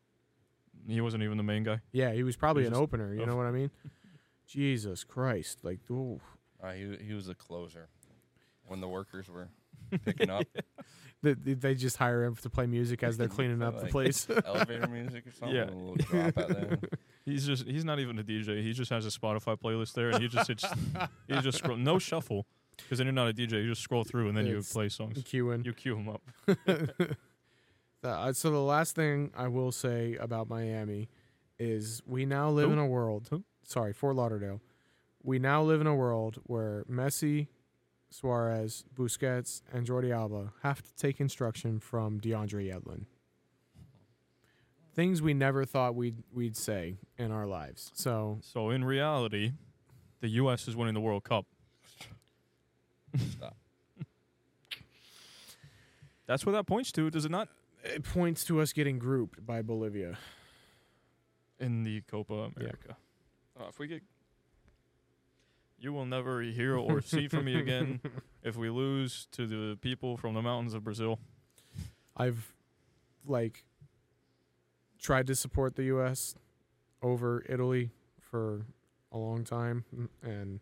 He 0.87 1.03
wasn't 1.03 1.23
even 1.23 1.37
the 1.37 1.43
main 1.43 1.65
guy. 1.65 1.81
Yeah, 1.93 2.13
he 2.13 2.23
was 2.23 2.35
probably 2.35 2.63
He 2.63 2.69
an 2.69 2.75
opener. 2.75 3.15
You 3.15 3.23
oh. 3.23 3.27
know 3.27 3.37
what 3.37 3.47
I 3.47 3.51
mean? 3.51 3.71
Jesus 4.47 5.05
Christ! 5.05 5.59
Like, 5.63 5.81
ooh. 5.91 6.21
Uh, 6.63 6.71
he 6.73 6.97
he 7.09 7.15
was 7.15 7.29
a 7.29 7.35
closer 7.35 7.89
when 8.67 8.81
the 8.81 8.89
workers 8.89 9.29
were 9.29 9.49
picking 10.05 10.31
up 10.31 10.47
They, 11.23 11.35
they- 11.35 11.55
they 11.55 11.75
just 11.77 11.97
hire 11.99 12.25
him 12.25 12.35
to 12.37 12.51
play 12.51 12.67
music 12.67 13.03
as 13.05 13.17
they're 13.17 13.29
cleaning 13.37 13.63
up 13.63 13.77
the 13.77 13.83
Like- 13.83 13.91
place. 13.93 14.27
elevator 14.47 14.89
music 14.89 15.27
or 15.27 15.31
something. 15.33 15.57
Yeah. 15.57 15.65
A 15.65 15.71
little 15.71 15.95
drop 15.97 16.39
at 16.39 16.49
the. 16.49 16.79
He's 17.25 17.47
just 17.47 17.65
he's 17.67 17.85
not 17.85 18.01
even 18.01 18.19
a 18.19 18.25
DJ. 18.25 18.61
He 18.63 18.73
just 18.73 18.91
has 18.91 19.07
a 19.07 19.11
Spotify 19.11 19.57
playlist 19.57 19.93
there, 19.95 20.11
and 20.11 20.21
he 20.21 20.27
just 20.29 20.49
hits, 20.49 20.65
he 21.29 21.35
just 21.41 21.59
scroll 21.59 21.77
no 21.77 21.99
shuffle 22.01 22.47
because 22.77 22.99
then 22.99 23.07
you're 23.07 23.13
not 23.15 23.29
a 23.29 23.33
DJ. 23.33 23.53
You 23.63 23.69
just 23.69 23.83
scroll 23.83 24.03
through 24.03 24.29
and 24.29 24.37
then 24.37 24.47
you 24.47 24.59
It's 24.59 24.73
play 24.73 24.89
songs. 24.89 25.23
Queuing. 25.23 25.65
You 25.65 25.73
cue 25.73 25.97
him 25.97 26.09
up. 26.09 26.23
Uh, 28.05 28.33
so 28.33 28.51
the 28.51 28.59
last 28.59 28.97
thing 28.97 29.31
I 29.37 29.47
will 29.49 29.71
say 29.71 30.17
about 30.17 30.49
Miami 30.49 31.09
is 31.59 32.03
we 32.05 32.27
now 32.27 32.51
live 32.51 32.67
Who? 32.67 32.73
in 32.73 32.79
a 32.81 32.87
world. 32.87 33.29
Who? 33.31 33.45
Sorry, 33.63 33.93
Fort 33.93 34.17
Lauderdale. 34.17 34.61
We 35.23 35.39
now 35.39 35.63
live 35.63 35.81
in 35.81 35.87
a 35.87 35.95
world 35.95 36.41
where 36.45 36.85
Messi, 36.91 37.47
Suarez, 38.11 38.85
Busquets, 38.95 39.63
and 39.73 39.87
Jordi 39.87 40.15
Alba 40.15 40.53
have 40.63 40.83
to 40.83 40.95
take 40.97 41.21
instruction 41.21 41.79
from 41.79 42.21
DeAndre 42.21 42.73
Yedlin. 42.73 43.07
things 44.95 45.23
we 45.23 45.33
never 45.33 45.65
thought 45.65 45.95
we'd 45.95 46.23
we'd 46.35 46.57
say 46.57 46.97
in 47.17 47.31
our 47.31 47.47
lives. 47.47 47.91
So 47.95 48.41
So 48.43 48.71
in 48.71 48.85
reality, 48.85 49.53
the 50.21 50.29
U.S. 50.29 50.69
is 50.69 50.77
winning 50.77 50.95
the 50.95 51.01
World 51.01 51.25
Cup. 51.25 51.47
Stop. 53.17 53.57
That's 56.27 56.45
what 56.45 56.53
that 56.53 56.67
points 56.67 56.93
to, 56.93 57.11
does 57.11 57.25
it 57.25 57.31
not? 57.31 57.49
it 57.85 58.05
points 58.05 58.45
to 58.45 58.61
us 58.61 58.73
getting 58.73 58.99
grouped 58.99 59.45
by 59.45 59.63
Bolivia. 59.63 60.19
In 61.59 61.85
the 61.85 62.01
Copa 62.03 62.51
America. 62.57 62.97
Uh, 63.59 63.67
if 63.69 63.79
we 63.79 63.87
get, 63.87 64.03
you 65.83 65.93
will 65.93 66.07
never 66.07 66.41
hear 66.43 66.77
or 66.77 67.01
see 67.01 67.29
from 67.29 67.45
me 67.47 67.57
again 67.59 68.01
if 68.43 68.57
we 68.57 68.71
lose 68.71 69.27
to 69.33 69.47
the 69.47 69.77
people 69.81 70.17
from 70.17 70.35
the 70.35 70.43
mountains 70.43 70.75
of 70.75 70.85
Brazil. 70.85 71.19
I've 72.17 72.55
like 73.27 73.65
tried 75.01 75.27
to 75.27 75.35
support 75.35 75.75
the 75.77 75.85
U.S. 75.85 76.35
over 77.03 77.45
Italy 77.49 77.91
for 78.21 78.65
a 79.11 79.19
long 79.19 79.45
time, 79.45 79.85
and 80.23 80.61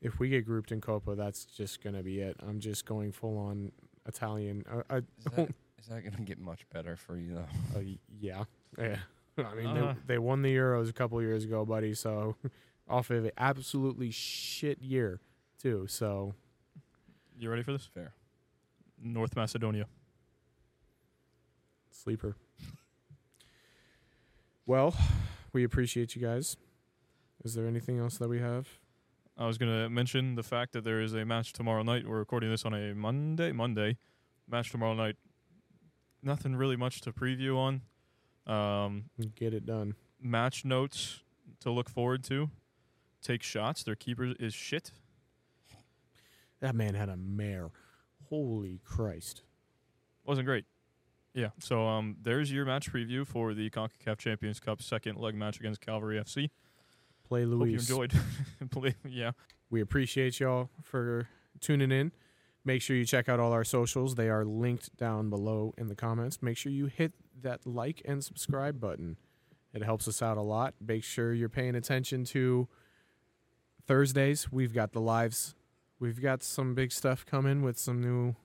if 0.00 0.18
we 0.18 0.28
get 0.28 0.44
grouped 0.46 0.72
in 0.72 0.80
Copa, 0.80 1.14
that's 1.14 1.44
just 1.44 1.82
gonna 1.82 2.02
be 2.02 2.20
it. 2.20 2.36
I'm 2.46 2.60
just 2.60 2.84
going 2.86 3.12
full 3.12 3.36
on 3.38 3.72
Italian. 4.06 4.64
Uh, 4.70 4.82
I, 4.88 4.96
Is 4.98 5.04
that, 5.36 5.48
is 5.80 5.86
that 5.88 6.00
going 6.02 6.14
to 6.16 6.22
get 6.22 6.38
much 6.38 6.68
better 6.72 6.96
for 6.96 7.16
you, 7.16 7.34
though? 7.34 7.78
uh, 7.78 7.82
yeah, 8.20 8.44
yeah. 8.78 8.96
I 9.38 9.54
mean, 9.54 9.66
Uh. 9.66 9.94
they, 10.06 10.14
they 10.14 10.18
won 10.18 10.42
the 10.42 10.54
Euros 10.54 10.88
a 10.88 10.92
couple 10.92 11.20
years 11.22 11.44
ago, 11.44 11.64
buddy. 11.64 11.94
So 11.94 12.36
off 12.92 13.10
of 13.10 13.24
an 13.24 13.30
absolutely 13.38 14.10
shit 14.10 14.80
year 14.82 15.20
too. 15.60 15.86
So 15.88 16.34
You 17.38 17.50
ready 17.50 17.62
for 17.62 17.72
this? 17.72 17.86
Fair. 17.86 18.12
North 19.02 19.34
Macedonia. 19.34 19.86
sleeper. 21.90 22.36
well, 24.66 24.94
we 25.52 25.64
appreciate 25.64 26.14
you 26.14 26.22
guys. 26.22 26.56
Is 27.44 27.54
there 27.54 27.66
anything 27.66 27.98
else 27.98 28.18
that 28.18 28.28
we 28.28 28.38
have? 28.40 28.68
I 29.36 29.46
was 29.46 29.58
going 29.58 29.72
to 29.72 29.88
mention 29.88 30.34
the 30.36 30.42
fact 30.42 30.72
that 30.72 30.84
there 30.84 31.00
is 31.00 31.14
a 31.14 31.24
match 31.24 31.52
tomorrow 31.52 31.82
night. 31.82 32.06
We're 32.06 32.18
recording 32.18 32.50
this 32.50 32.64
on 32.64 32.74
a 32.74 32.94
Monday. 32.94 33.50
Monday. 33.52 33.96
Match 34.48 34.70
tomorrow 34.70 34.94
night. 34.94 35.16
Nothing 36.22 36.54
really 36.54 36.76
much 36.76 37.00
to 37.02 37.12
preview 37.12 37.56
on. 37.56 37.80
Um, 38.46 39.04
Get 39.34 39.54
it 39.54 39.64
done. 39.66 39.94
match 40.20 40.64
notes 40.64 41.20
to 41.60 41.70
look 41.70 41.88
forward 41.88 42.22
to. 42.24 42.50
Take 43.22 43.42
shots. 43.42 43.82
Their 43.82 43.94
keeper 43.94 44.32
is 44.38 44.52
shit. 44.54 44.90
That 46.60 46.74
man 46.74 46.94
had 46.94 47.08
a 47.08 47.16
mare. 47.16 47.70
Holy 48.28 48.80
Christ. 48.84 49.42
Wasn't 50.24 50.46
great. 50.46 50.64
Yeah. 51.34 51.48
So 51.60 51.86
um, 51.86 52.16
there's 52.22 52.52
your 52.52 52.64
match 52.64 52.92
preview 52.92 53.26
for 53.26 53.54
the 53.54 53.70
CONCACAF 53.70 54.18
Champions 54.18 54.60
Cup 54.60 54.82
second 54.82 55.18
leg 55.18 55.34
match 55.34 55.58
against 55.58 55.80
Cavalry 55.80 56.18
FC. 56.18 56.50
Play 57.26 57.42
Hope 57.42 57.50
you 57.50 57.56
Luis. 57.56 57.88
enjoyed. 57.88 58.12
Play, 58.70 58.94
yeah. 59.08 59.32
We 59.70 59.80
appreciate 59.80 60.38
y'all 60.40 60.68
for 60.82 61.28
tuning 61.60 61.90
in. 61.90 62.12
Make 62.64 62.82
sure 62.82 62.94
you 62.94 63.04
check 63.04 63.28
out 63.28 63.40
all 63.40 63.52
our 63.52 63.64
socials. 63.64 64.14
They 64.14 64.28
are 64.28 64.44
linked 64.44 64.96
down 64.96 65.30
below 65.30 65.74
in 65.76 65.88
the 65.88 65.96
comments. 65.96 66.42
Make 66.42 66.56
sure 66.56 66.70
you 66.70 66.86
hit 66.86 67.12
that 67.40 67.66
like 67.66 68.02
and 68.04 68.22
subscribe 68.22 68.78
button. 68.78 69.16
It 69.72 69.82
helps 69.82 70.06
us 70.06 70.22
out 70.22 70.36
a 70.36 70.42
lot. 70.42 70.74
Make 70.80 71.02
sure 71.02 71.32
you're 71.32 71.48
paying 71.48 71.74
attention 71.74 72.24
to 72.26 72.68
Thursdays. 73.86 74.50
We've 74.50 74.72
got 74.72 74.92
the 74.92 75.00
lives. 75.00 75.54
We've 75.98 76.20
got 76.20 76.42
some 76.42 76.74
big 76.74 76.92
stuff 76.92 77.24
coming 77.24 77.62
with 77.62 77.78
some 77.78 78.00
new 78.00 78.36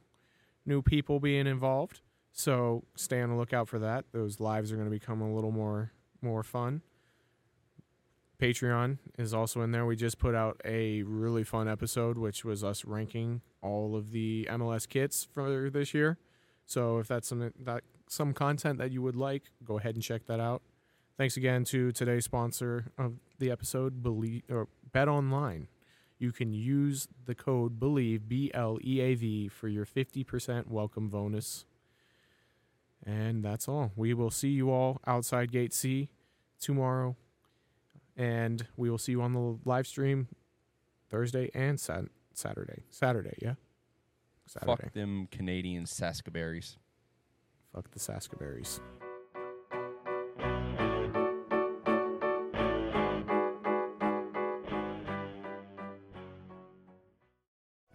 new 0.66 0.82
people 0.82 1.20
being 1.20 1.48
involved. 1.48 2.02
So 2.32 2.84
stay 2.96 3.22
on 3.22 3.30
the 3.30 3.36
lookout 3.36 3.68
for 3.68 3.80
that. 3.80 4.06
Those 4.12 4.40
lives 4.40 4.72
are 4.72 4.76
going 4.76 4.88
to 4.88 4.92
become 4.92 5.22
a 5.22 5.34
little 5.34 5.52
more 5.52 5.92
more 6.22 6.44
fun. 6.44 6.82
Patreon 8.40 9.00
is 9.18 9.34
also 9.34 9.62
in 9.62 9.72
there. 9.72 9.86
We 9.86 9.96
just 9.96 10.20
put 10.20 10.36
out 10.36 10.62
a 10.64 11.02
really 11.04 11.44
fun 11.44 11.68
episode, 11.68 12.18
which 12.18 12.46
was 12.46 12.64
us 12.64 12.86
ranking 12.86 13.42
all 13.64 13.96
of 13.96 14.12
the 14.12 14.48
MLS 14.52 14.88
kits 14.88 15.28
for 15.34 15.70
this 15.72 15.94
year. 15.94 16.20
So 16.66 17.00
if 17.00 17.08
that's 17.08 17.28
some 17.28 17.52
that 17.60 17.84
some 18.08 18.34
content 18.34 18.78
that 18.78 18.92
you 18.92 19.02
would 19.02 19.16
like, 19.16 19.44
go 19.64 19.80
ahead 19.80 19.96
and 19.96 20.04
check 20.04 20.28
that 20.28 20.40
out. 20.40 20.62
Thanks 21.18 21.36
again 21.38 21.64
to 21.66 21.92
today's 21.92 22.26
sponsor 22.26 22.92
of 22.98 23.16
the 23.40 23.52
episode, 23.52 24.02
Bleav 24.04 24.44
or 24.50 24.68
BetOnline. 24.94 25.68
You 26.20 26.32
can 26.32 26.54
use 26.54 27.08
the 27.26 27.36
code 27.36 27.80
Bleav 27.80 28.28
B 28.28 28.52
L 28.54 28.80
E 28.84 29.00
A 29.02 29.16
V 29.16 29.48
for 29.48 29.68
your 29.68 29.86
fifty 29.86 30.24
percent 30.24 30.70
welcome 30.70 31.10
bonus. 31.10 31.66
And 33.06 33.44
that's 33.44 33.68
all. 33.68 33.92
We 33.96 34.14
will 34.14 34.32
see 34.32 34.50
you 34.50 34.72
all 34.72 35.00
outside 35.06 35.52
Gate 35.52 35.74
C 35.74 36.10
tomorrow 36.60 37.16
and 38.18 38.66
we 38.76 38.90
will 38.90 38.98
see 38.98 39.12
you 39.12 39.22
on 39.22 39.34
the 39.34 39.60
live 39.64 39.88
stream 39.88 40.28
Thursday 41.10 41.50
and 41.54 41.80
sat- 41.80 42.06
Saturday. 42.34 42.84
Saturday, 42.90 43.38
yeah. 43.42 43.54
Saturday. 44.48 44.84
Fuck 44.84 44.94
them 44.94 45.28
Canadian 45.32 45.86
Saskaberries. 45.86 46.78
Fuck 47.74 47.92
the 47.92 48.00
Saskaberries. 48.00 48.80